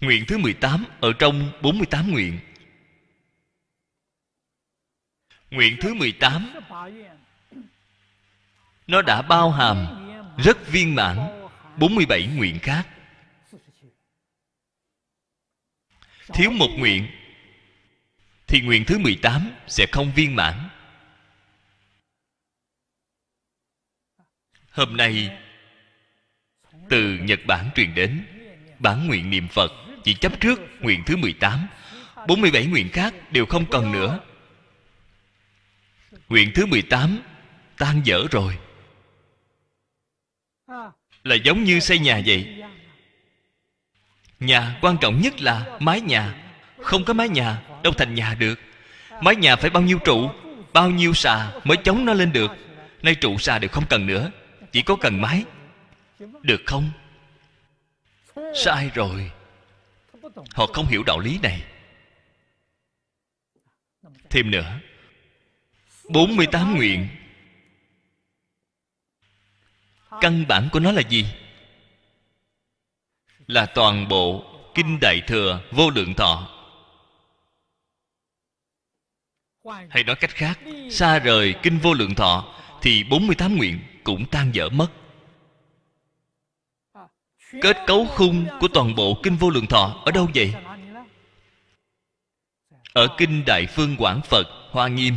Nguyện 0.00 0.24
thứ 0.28 0.38
18 0.38 0.84
ở 1.00 1.12
trong 1.18 1.52
48 1.62 2.12
nguyện. 2.12 2.38
Nguyện 5.50 5.76
thứ 5.80 5.94
18 5.94 6.54
Nó 8.86 9.02
đã 9.02 9.22
bao 9.22 9.50
hàm 9.50 9.86
rất 10.36 10.68
viên 10.68 10.94
mãn 10.94 11.16
47 11.76 12.26
nguyện 12.26 12.58
khác. 12.62 12.95
Thiếu 16.34 16.50
một 16.50 16.70
nguyện, 16.76 17.06
Thì 18.46 18.60
nguyện 18.60 18.84
thứ 18.86 18.98
18 18.98 19.50
sẽ 19.66 19.86
không 19.92 20.12
viên 20.16 20.36
mãn. 20.36 20.68
Hôm 24.70 24.96
nay, 24.96 25.38
Từ 26.88 27.18
Nhật 27.22 27.40
Bản 27.46 27.70
truyền 27.74 27.94
đến, 27.94 28.26
Bản 28.78 29.06
nguyện 29.06 29.30
niệm 29.30 29.48
Phật 29.48 29.72
Chỉ 30.04 30.14
chấp 30.14 30.40
trước 30.40 30.60
nguyện 30.80 31.02
thứ 31.06 31.16
18 31.16 31.66
47 32.26 32.66
nguyện 32.66 32.88
khác 32.92 33.14
đều 33.32 33.46
không 33.46 33.64
cần 33.70 33.92
nữa. 33.92 34.20
Nguyện 36.28 36.50
thứ 36.54 36.66
18 36.66 37.18
Tan 37.78 38.00
dở 38.04 38.26
rồi. 38.30 38.58
Là 41.24 41.34
giống 41.44 41.64
như 41.64 41.80
xây 41.80 41.98
nhà 41.98 42.22
vậy. 42.26 42.55
Nhà 44.40 44.78
quan 44.80 44.96
trọng 45.00 45.20
nhất 45.20 45.40
là 45.40 45.78
mái 45.80 46.00
nhà. 46.00 46.34
Không 46.82 47.04
có 47.04 47.12
mái 47.12 47.28
nhà, 47.28 47.62
Đâu 47.82 47.92
thành 47.92 48.14
nhà 48.14 48.34
được. 48.34 48.60
Mái 49.22 49.36
nhà 49.36 49.56
phải 49.56 49.70
bao 49.70 49.82
nhiêu 49.82 49.98
trụ, 50.04 50.30
Bao 50.72 50.90
nhiêu 50.90 51.14
xà 51.14 51.52
mới 51.64 51.76
chống 51.84 52.04
nó 52.04 52.14
lên 52.14 52.32
được. 52.32 52.50
Nay 53.02 53.14
trụ 53.14 53.38
xà 53.38 53.58
đều 53.58 53.68
không 53.68 53.84
cần 53.88 54.06
nữa, 54.06 54.30
chỉ 54.72 54.82
có 54.82 54.96
cần 54.96 55.20
mái. 55.20 55.44
Được 56.42 56.62
không? 56.66 56.90
Sai 58.54 58.90
rồi. 58.94 59.30
Họ 60.54 60.66
không 60.66 60.86
hiểu 60.86 61.02
đạo 61.02 61.18
lý 61.18 61.38
này. 61.42 61.62
Thêm 64.30 64.50
nữa. 64.50 64.78
48 66.08 66.76
nguyện. 66.76 67.08
Căn 70.20 70.44
bản 70.48 70.68
của 70.72 70.80
nó 70.80 70.92
là 70.92 71.02
gì? 71.02 71.26
Là 73.46 73.66
toàn 73.66 74.08
bộ 74.08 74.44
Kinh 74.74 74.98
Đại 75.00 75.20
Thừa 75.26 75.60
Vô 75.70 75.90
Lượng 75.90 76.14
Thọ. 76.14 76.48
Hay 79.88 80.04
nói 80.04 80.16
cách 80.16 80.30
khác, 80.30 80.60
Xa 80.90 81.18
rời 81.18 81.54
Kinh 81.62 81.78
Vô 81.78 81.94
Lượng 81.94 82.14
Thọ 82.14 82.54
Thì 82.82 83.04
48 83.10 83.56
nguyện 83.56 83.78
cũng 84.04 84.26
tan 84.30 84.54
dở 84.54 84.68
mất. 84.68 84.88
Kết 87.62 87.76
cấu 87.86 88.06
khung 88.06 88.46
của 88.60 88.68
toàn 88.68 88.94
bộ 88.94 89.20
kinh 89.22 89.36
vô 89.36 89.50
lượng 89.50 89.66
thọ 89.66 90.02
ở 90.04 90.12
đâu 90.12 90.28
vậy? 90.34 90.54
Ở 92.92 93.08
kinh 93.18 93.44
đại 93.46 93.66
phương 93.66 93.96
quảng 93.98 94.20
phật 94.22 94.46
hoa 94.70 94.88
nghiêm. 94.88 95.14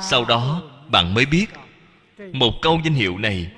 Sau 0.00 0.24
đó, 0.24 0.62
bạn 0.90 1.14
mới 1.14 1.26
biết, 1.26 1.46
một 2.32 2.52
câu 2.62 2.80
danh 2.84 2.94
hiệu 2.94 3.18
này 3.18 3.52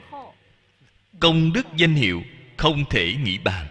công 1.20 1.52
đức 1.52 1.66
danh 1.76 1.94
hiệu 1.94 2.22
không 2.56 2.84
thể 2.90 3.14
nghĩ 3.22 3.38
bàn. 3.38 3.66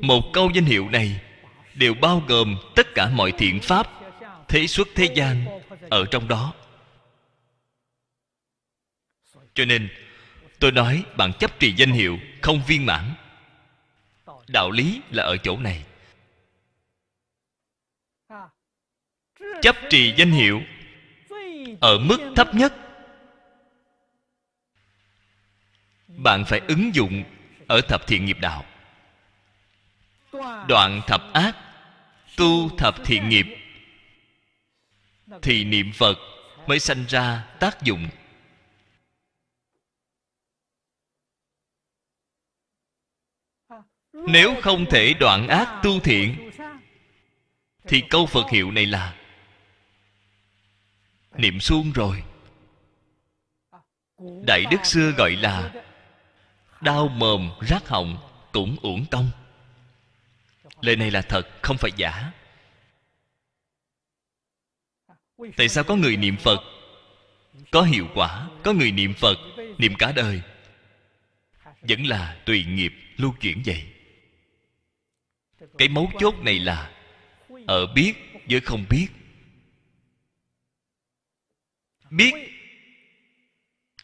Một 0.00 0.22
câu 0.32 0.50
danh 0.54 0.64
hiệu 0.64 0.88
này 0.88 1.20
đều 1.74 1.94
bao 1.94 2.22
gồm 2.28 2.56
tất 2.76 2.86
cả 2.94 3.10
mọi 3.10 3.32
thiện 3.32 3.60
pháp 3.60 3.90
thế 4.48 4.66
xuất 4.66 4.88
thế 4.94 5.12
gian 5.14 5.46
ở 5.90 6.04
trong 6.10 6.28
đó. 6.28 6.54
Cho 9.54 9.64
nên, 9.64 9.88
tôi 10.58 10.72
nói 10.72 11.04
bạn 11.16 11.32
chấp 11.38 11.60
trì 11.60 11.74
danh 11.76 11.92
hiệu 11.92 12.18
không 12.42 12.62
viên 12.66 12.86
mãn. 12.86 13.14
Đạo 14.48 14.70
lý 14.70 15.00
là 15.10 15.22
ở 15.22 15.36
chỗ 15.36 15.56
này. 15.56 15.84
Chấp 19.62 19.76
trì 19.90 20.14
danh 20.16 20.30
hiệu 20.30 20.62
ở 21.80 21.98
mức 21.98 22.32
thấp 22.36 22.54
nhất 22.54 22.85
bạn 26.16 26.44
phải 26.44 26.60
ứng 26.68 26.94
dụng 26.94 27.24
ở 27.66 27.80
thập 27.80 28.06
thiện 28.06 28.24
nghiệp 28.24 28.36
đạo. 28.40 28.64
Đoạn 30.68 31.00
thập 31.06 31.32
ác, 31.32 31.56
tu 32.36 32.68
thập 32.78 32.94
thiện 33.04 33.28
nghiệp, 33.28 33.46
thì 35.42 35.64
niệm 35.64 35.92
phật 35.92 36.18
mới 36.66 36.78
sanh 36.78 37.04
ra 37.08 37.46
tác 37.60 37.82
dụng. 37.82 38.08
Nếu 44.12 44.54
không 44.62 44.86
thể 44.90 45.14
đoạn 45.20 45.48
ác 45.48 45.80
tu 45.82 46.00
thiện, 46.00 46.50
thì 47.88 48.02
câu 48.10 48.26
phật 48.26 48.50
hiệu 48.50 48.70
này 48.70 48.86
là 48.86 49.16
niệm 51.36 51.60
suông 51.60 51.92
rồi. 51.92 52.22
Đại 54.46 54.64
đức 54.70 54.84
xưa 54.84 55.10
gọi 55.10 55.36
là 55.36 55.72
đau 56.80 57.08
mồm, 57.08 57.50
rát 57.68 57.88
họng, 57.88 58.18
cũng 58.52 58.76
uổng 58.82 59.06
công. 59.10 59.30
Lời 60.80 60.96
này 60.96 61.10
là 61.10 61.22
thật, 61.22 61.48
không 61.62 61.76
phải 61.78 61.90
giả. 61.96 62.32
Tại 65.56 65.68
sao 65.68 65.84
có 65.84 65.96
người 65.96 66.16
niệm 66.16 66.36
phật? 66.36 66.60
Có 67.70 67.82
hiệu 67.82 68.08
quả, 68.14 68.48
có 68.64 68.72
người 68.72 68.92
niệm 68.92 69.14
phật, 69.14 69.36
niệm 69.78 69.94
cả 69.98 70.12
đời. 70.12 70.42
Vẫn 71.80 72.06
là 72.06 72.42
tùy 72.46 72.64
nghiệp 72.64 72.92
lưu 73.16 73.34
chuyển 73.40 73.62
vậy. 73.66 73.86
Cái 75.78 75.88
mấu 75.88 76.10
chốt 76.18 76.34
này 76.42 76.58
là 76.58 76.92
ở 77.66 77.86
biết 77.86 78.14
với 78.50 78.60
không 78.60 78.84
biết. 78.90 79.08
Biết. 82.10 82.34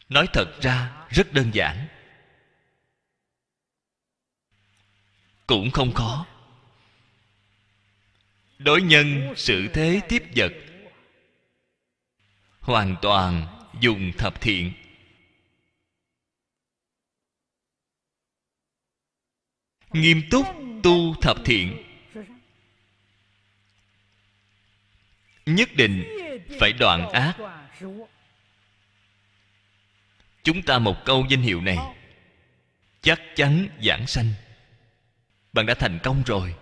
Nói 0.09 0.27
thật 0.33 0.61
ra, 0.61 1.05
rất 1.09 1.33
đơn 1.33 1.49
giản. 1.53 1.87
Cũng 5.47 5.71
không 5.71 5.93
khó. 5.93 6.25
Đối 8.57 8.81
nhân 8.81 9.33
sự 9.37 9.67
thế 9.73 10.01
tiếp 10.09 10.23
vật, 10.35 10.51
hoàn 12.59 12.95
toàn 13.01 13.47
dùng 13.79 14.11
thập 14.17 14.41
thiện. 14.41 14.73
Nghiêm 19.93 20.21
túc 20.31 20.45
tu 20.83 21.15
thập 21.21 21.37
thiện. 21.45 21.83
Nhất 25.45 25.69
định 25.75 26.03
phải 26.59 26.73
đoạn 26.73 27.09
ác. 27.09 27.37
Chúng 30.43 30.61
ta 30.61 30.79
một 30.79 30.95
câu 31.05 31.25
danh 31.29 31.41
hiệu 31.41 31.61
này 31.61 31.77
chắc 33.01 33.21
chắn 33.35 33.67
giảng 33.81 34.07
sanh 34.07 34.33
bạn 35.53 35.65
đã 35.65 35.73
thành 35.73 35.99
công 36.03 36.23
rồi. 36.25 36.55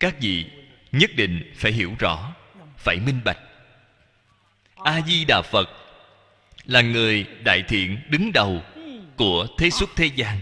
Các 0.00 0.16
vị 0.20 0.50
nhất 0.92 1.10
định 1.16 1.52
phải 1.56 1.72
hiểu 1.72 1.94
rõ, 1.98 2.34
phải 2.76 2.96
minh 2.96 3.20
bạch. 3.24 3.38
A 4.74 5.00
di 5.00 5.24
đà 5.24 5.42
phật 5.42 5.68
là 6.64 6.80
người 6.80 7.24
đại 7.44 7.64
thiện 7.68 8.00
đứng 8.10 8.32
đầu 8.32 8.62
của 9.16 9.46
thế 9.58 9.70
xuất 9.70 9.90
thế 9.96 10.06
gian. 10.06 10.40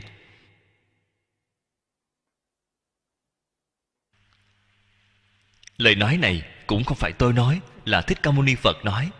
Lời 5.77 5.95
nói 5.95 6.17
này 6.17 6.43
cũng 6.67 6.85
không 6.85 6.97
phải 6.97 7.13
tôi 7.19 7.33
nói, 7.33 7.61
là 7.85 8.03
thích 8.03 8.19
ca 8.23 8.31
mâu 8.31 8.43
ni 8.43 8.55
phật 8.55 8.85
nói. 8.85 9.11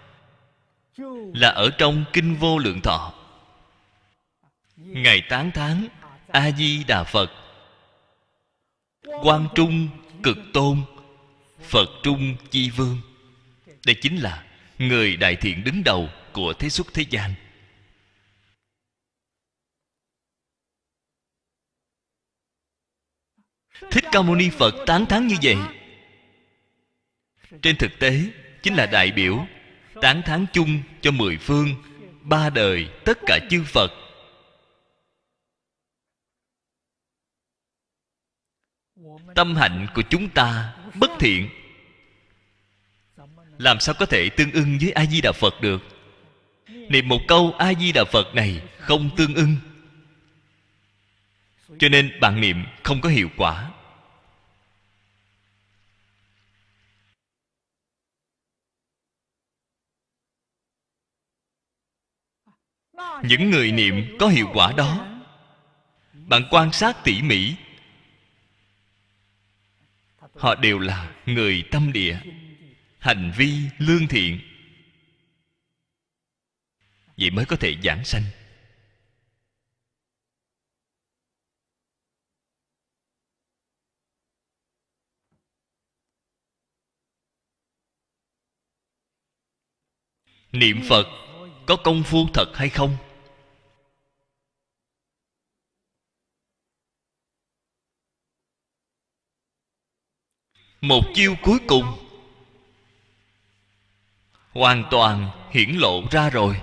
Là 1.35 1.49
ở 1.49 1.71
trong 1.79 2.05
kinh 2.13 2.37
vô 2.37 2.59
lượng 2.59 2.81
thọ 2.81 3.26
ngài 4.77 5.23
tán 5.29 5.51
thán 5.51 5.89
a 6.29 6.51
di 6.51 6.85
đà 6.85 7.05
phật. 7.05 7.31
Quan 9.23 9.49
trung, 9.55 9.89
cực 10.23 10.39
tôn, 10.53 10.83
phật 11.61 11.89
trung, 12.03 12.37
chi 12.51 12.71
vương. 12.71 13.01
Đây 13.87 13.97
chính 14.01 14.17
là 14.17 14.45
người 14.79 15.17
đại 15.17 15.37
thiện 15.37 15.65
đứng 15.65 15.85
đầu 15.85 16.09
của 16.33 16.53
thế 16.53 16.69
xuất 16.69 16.87
thế 16.95 17.05
gian. 17.11 17.35
Thích 23.91 24.05
ca 24.13 24.23
mâu 24.23 24.35
ni 24.35 24.51
phật 24.51 24.75
tán 24.87 25.07
thán 25.07 25.27
như 25.27 25.37
vậy. 25.43 25.57
Trên 27.63 27.77
thực 27.77 27.99
tế, 27.99 28.21
chính 28.63 28.75
là 28.75 28.87
đại 28.87 29.13
biểu 29.13 29.47
tán 30.01 30.23
thán 30.23 30.47
chung 30.53 30.83
cho 31.01 31.11
mười 31.11 31.39
phương, 31.39 31.69
ba 32.23 32.51
đời 32.51 32.89
tất 33.05 33.19
cả 33.27 33.39
chư 33.51 33.65
phật 33.65 34.06
tâm 39.35 39.57
hạnh 39.57 39.87
của 39.95 40.03
chúng 40.11 40.29
ta 40.29 40.75
bất 40.95 41.11
thiện. 41.19 41.49
Làm 43.59 43.81
sao 43.81 43.95
có 43.99 44.07
thể 44.07 44.29
tương 44.37 44.53
ưng 44.53 44.79
với 44.81 44.93
a 44.93 45.07
di 45.07 45.21
đà 45.21 45.33
phật 45.33 45.61
được? 45.61 45.83
Niệm 46.69 47.09
một 47.09 47.21
câu 47.29 47.55
a 47.59 47.75
di 47.75 47.93
đà 47.93 48.05
phật 48.05 48.35
này 48.35 48.63
không 48.79 49.11
tương 49.17 49.35
ưng. 49.35 49.57
Cho 51.79 51.89
nên 51.89 52.21
bạn 52.21 52.41
niệm 52.41 52.65
không 52.83 53.01
có 53.01 53.09
hiệu 53.09 53.29
quả. 53.37 53.71
Những 63.23 63.51
người 63.51 63.73
niệm 63.73 64.17
có 64.21 64.29
hiệu 64.29 64.51
quả 64.55 64.73
đó, 64.77 65.07
bạn 66.13 66.43
quan 66.51 66.73
sát 66.73 66.97
tỉ 67.05 67.23
mỉ 67.23 67.55
họ 70.39 70.55
đều 70.55 70.79
là 70.79 71.15
người 71.27 71.65
tâm 71.71 71.93
địa. 71.93 72.19
Hành 72.99 73.33
vi 73.37 73.53
lương 73.79 74.09
thiện. 74.09 74.41
Vậy 77.17 77.31
mới 77.31 77.45
có 77.45 77.57
thể 77.57 77.77
giảng 77.83 78.05
sanh. 78.05 78.23
Niệm 90.53 90.81
phật 90.89 91.07
có 91.67 91.77
công 91.77 92.03
phu 92.03 92.27
thật 92.35 92.47
hay 92.55 92.69
không? 92.69 92.97
Một 100.89 101.05
chiêu 101.15 101.35
cuối 101.43 101.59
cùng. 101.67 101.85
Hoàn 104.51 104.85
toàn 104.91 105.31
hiển 105.51 105.71
lộ 105.71 106.03
ra 106.11 106.31
rồi. 106.31 106.61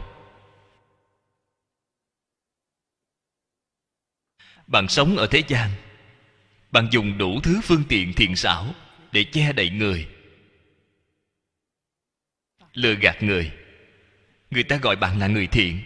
Bạn 4.68 4.88
sống 4.88 5.18
ở 5.18 5.28
thế 5.32 5.44
gian. 5.48 5.70
Bạn 6.72 6.88
dùng 6.91 7.18
đủ 7.18 7.40
thứ 7.44 7.62
phương 7.64 7.84
tiện 7.90 8.14
thiện 8.14 8.36
xảo 8.36 8.74
để 9.12 9.24
che 9.24 9.54
đậy 9.54 9.70
người. 9.70 10.08
Lừa 12.74 12.94
gạt 12.94 13.24
người. 13.24 13.52
Người 14.52 14.64
ta 14.64 14.78
gọi 14.78 14.95
bạn 14.95 15.20
là 15.20 15.28
người 15.28 15.48
thiện. 15.48 15.84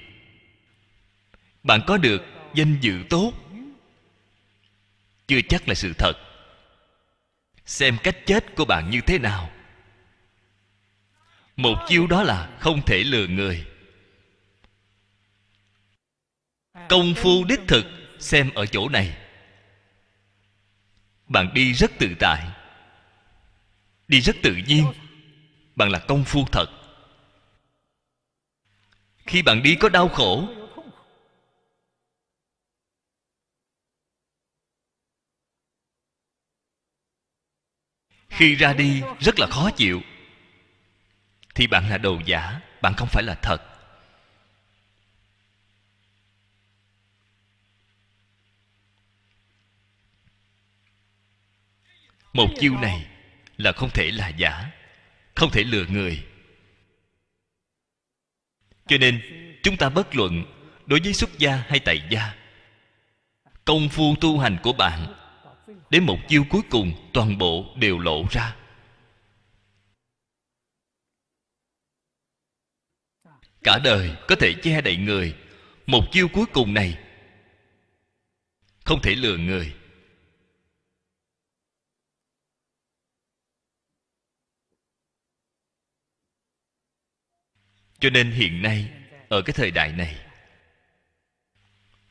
Bạn 1.64 1.82
có 1.88 1.98
được 1.98 2.24
danh 2.54 2.78
dự 2.82 3.04
tốt. 3.10 3.34
Chưa 5.28 5.42
chắc 5.50 5.68
là 5.68 5.74
sự 5.74 5.94
thật 5.98 6.27
xem 7.68 7.98
cách 8.04 8.18
chết 8.26 8.56
của 8.56 8.66
bạn 8.66 8.90
như 8.90 9.02
thế 9.02 9.20
nào. 9.20 9.50
Một 11.56 11.76
chiêu 11.88 12.08
đó 12.08 12.24
là 12.24 12.58
không 12.60 12.82
thể 12.82 13.04
lừa 13.04 13.28
người. 13.28 13.66
Công 16.90 17.14
phu 17.16 17.44
đích 17.44 17.60
thực, 17.68 17.86
xem 18.20 18.50
ở 18.56 18.66
chỗ 18.66 18.90
này. 18.90 19.18
Bạn 21.28 21.54
đi 21.54 21.74
rất 21.74 21.92
tự 22.00 22.16
tại. 22.20 22.48
Đi 24.08 24.22
rất 24.22 24.36
tự 24.44 24.56
nhiên. 24.68 24.86
Bạn 25.76 25.90
là 25.90 26.00
công 26.00 26.24
phu 26.24 26.46
thật. 26.52 26.68
Khi 29.26 29.42
bạn 29.42 29.64
đi 29.64 29.76
có 29.76 29.90
đau 29.90 30.10
khổ 30.10 30.50
khi 38.38 38.56
ra 38.56 38.74
đi, 38.74 39.02
rất 39.20 39.40
là 39.40 39.48
khó 39.48 39.70
chịu. 39.72 40.02
Thì 41.56 41.68
bạn 41.68 41.90
là 41.90 41.98
đồ 41.98 42.20
giả, 42.26 42.60
bạn 42.82 42.94
không 42.98 43.08
phải 43.12 43.24
là 43.24 43.36
thật. 43.42 43.62
Một 52.34 52.48
chiêu 52.60 52.78
này 52.82 53.06
là 53.58 53.72
không 53.72 53.90
thể 53.94 54.12
là 54.12 54.28
giả, 54.28 54.72
không 55.36 55.50
thể 55.52 55.64
lừa 55.64 55.86
người. 55.86 56.26
Cho 58.88 58.98
nên, 58.98 59.22
chúng 59.64 59.78
ta 59.78 59.90
bất 59.90 60.16
luận 60.16 60.44
đối 60.86 61.00
với 61.00 61.14
xuất 61.14 61.38
gia 61.38 61.56
hay 61.56 61.80
tại 61.80 62.02
gia, 62.10 62.34
công 63.66 63.90
phu 63.90 64.16
tu 64.22 64.40
hành 64.40 64.58
của 64.64 64.74
bạn 64.74 65.14
đến 65.90 66.06
một 66.06 66.18
chiêu 66.28 66.44
cuối 66.50 66.62
cùng, 66.70 67.10
toàn 67.14 67.38
bộ 67.38 67.66
đều 67.76 68.00
lộ 68.00 68.26
ra. 68.32 68.56
Cả 73.64 73.80
đời 73.84 74.16
có 74.28 74.36
thể 74.40 74.54
che 74.64 74.82
đậy 74.82 74.98
người. 74.98 75.36
Một 75.86 76.04
chiêu 76.12 76.28
cuối 76.34 76.46
cùng 76.54 76.74
này 76.74 76.98
không 78.86 79.02
thể 79.02 79.16
lừa 79.16 79.38
người. 79.38 79.76
Cho 88.00 88.10
nên 88.10 88.32
hiện 88.32 88.62
nay, 88.62 88.92
ở 89.30 89.42
cái 89.42 89.54
thời 89.54 89.72
đại 89.72 89.92
này, 89.92 90.26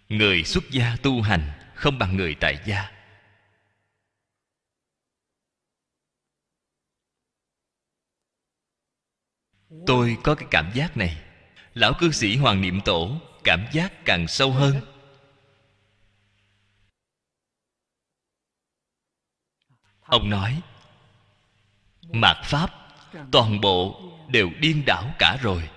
người 0.09 0.45
xuất 0.45 0.65
gia 0.71 0.97
tu 1.03 1.23
hành 1.23 1.51
không 1.75 1.99
bằng 1.99 2.17
người 2.17 2.35
tại 2.41 2.59
gia. 2.67 2.96
Tôi 9.87 10.17
có 10.23 10.35
cái 10.35 10.49
cảm 10.51 10.71
giác 10.75 10.97
này. 10.97 11.23
Lão 11.75 11.93
cư 11.99 12.13
sĩ 12.13 12.37
hoàng 12.37 12.61
niệm 12.61 12.81
tổ, 12.85 13.21
cảm 13.45 13.67
giác 13.73 14.05
càng 14.05 14.29
sâu 14.29 14.53
hơn. 14.53 14.81
Ông 20.01 20.31
nói, 20.31 20.63
mạt 22.13 22.37
pháp, 22.45 22.71
toàn 23.33 23.61
bộ 23.61 24.01
đều 24.29 24.51
điên 24.61 24.83
đảo 24.87 25.15
cả 25.19 25.39
rồi. 25.43 25.69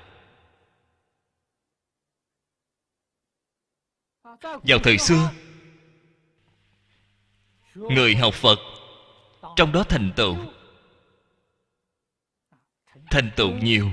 Vào 4.41 4.79
thời 4.83 4.97
xưa, 4.97 5.31
người 7.75 8.15
học 8.15 8.33
phật, 8.33 8.59
trong 9.55 9.71
đó 9.71 9.83
thành 9.83 10.11
tựu 10.15 10.37
thành 13.09 13.31
tựu 13.35 13.51
nhiều. 13.51 13.91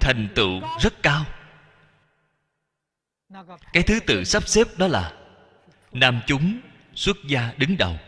Thành 0.00 0.28
tựu 0.34 0.60
rất 0.80 0.94
cao. 1.02 1.26
Cái 3.72 3.82
thứ 3.82 4.00
tự 4.06 4.24
sắp 4.24 4.48
xếp 4.48 4.66
đó 4.76 4.88
là 4.88 5.16
nam 5.92 6.20
chúng 6.26 6.60
xuất 6.94 7.16
gia 7.26 7.52
đứng 7.58 7.76
đầu. 7.76 7.98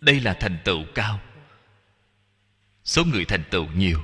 Đây 0.00 0.20
là 0.20 0.34
thành 0.34 0.58
tựu 0.64 0.84
cao. 0.94 1.20
Số 2.84 3.04
người 3.04 3.24
thành 3.24 3.44
tựu 3.50 3.66
nhiều. 3.66 4.02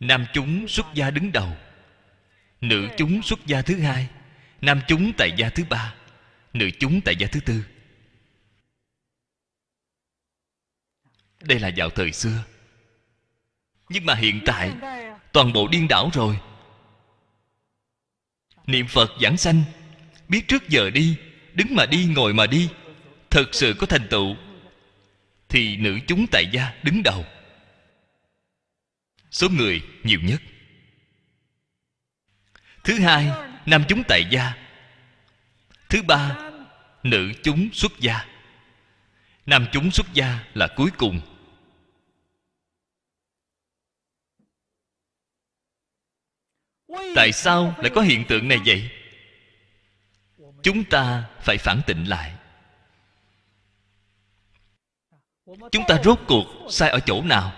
Nam 0.00 0.26
chúng 0.32 0.68
xuất 0.68 0.86
gia 0.94 1.10
đứng 1.10 1.32
đầu. 1.32 1.56
Nữ 2.60 2.88
chúng 2.96 3.22
xuất 3.22 3.46
gia 3.46 3.62
thứ 3.62 3.80
hai. 3.80 4.08
Nam 4.60 4.80
chúng 4.88 5.12
tại 5.18 5.30
gia 5.36 5.50
thứ 5.50 5.64
ba. 5.70 5.94
Nữ 6.52 6.70
chúng 6.80 7.00
tại 7.04 7.16
gia 7.18 7.26
thứ 7.26 7.40
tư. 7.40 7.64
Đây 11.44 11.58
là 11.60 11.70
vào 11.76 11.90
thời 11.90 12.12
xưa. 12.12 12.44
Nhưng 13.88 14.06
mà 14.06 14.14
hiện 14.14 14.40
tại, 14.46 14.72
toàn 15.32 15.52
bộ 15.52 15.68
điên 15.68 15.88
đảo 15.88 16.10
rồi. 16.14 16.38
Niệm 18.66 18.86
phật 18.86 19.10
giảng 19.20 19.36
sanh, 19.36 19.64
biết 20.28 20.48
trước 20.48 20.68
giờ 20.68 20.90
đi, 20.90 21.16
đứng 21.54 21.74
mà 21.74 21.86
đi, 21.86 22.04
ngồi 22.04 22.34
mà 22.34 22.46
đi, 22.46 22.68
thật 23.30 23.48
sự 23.52 23.74
có 23.78 23.86
thành 23.86 24.08
tựu, 24.10 24.36
thì 25.48 25.76
nữ 25.76 25.98
chúng 26.06 26.26
tại 26.26 26.46
gia 26.52 26.74
đứng 26.82 27.02
đầu. 27.02 27.24
Số 29.30 29.48
người 29.48 29.82
nhiều 30.02 30.20
nhất. 30.22 30.42
Thứ 32.84 32.98
hai, 32.98 33.30
nam 33.66 33.84
chúng 33.88 34.02
tại 34.08 34.24
gia. 34.30 34.52
Thứ 35.88 36.02
ba, 36.02 36.36
nữ 37.02 37.32
chúng 37.42 37.68
xuất 37.72 37.92
gia. 38.00 38.26
Nam 39.46 39.66
chúng 39.72 39.90
xuất 39.90 40.06
gia 40.14 40.38
là 40.54 40.68
cuối 40.76 40.90
cùng. 40.98 41.20
Tại 47.14 47.32
sao 47.32 47.74
lại 47.78 47.90
có 47.94 48.00
hiện 48.00 48.24
tượng 48.28 48.48
này 48.48 48.58
vậy? 48.66 48.90
Chúng 50.62 50.84
ta 50.84 51.30
phải 51.40 51.58
phản 51.58 51.80
tịnh 51.86 52.08
lại. 52.08 52.36
Chúng 55.46 55.84
ta 55.88 56.00
rốt 56.04 56.18
cuộc 56.28 56.46
sai 56.70 56.90
ở 56.90 57.00
chỗ 57.06 57.22
nào? 57.22 57.52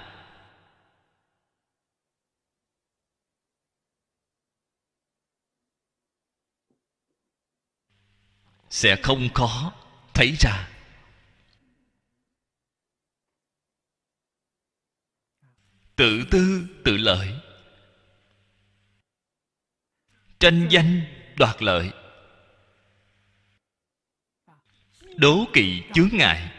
Sẽ 8.70 8.97
không 9.02 9.28
khó 9.35 9.73
thấy 10.15 10.36
ra. 10.40 10.69
Tự 15.97 16.24
tư 16.31 16.66
tự 16.85 16.97
lợi 16.97 17.43
tranh 20.44 20.68
danh 20.70 21.00
đoạt 21.36 21.62
lợi. 21.62 21.90
Đố 25.16 25.44
kỵ 25.52 25.82
chướng 25.94 26.08
ngại. 26.12 26.52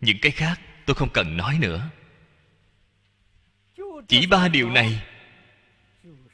Những 0.00 0.18
cái 0.22 0.32
khác 0.32 0.60
tôi 0.86 0.94
không 0.94 1.08
cần 1.14 1.36
nói 1.36 1.58
nữa. 1.60 1.90
Chỉ 4.08 4.26
ba 4.26 4.48
điều 4.48 4.70
này. 4.70 5.06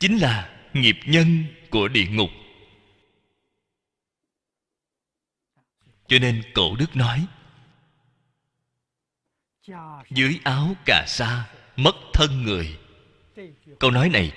Chính 0.00 0.18
là 0.18 0.66
nghiệp 0.72 0.96
nhân 1.06 1.44
của 1.70 1.88
địa 1.88 2.06
ngục. 2.10 2.30
Cho 6.08 6.18
nên 6.18 6.42
cổ 6.54 6.76
đức 6.76 6.96
nói, 6.96 7.26
dưới 10.10 10.40
áo 10.44 10.74
cà 10.86 11.04
sa 11.08 11.57
mất 11.78 11.96
thân 12.12 12.42
người. 12.42 12.78
Câu 13.78 13.90
nói 13.90 14.08
này 14.08 14.32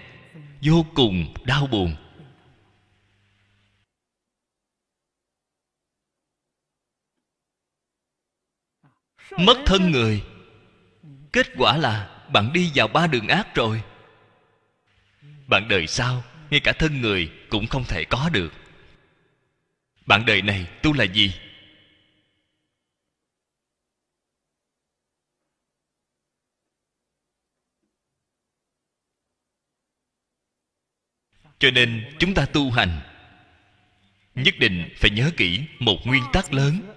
vô 0.61 0.85
cùng 0.93 1.33
đau 1.43 1.67
buồn. 1.67 1.95
Mất 9.37 9.57
thân 9.65 9.91
người. 9.91 10.23
Kết 11.33 11.47
quả 11.57 11.77
là 11.77 12.25
bạn 12.33 12.53
đi 12.53 12.71
vào 12.75 12.87
ba 12.87 13.07
đường 13.07 13.27
ác 13.27 13.55
rồi. 13.55 13.83
Bạn 15.47 15.67
đời 15.67 15.87
sau, 15.87 16.23
ngay 16.49 16.59
cả 16.59 16.73
thân 16.73 17.01
người 17.01 17.31
cũng 17.49 17.67
không 17.67 17.83
thể 17.83 18.05
có 18.05 18.29
được. 18.29 18.53
Bạn 20.05 20.25
đời 20.25 20.41
này 20.41 20.67
tu 20.81 20.93
là 20.93 21.03
gì? 21.03 21.33
Cho 31.61 31.71
nên 31.71 32.15
chúng 32.19 32.33
ta 32.33 32.45
tu 32.45 32.71
hành. 32.71 32.99
Nhất 34.35 34.55
định 34.59 34.89
phải 34.97 35.09
nhớ 35.09 35.31
kỹ 35.37 35.61
một 35.79 35.97
nguyên 36.05 36.23
tắc 36.33 36.53
lớn. 36.53 36.93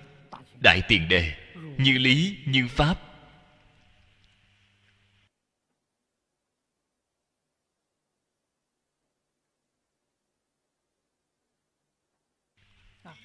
Đại 0.63 0.83
tiền 0.89 1.09
đề, 1.09 1.35
như 1.79 1.99
lý, 1.99 2.39
như 2.45 2.69
pháp. 2.69 2.99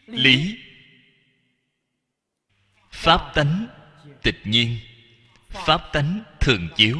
Lý. 0.05 0.57
Pháp 2.91 3.31
tánh, 3.35 3.67
tịch 4.21 4.39
nhiên. 4.43 4.77
Pháp 5.49 5.81
tánh, 5.93 6.23
thường 6.39 6.69
chiếu. 6.75 6.97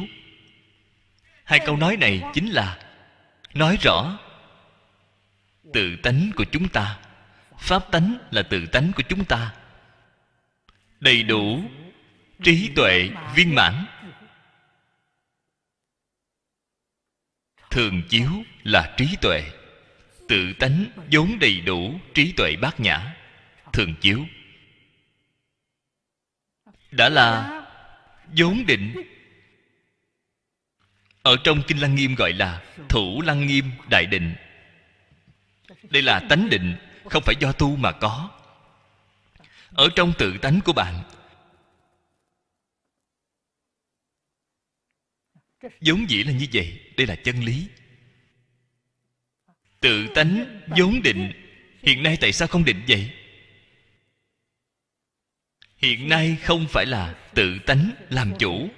Hai 1.44 1.60
câu 1.66 1.76
nói 1.76 1.96
này 1.96 2.22
chính 2.34 2.50
là 2.50 2.78
nói 3.54 3.78
rõ 3.82 4.18
tự 5.72 5.96
tánh 6.02 6.30
của 6.36 6.44
chúng 6.44 6.68
ta. 6.68 6.98
Pháp 7.58 7.92
tánh 7.92 8.18
là 8.30 8.42
tự 8.42 8.66
tánh 8.66 8.92
của 8.96 9.02
chúng 9.08 9.24
ta. 9.24 9.54
Đầy 11.00 11.22
đủ 11.22 11.64
trí 12.42 12.70
tuệ 12.76 13.08
viên 13.34 13.54
mãn. 13.54 13.86
Thường 17.70 18.02
chiếu 18.08 18.30
là 18.62 18.94
trí 18.96 19.16
tuệ. 19.20 19.42
Tự 20.28 20.52
tánh 20.52 20.84
vốn 21.12 21.38
đầy 21.38 21.60
đủ 21.60 22.00
trí 22.14 22.32
tuệ 22.32 22.56
bát 22.56 22.80
nhã. 22.80 23.16
Thường 23.72 23.94
chiếu. 24.00 24.26
Đã 26.90 27.08
là 27.08 27.60
vốn 28.36 28.66
định. 28.66 28.94
Ở 31.22 31.36
trong 31.44 31.62
kinh 31.66 31.80
lăng 31.80 31.94
nghiêm 31.94 32.14
gọi 32.14 32.32
là 32.32 32.62
thủ 32.88 33.22
lăng 33.22 33.46
nghiêm 33.46 33.70
đại 33.90 34.06
định 34.06 34.34
đây 35.90 36.02
là 36.02 36.20
tánh 36.28 36.48
định, 36.50 36.76
không 37.10 37.22
phải 37.26 37.34
do 37.40 37.52
tu 37.52 37.76
mà 37.76 37.92
có. 37.92 38.30
Ở 39.72 39.88
trong 39.96 40.12
tự 40.18 40.38
tánh 40.38 40.60
của 40.64 40.72
bạn, 40.72 41.02
vốn 45.80 46.10
dĩ 46.10 46.24
là 46.24 46.32
như 46.32 46.46
vậy, 46.52 46.80
đây 46.96 47.06
là 47.06 47.16
chân 47.16 47.44
lý. 47.44 47.68
Tự 49.80 50.06
tánh 50.14 50.60
vốn 50.78 51.02
định, 51.02 51.32
hiện 51.82 52.02
nay 52.02 52.18
tại 52.20 52.32
sao 52.32 52.48
không 52.48 52.64
định 52.64 52.82
vậy? 52.88 53.14
Hiện 55.76 56.08
nay 56.08 56.36
không 56.42 56.66
phải 56.68 56.86
là 56.86 57.30
tự 57.34 57.58
tánh 57.66 57.90
làm 58.10 58.32
chủ. 58.38 58.68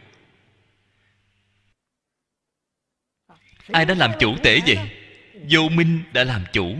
Ai 3.72 3.84
đã 3.84 3.94
làm 3.94 4.12
chủ 4.20 4.36
tể 4.42 4.60
vậy? 4.66 5.01
Vô 5.50 5.68
minh 5.68 6.02
đã 6.12 6.24
làm 6.24 6.44
chủ. 6.52 6.76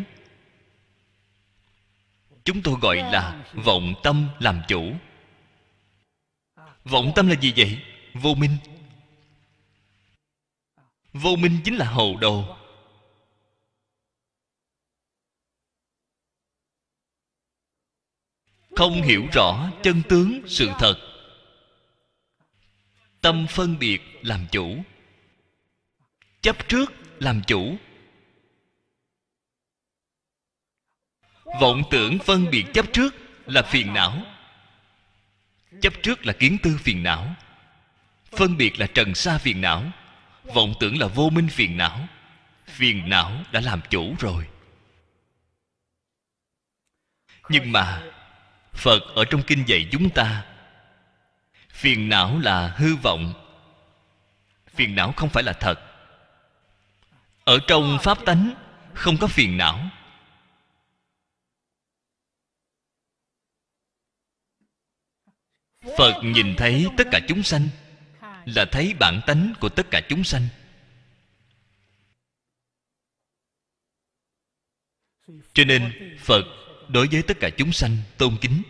Chúng 2.45 2.63
tôi 2.63 2.77
gọi 2.81 2.97
là 2.97 3.45
vọng 3.55 3.95
tâm 4.03 4.29
làm 4.39 4.63
chủ. 4.69 4.93
Vọng 6.85 7.13
tâm 7.15 7.29
là 7.29 7.35
gì 7.41 7.53
vậy? 7.57 7.79
Vô 8.15 8.35
minh. 8.35 8.57
Vô 11.13 11.37
minh 11.37 11.59
chính 11.65 11.77
là 11.77 11.87
hồ 11.87 12.17
đồ. 12.21 12.57
Không 18.77 19.03
hiểu 19.03 19.27
rõ 19.33 19.71
chân 19.83 20.03
tướng 20.09 20.41
sự 20.47 20.71
thật. 20.79 20.95
Tâm 23.21 23.47
phân 23.51 23.79
biệt 23.79 24.01
làm 24.23 24.47
chủ. 24.53 24.85
Chấp 26.41 26.69
trước 26.69 26.93
làm 27.19 27.43
chủ. 27.47 27.77
Vọng 31.61 31.83
tưởng 31.91 32.19
phân 32.19 32.51
biệt 32.51 32.65
chấp 32.75 32.87
trước 32.93 33.15
là 33.47 33.63
phiền 33.63 33.95
não. 33.95 34.23
Chấp 35.81 35.93
trước 36.03 36.27
là 36.27 36.33
kiến 36.33 36.59
tư 36.63 36.79
phiền 36.81 37.03
não. 37.03 37.35
Phân 38.37 38.57
biệt 38.57 38.81
là 38.81 38.87
trần 38.87 39.15
sa 39.15 39.39
phiền 39.39 39.61
não. 39.61 39.85
Vọng 40.45 40.75
tưởng 40.81 40.99
là 40.99 41.07
vô 41.07 41.31
minh 41.31 41.49
phiền 41.49 41.77
não. 41.77 42.09
Phiền 42.67 43.09
não 43.09 43.33
đã 43.53 43.61
làm 43.61 43.81
chủ 43.91 44.15
rồi. 44.19 44.47
Nhưng 47.49 47.73
mà, 47.73 48.03
phật 48.73 49.03
ở 49.15 49.25
trong 49.25 49.43
kinh 49.43 49.65
dạy 49.67 49.89
chúng 49.93 50.11
ta, 50.11 50.45
phiền 51.71 52.09
não 52.09 52.39
là 52.39 52.69
hư 52.77 52.97
vọng. 52.97 53.35
Phiền 54.75 54.95
não 54.95 55.13
không 55.17 55.29
phải 55.29 55.43
là 55.43 55.53
thật. 55.53 55.81
Ở 57.45 57.59
trong 57.67 57.99
pháp 58.03 58.19
tánh, 58.25 58.55
không 58.95 59.17
có 59.17 59.27
phiền 59.27 59.57
não. 59.57 59.91
Phật 65.83 66.21
nhìn 66.25 66.55
thấy 66.57 66.87
tất 66.97 67.05
cả 67.11 67.21
chúng 67.29 67.43
sanh 67.43 67.69
là 68.45 68.65
thấy 68.73 68.95
bản 69.01 69.21
tánh 69.27 69.53
của 69.61 69.69
tất 69.69 69.87
cả 69.91 70.01
chúng 70.09 70.25
sanh. 70.25 70.49
Cho 75.53 75.65
nên 75.65 75.93
phật 76.21 76.45
đối 76.89 77.07
với 77.07 77.23
tất 77.23 77.37
cả 77.41 77.51
chúng 77.57 77.73
sanh 77.73 77.97
tôn 78.19 78.37
kính. 78.41 78.63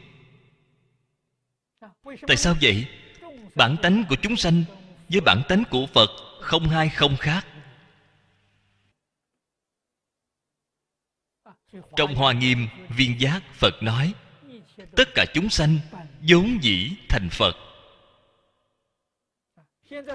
Tại 2.26 2.36
sao 2.36 2.54
vậy? 2.62 2.86
Bản 3.54 3.76
tánh 3.82 4.04
của 4.08 4.16
chúng 4.22 4.36
sanh 4.36 4.64
với 5.08 5.20
bản 5.20 5.42
tánh 5.48 5.62
của 5.70 5.86
phật 5.86 6.10
không 6.40 6.68
hai 6.68 6.88
không 6.88 7.16
khác. 7.16 7.46
Trong 11.96 12.14
hoa 12.14 12.32
nghiêm 12.32 12.68
viên 12.88 13.20
giác 13.20 13.42
phật 13.54 13.82
nói, 13.82 14.14
tất 14.96 15.08
cả 15.14 15.24
chúng 15.34 15.50
sanh 15.50 15.78
vốn 16.28 16.58
dĩ 16.62 16.90
thành 17.08 17.28
phật. 17.30 17.56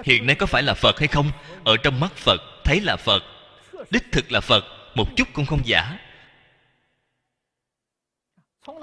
Hiện 0.04 0.26
nay 0.26 0.36
có 0.38 0.46
phải 0.46 0.62
là 0.62 0.74
phật 0.74 0.98
hay 0.98 1.08
không? 1.08 1.30
Ở 1.64 1.76
trong 1.82 2.00
mắt 2.00 2.12
phật, 2.16 2.40
thấy 2.64 2.80
là 2.80 2.96
phật, 2.96 3.22
đích 3.90 4.04
thực 4.12 4.32
là 4.32 4.40
phật, 4.40 4.64
một 4.94 5.06
chút 5.16 5.28
cũng 5.32 5.46
không 5.46 5.62
giả. 5.64 5.98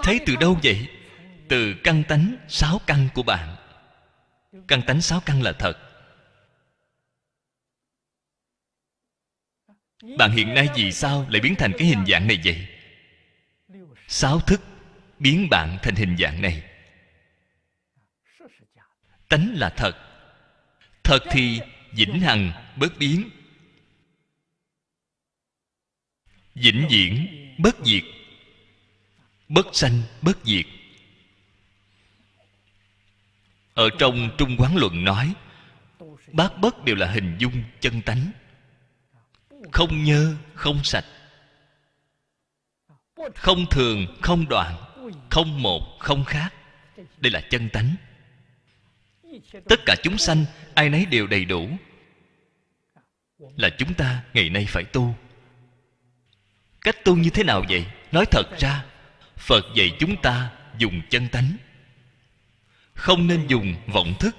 Thấy 0.02 0.20
từ 0.26 0.36
đâu 0.36 0.58
vậy? 0.62 0.88
Từ 1.48 1.74
căn 1.84 2.02
tánh 2.08 2.36
sáu 2.48 2.80
căn 2.86 3.08
của 3.14 3.22
bạn. 3.22 3.56
Căn 4.68 4.82
tánh 4.86 5.00
sáu 5.00 5.20
căn 5.26 5.42
là 5.42 5.52
thật. 5.52 5.78
Bạn 10.18 10.30
hiện 10.30 10.54
nay 10.54 10.68
vì 10.74 10.92
sao 10.92 11.26
lại 11.30 11.40
biến 11.40 11.54
thành 11.58 11.72
cái 11.78 11.88
hình 11.88 12.04
dạng 12.08 12.26
này 12.26 12.40
vậy? 12.44 12.68
Sáu 14.08 14.40
thức 14.40 14.60
biến 15.18 15.48
bạn 15.50 15.78
thành 15.82 15.94
hình 15.94 16.16
dạng 16.18 16.42
này 16.42 16.75
tánh 19.28 19.54
là 19.54 19.70
thật. 19.76 19.96
Thật 21.02 21.18
thì 21.30 21.60
vĩnh 21.92 22.20
hằng 22.20 22.52
bất 22.76 22.98
biến. 22.98 23.30
Vĩnh 26.54 26.86
viễn 26.90 27.26
bất 27.58 27.76
diệt. 27.84 28.02
Bất 29.48 29.66
sanh 29.72 30.02
bất 30.22 30.38
diệt. 30.44 30.66
Ở 33.74 33.88
trong 33.98 34.30
trung 34.38 34.56
quán 34.58 34.76
luận 34.76 35.04
nói, 35.04 35.34
bát 36.32 36.58
bất 36.58 36.84
đều 36.84 36.96
là 36.96 37.10
hình 37.10 37.36
dung 37.38 37.64
chân 37.80 38.02
tánh. 38.02 38.32
Không 39.72 40.04
nhơ, 40.04 40.34
không 40.54 40.84
sạch. 40.84 41.04
Không 43.34 43.66
thường, 43.70 44.06
không 44.22 44.48
đoạn, 44.48 44.74
không 45.30 45.62
một, 45.62 45.98
không 45.98 46.24
khác. 46.24 46.54
Đây 47.18 47.32
là 47.32 47.40
chân 47.50 47.68
tánh 47.72 47.96
tất 49.68 49.80
cả 49.86 49.96
chúng 50.02 50.18
sanh, 50.18 50.44
ai 50.74 50.88
nấy 50.88 51.06
đều 51.06 51.26
đầy 51.26 51.44
đủ. 51.44 51.68
Là 53.56 53.70
chúng 53.78 53.94
ta 53.94 54.22
ngày 54.34 54.50
nay 54.50 54.66
phải 54.68 54.84
tu. 54.84 55.14
Cách 56.80 57.04
tu 57.04 57.16
như 57.16 57.30
thế 57.30 57.44
nào 57.44 57.64
vậy? 57.68 57.86
Nói 58.12 58.24
thật 58.30 58.46
ra, 58.58 58.84
phật 59.36 59.64
dạy 59.74 59.96
chúng 59.98 60.22
ta 60.22 60.52
dùng 60.78 61.02
chân 61.10 61.28
tánh. 61.32 61.56
Không 62.94 63.26
nên 63.26 63.46
dùng 63.46 63.74
vọng 63.86 64.14
thức. 64.20 64.36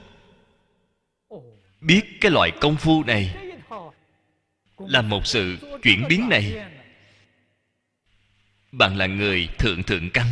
Biết 1.81 2.01
cái 2.21 2.31
loại 2.31 2.51
công 2.61 2.75
phu 2.75 3.03
này 3.03 3.35
là 4.77 5.01
một 5.01 5.27
sự 5.27 5.57
chuyển 5.83 6.03
biến 6.09 6.29
này. 6.29 6.65
Bạn 8.71 8.97
là 8.97 9.05
người 9.05 9.47
thượng 9.57 9.83
thượng 9.83 10.09
căn. 10.09 10.27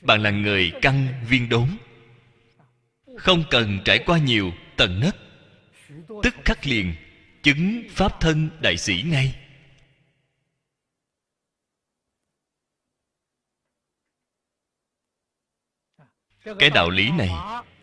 Bạn 0.00 0.22
là 0.22 0.30
người 0.30 0.72
căn 0.82 1.24
viên 1.28 1.48
đốn 1.48 1.68
không 3.16 3.44
cần 3.50 3.78
trải 3.84 3.98
qua 4.06 4.18
nhiều 4.18 4.52
tầng 4.76 5.00
nấc. 5.00 5.16
Tức 6.22 6.34
khắc 6.44 6.66
liền, 6.66 6.94
chứng 7.42 7.82
pháp 7.90 8.20
thân 8.20 8.50
đại 8.62 8.76
sĩ 8.76 9.02
ngay. 9.06 9.34
Cái 16.58 16.70
đạo 16.70 16.90
lý 16.90 17.10
này, 17.10 17.30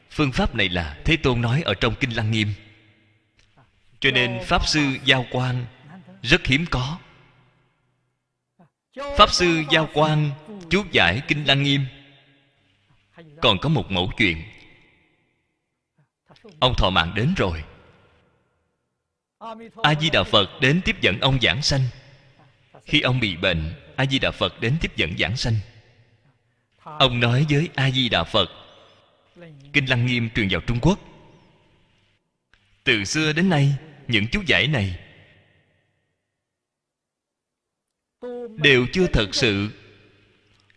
phương 0.09 0.31
pháp 0.31 0.55
này 0.55 0.69
là 0.69 1.01
thế 1.05 1.17
tôn 1.17 1.41
nói 1.41 1.61
ở 1.61 1.73
trong 1.73 1.95
kinh 1.99 2.15
lăng 2.15 2.31
nghiêm. 2.31 2.47
Cho 3.99 4.11
nên 4.11 4.39
pháp 4.45 4.67
sư 4.67 4.97
giao 5.05 5.25
quan 5.31 5.65
rất 6.21 6.45
hiếm 6.45 6.65
có. 6.71 6.99
Pháp 9.17 9.31
sư 9.31 9.63
giao 9.71 9.89
quan 9.93 10.31
chú 10.69 10.85
giải 10.91 11.21
kinh 11.27 11.45
lăng 11.45 11.63
nghiêm. 11.63 11.85
Còn 13.41 13.57
có 13.61 13.69
một 13.69 13.91
mẫu 13.91 14.11
chuyện 14.17 14.43
ông 16.59 16.73
thọ 16.77 16.89
mạng 16.89 17.13
đến 17.15 17.33
rồi. 17.37 17.63
A 19.83 19.95
di 20.01 20.09
đà 20.09 20.23
phật 20.23 20.49
đến 20.61 20.81
tiếp 20.85 21.01
dẫn 21.01 21.19
ông 21.19 21.39
giảng 21.41 21.61
sanh. 21.61 21.81
Khi 22.85 23.01
ông 23.01 23.19
bị 23.19 23.37
bệnh 23.37 23.73
a 23.95 24.05
di 24.05 24.19
đà 24.19 24.31
phật 24.31 24.61
đến 24.61 24.77
tiếp 24.81 24.95
dẫn 24.95 25.17
giảng 25.17 25.37
sanh. 25.37 25.53
Ông 26.83 27.19
nói 27.19 27.45
với 27.49 27.69
a 27.75 27.91
di 27.91 28.09
đà 28.09 28.23
phật, 28.23 28.49
kinh 29.73 29.85
lăng 29.85 30.05
nghiêm 30.05 30.29
truyền 30.35 30.47
vào 30.51 30.61
trung 30.61 30.79
quốc. 30.81 30.99
Từ 32.83 33.03
xưa 33.03 33.33
đến 33.33 33.49
nay, 33.49 33.75
những 34.07 34.27
chú 34.31 34.41
giải 34.47 34.67
này 34.67 34.99
đều 38.57 38.87
chưa 38.93 39.07
thật 39.07 39.35
sự 39.35 39.69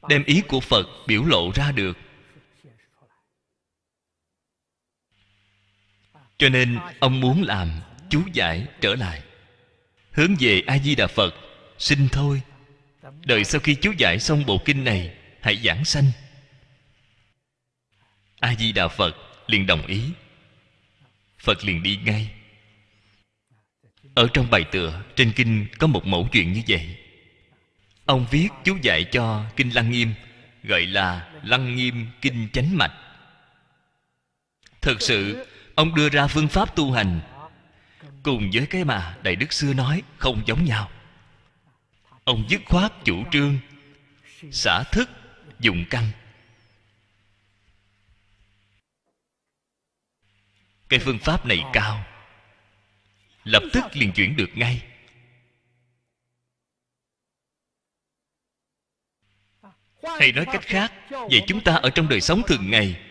đem 0.08 0.24
ý 0.24 0.42
của 0.48 0.60
phật 0.60 0.86
biểu 1.06 1.24
lộ 1.24 1.50
ra 1.54 1.72
được. 1.72 1.96
Cho 6.40 6.48
nên 6.48 6.78
ông 6.98 7.20
muốn 7.20 7.42
làm 7.42 7.70
chú 8.10 8.22
giải 8.32 8.66
trở 8.80 8.94
lại. 8.94 9.22
Hướng 10.12 10.34
về 10.40 10.62
a 10.66 10.78
di 10.78 10.94
đà 10.94 11.06
phật, 11.06 11.34
xin 11.78 12.08
thôi. 12.08 12.42
Đợi 13.24 13.44
sau 13.44 13.60
khi 13.60 13.74
chú 13.74 13.92
giải 13.98 14.18
xong 14.18 14.46
bộ 14.46 14.58
kinh 14.64 14.84
này, 14.84 15.14
hãy 15.40 15.56
giảng 15.64 15.84
sanh. 15.84 16.04
A 18.40 18.54
di 18.54 18.72
đà 18.72 18.88
phật 18.88 19.16
liền 19.46 19.66
đồng 19.66 19.86
ý. 19.86 20.02
Phật 21.38 21.64
liền 21.64 21.82
đi 21.82 21.98
ngay. 22.04 22.30
Ở 24.14 24.28
trong 24.34 24.50
bài 24.50 24.64
tựa 24.72 25.02
trên 25.16 25.32
kinh 25.32 25.66
có 25.78 25.86
một 25.86 26.06
mẫu 26.06 26.28
chuyện 26.32 26.52
như 26.52 26.62
vậy. 26.68 26.96
Ông 28.04 28.26
viết 28.30 28.48
chú 28.64 28.78
giải 28.82 29.04
cho 29.04 29.44
kinh 29.56 29.70
lăng 29.70 29.90
nghiêm, 29.90 30.12
gọi 30.62 30.86
là 30.86 31.30
lăng 31.42 31.76
nghiêm 31.76 32.06
kinh 32.20 32.48
chánh 32.52 32.76
mạch. 32.78 32.92
Thực 34.80 35.02
sự 35.02 35.46
ông 35.80 35.94
đưa 35.94 36.08
ra 36.08 36.26
phương 36.26 36.48
pháp 36.48 36.76
tu 36.76 36.92
hành. 36.92 37.20
Cùng 38.22 38.50
với 38.52 38.66
cái 38.66 38.84
mà 38.84 39.16
đại 39.22 39.36
đức 39.36 39.52
xưa 39.52 39.74
nói, 39.74 40.02
không 40.18 40.42
giống 40.46 40.64
nhau. 40.64 40.90
Ông 42.24 42.44
dứt 42.48 42.60
khoát 42.66 42.92
chủ 43.04 43.24
trương, 43.30 43.58
xả 44.52 44.82
thức 44.92 45.10
dụng 45.58 45.84
căn. 45.90 46.10
Cái 50.88 50.98
phương 50.98 51.18
pháp 51.18 51.46
này 51.46 51.64
cao. 51.72 52.04
Lập 53.44 53.62
tức 53.72 53.84
liền 53.92 54.12
chuyển 54.12 54.36
được 54.36 54.50
ngay. 54.54 54.82
Hay 60.18 60.32
nói 60.32 60.46
cách 60.52 60.62
khác, 60.62 60.92
vậy 61.10 61.44
chúng 61.46 61.60
ta 61.64 61.74
ở 61.74 61.90
trong 61.90 62.08
đời 62.08 62.20
sống 62.20 62.42
thường 62.46 62.70
ngày 62.70 63.09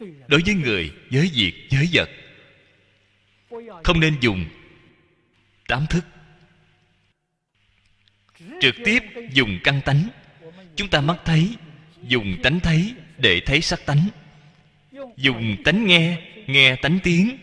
đối 0.00 0.42
với 0.46 0.54
người 0.54 0.92
với 1.10 1.30
việc 1.34 1.68
với 1.70 1.88
vật. 1.92 2.10
Không 3.84 4.00
nên 4.00 4.16
dùng 4.20 4.44
tám 5.68 5.86
thức. 5.90 6.04
Trực 8.60 8.74
tiếp 8.84 9.02
dùng 9.32 9.58
căn 9.64 9.80
tánh. 9.84 10.08
Chúng 10.76 10.88
ta 10.88 11.00
mắt 11.00 11.16
thấy, 11.24 11.54
dùng 12.02 12.36
tánh 12.42 12.60
thấy 12.60 12.94
để 13.18 13.40
thấy 13.46 13.60
sắc 13.60 13.86
tánh. 13.86 14.08
Dùng 15.16 15.56
tánh 15.64 15.86
nghe 15.86 16.22
nghe 16.46 16.76
tánh 16.76 16.98
tiếng. 17.02 17.38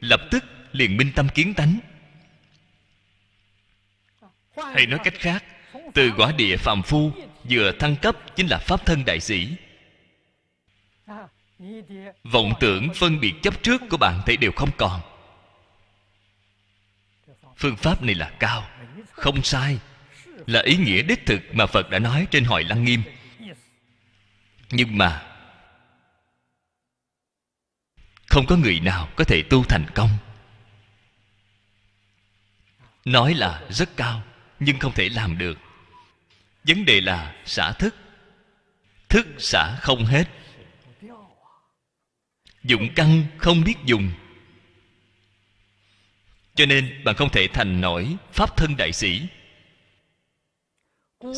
Lập 0.00 0.20
tức 0.30 0.44
liền 0.72 0.96
minh 0.96 1.12
tâm 1.14 1.28
kiến 1.34 1.54
tánh. 1.54 1.78
Hay 4.56 4.86
nói 4.86 5.00
cách 5.04 5.14
khác, 5.18 5.44
từ 5.94 6.12
quả 6.16 6.32
địa 6.38 6.56
phàm 6.56 6.82
phu, 6.82 7.12
vừa 7.50 7.72
thăng 7.72 7.96
cấp 7.96 8.36
chính 8.36 8.46
là 8.46 8.58
pháp 8.58 8.86
thân 8.86 9.04
đại 9.04 9.20
sĩ 9.20 9.48
vọng 12.24 12.52
tưởng 12.60 12.88
phân 12.94 13.20
biệt 13.20 13.34
chấp 13.42 13.62
trước 13.62 13.82
của 13.90 13.96
bạn 13.96 14.22
thấy 14.26 14.36
đều 14.36 14.52
không 14.56 14.70
còn. 14.76 15.00
Phương 17.56 17.76
pháp 17.76 18.02
này 18.02 18.14
là 18.14 18.30
cao, 18.38 18.68
không 19.12 19.42
sai, 19.42 19.78
là 20.46 20.62
ý 20.62 20.76
nghĩa 20.76 21.02
đích 21.02 21.26
thực 21.26 21.40
mà 21.52 21.66
phật 21.66 21.90
đã 21.90 21.98
nói 21.98 22.26
trên 22.30 22.44
hội 22.44 22.64
lăng 22.64 22.84
nghiêm. 22.84 23.02
Nhưng 24.70 24.98
mà, 24.98 25.22
không 28.26 28.46
có 28.46 28.56
người 28.56 28.80
nào 28.80 29.08
có 29.16 29.24
thể 29.24 29.42
tu 29.42 29.64
thành 29.64 29.86
công. 29.94 30.10
Nói 33.04 33.34
là 33.34 33.62
rất 33.70 33.96
cao, 33.96 34.22
nhưng 34.60 34.78
không 34.78 34.92
thể 34.92 35.08
làm 35.08 35.38
được. 35.38 35.58
Vấn 36.64 36.84
đề 36.84 37.00
là 37.00 37.34
xả 37.44 37.72
thức. 37.72 37.94
Thức 39.08 39.26
xả 39.38 39.76
không 39.80 40.04
hết 40.04 40.24
dụng 42.66 42.88
căn 42.94 43.24
không 43.38 43.64
biết 43.64 43.74
dùng. 43.84 44.10
Cho 46.54 46.66
nên 46.66 47.04
bạn 47.04 47.14
không 47.14 47.30
thể 47.30 47.48
thành 47.52 47.80
nổi 47.80 48.16
pháp 48.32 48.56
thân 48.56 48.76
đại 48.76 48.92
sĩ. 48.92 49.22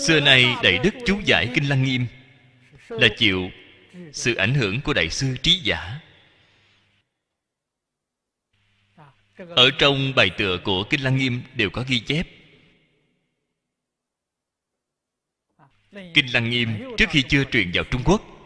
Xưa 0.06 0.20
nay 0.20 0.54
đại 0.62 0.78
đức 0.84 0.94
chú 1.06 1.20
giải 1.24 1.48
kinh 1.54 1.68
lăng 1.68 1.82
nghiêm 1.82 2.06
là 2.88 3.08
chịu 3.16 3.50
sự 4.12 4.34
ảnh 4.34 4.54
hưởng 4.54 4.80
của 4.80 4.92
đại 4.92 5.10
sư 5.10 5.36
trí 5.42 5.60
giả. 5.62 6.00
Ở 9.36 9.70
trong 9.78 10.14
bài 10.16 10.30
tựa 10.38 10.58
của 10.64 10.84
kinh 10.90 11.00
lăng 11.00 11.16
nghiêm 11.16 11.42
đều 11.54 11.70
có 11.70 11.84
ghi 11.88 12.00
chép. 12.00 12.28
Kinh 16.14 16.32
lăng 16.32 16.50
nghiêm 16.50 16.68
trước 16.96 17.06
khi 17.10 17.22
chưa 17.28 17.44
truyền 17.44 17.70
vào 17.74 17.84
trung 17.84 18.02
quốc 18.04 18.37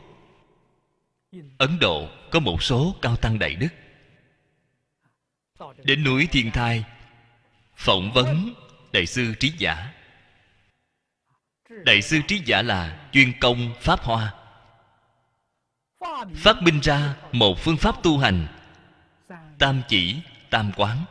ấn 1.59 1.79
độ 1.79 2.09
có 2.31 2.41
một 2.41 2.63
số 2.63 2.97
cao 3.03 3.17
tăng 3.17 3.39
đại 3.39 3.55
đức. 3.55 3.69
Đến 5.85 6.05
núi 6.05 6.29
thiên 6.33 6.51
thai, 6.51 6.85
phỏng 7.77 8.13
vấn 8.13 8.55
đại 8.93 9.07
sư 9.07 9.35
trí 9.41 9.53
giả. 9.59 9.93
Đại 11.85 12.03
sư 12.03 12.21
trí 12.29 12.43
giả 12.45 12.63
là 12.63 13.09
chuyên 13.13 13.33
công 13.41 13.75
pháp 13.81 14.01
hoa. 14.01 14.35
Phát 16.35 16.63
minh 16.63 16.81
ra 16.81 17.17
một 17.33 17.59
phương 17.59 17.77
pháp 17.77 18.03
tu 18.03 18.19
hành, 18.19 18.47
tam 19.59 19.83
chỉ, 19.89 20.21
tam 20.51 20.73
quán. 20.77 21.05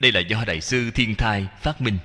Đây 0.00 0.12
là 0.12 0.20
do 0.20 0.44
đại 0.46 0.60
sư 0.60 0.90
thiên 0.94 1.14
thai 1.14 1.46
phát 1.60 1.80
minh 1.80 1.98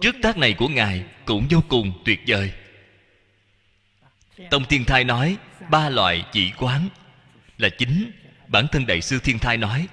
trước 0.00 0.14
tác 0.22 0.38
này 0.38 0.54
của 0.58 0.68
ngài 0.68 1.04
cũng 1.24 1.46
vô 1.50 1.62
cùng 1.68 2.02
tuyệt 2.04 2.20
vời. 2.26 2.52
Tông 4.50 4.64
thiên 4.64 4.84
thai 4.84 5.04
nói, 5.04 5.36
ba 5.70 5.88
loại 5.88 6.24
chỉ 6.32 6.52
quán 6.58 6.88
là 7.58 7.68
chính. 7.68 8.10
Bản 8.48 8.66
thân 8.72 8.86
đại 8.86 9.00
sư 9.00 9.18
thiên 9.24 9.38
thai 9.38 9.56
nói, 9.56 9.88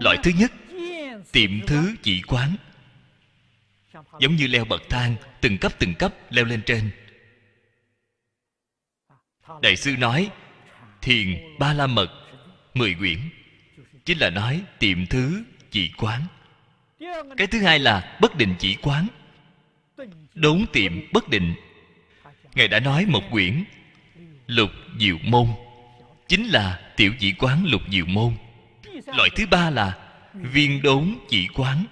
loại 0.00 0.16
thứ 0.22 0.30
nhất, 0.38 0.52
tiệm 1.32 1.66
thứ 1.66 1.94
chỉ 2.02 2.22
quán. 2.22 2.56
Giống 4.20 4.36
như 4.36 4.46
leo 4.46 4.64
bậc 4.64 4.82
thang, 4.90 5.16
từng 5.40 5.58
cấp 5.58 5.72
từng 5.78 5.94
cấp 5.94 6.14
leo 6.30 6.44
lên 6.44 6.62
trên. 6.66 6.90
Đại 9.62 9.76
sư 9.76 9.96
nói, 9.98 10.30
thiền 11.02 11.58
ba 11.58 11.72
la 11.72 11.86
mật, 11.86 12.08
mười 12.74 12.94
quyển. 12.94 13.18
Chính 14.04 14.18
là 14.18 14.30
nói 14.30 14.62
tiệm 14.78 15.06
thứ 15.06 15.44
chỉ 15.70 15.92
quán 15.96 16.26
cái 17.36 17.46
thứ 17.46 17.62
hai 17.62 17.78
là 17.78 18.16
bất 18.20 18.36
định 18.36 18.54
chỉ 18.58 18.76
quán. 18.82 19.06
Đốn 20.34 20.66
tiệm 20.72 21.12
bất 21.12 21.28
định. 21.28 21.54
Ngài 22.54 22.68
đã 22.68 22.80
nói 22.80 23.06
một 23.06 23.22
quyển, 23.30 23.64
lục 24.46 24.70
diệu 24.98 25.18
môn. 25.22 25.48
Chính 26.28 26.46
là 26.46 26.80
tiểu 26.96 27.12
chỉ 27.18 27.32
quán 27.32 27.64
lục 27.66 27.82
diệu 27.90 28.06
môn. 28.06 28.36
Loại 29.06 29.30
thứ 29.36 29.46
ba 29.46 29.70
là 29.70 29.98
viên 30.34 30.82
đốn 30.82 31.14
chỉ 31.28 31.48
quán. 31.54 31.84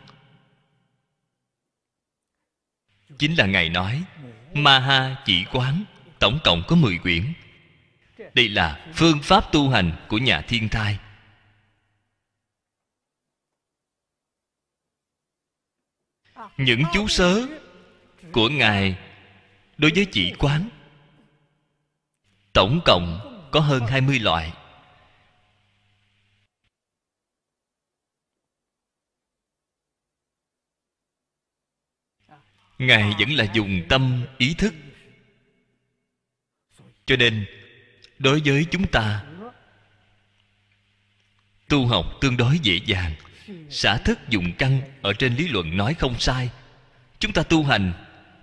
Chính 3.19 3.35
là 3.35 3.47
ngài 3.47 3.69
nói, 3.69 4.03
ma 4.55 4.79
ha 4.79 5.17
chỉ 5.25 5.45
quán, 5.53 5.85
tổng 6.19 6.39
cộng 6.45 6.63
có 6.69 6.77
10 6.77 6.99
quyển. 6.99 7.33
Đây 8.35 8.49
là 8.49 8.87
phương 8.95 9.23
pháp 9.23 9.53
tu 9.53 9.71
hành 9.71 9.93
của 10.09 10.19
nhà 10.19 10.41
thiên 10.41 10.69
thai. 10.69 10.99
Những 16.65 16.83
chú 16.93 17.09
sớ 17.09 17.47
của 18.33 18.49
ngài 18.49 18.99
đối 19.79 19.91
với 19.95 20.07
chỉ 20.13 20.35
quán. 20.39 20.69
Tổng 22.53 22.81
cộng 22.85 23.21
có 23.53 23.61
hơn 23.61 23.87
20 23.87 24.19
loại. 24.19 24.53
Ngài 32.79 33.15
vẫn 33.19 33.31
là 33.31 33.53
dùng 33.55 33.83
tâm, 33.89 34.27
ý 34.39 34.55
thức. 34.55 34.75
Cho 37.07 37.17
nên, 37.17 37.47
đối 38.19 38.43
với 38.45 38.67
chúng 38.71 38.87
ta, 38.87 39.25
tu 41.69 41.87
học 41.87 42.07
tương 42.21 42.37
đối 42.37 42.59
dễ 42.59 42.81
dàng 42.87 43.15
xả 43.71 43.97
thức 43.97 44.19
dụng 44.29 44.53
căn 44.59 44.81
ở 45.03 45.13
trên 45.13 45.35
lý 45.35 45.49
luận 45.49 45.77
nói 45.77 45.95
không 45.95 46.19
sai. 46.19 46.51
Chúng 47.19 47.33
ta 47.33 47.43
tu 47.43 47.65
hành 47.65 47.93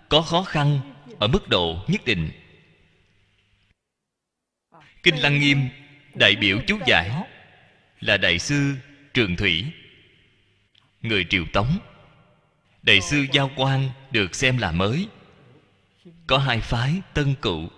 có 0.09 0.21
khó 0.21 0.43
khăn 0.43 0.79
ở 1.19 1.27
mức 1.27 1.49
độ 1.49 1.85
nhất 1.87 2.05
định. 2.05 2.31
Kinh 5.03 5.15
lăng 5.15 5.39
nghiêm, 5.39 5.69
đại 6.13 6.35
biểu 6.35 6.59
chú 6.67 6.79
giải, 6.87 7.11
là 7.99 8.17
đại 8.17 8.39
sư 8.39 8.73
trường 9.13 9.35
thủy. 9.35 9.65
Người 11.01 11.25
triều 11.29 11.45
tống, 11.53 11.79
đại 12.83 13.01
sư 13.01 13.25
giao 13.31 13.51
quan 13.55 13.89
được 14.11 14.35
xem 14.35 14.57
là 14.57 14.71
mới. 14.71 15.07
Có 16.27 16.37
hai 16.37 16.59
phái 16.59 16.93
tân 17.13 17.35
cựu. 17.41 17.69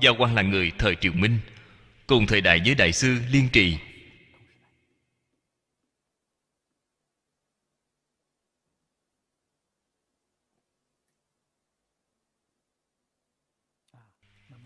Giao 0.00 0.14
quan 0.18 0.34
là 0.34 0.42
người 0.42 0.72
thời 0.78 0.94
triều 1.00 1.12
minh, 1.12 1.38
cùng 2.06 2.26
thời 2.26 2.40
đại 2.40 2.60
với 2.64 2.74
đại 2.74 2.92
sư 2.92 3.18
liên 3.30 3.48
trì. 3.48 3.76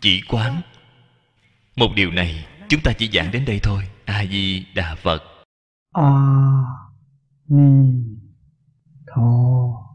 chỉ 0.01 0.21
quán. 0.27 0.61
Một 1.75 1.87
điều 1.95 2.11
này 2.11 2.45
chúng 2.69 2.81
ta 2.81 2.91
chỉ 2.97 3.09
giảng 3.13 3.31
đến 3.31 3.45
đây 3.45 3.59
thôi. 3.63 3.83
A 4.05 4.25
di 4.25 4.65
đà 4.75 4.95
phật. 4.95 5.23
A 5.93 6.11
ni 7.49 8.03
tho 9.07 9.87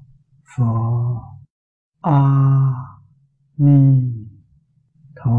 pho 0.56 1.38
a 2.02 2.18
ni 3.58 4.12
tho 5.16 5.38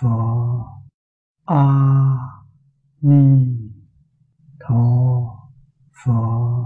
pho 0.00 0.16
a 1.46 1.64
ni 3.00 3.46
tho 4.60 4.82
pho 6.04 6.62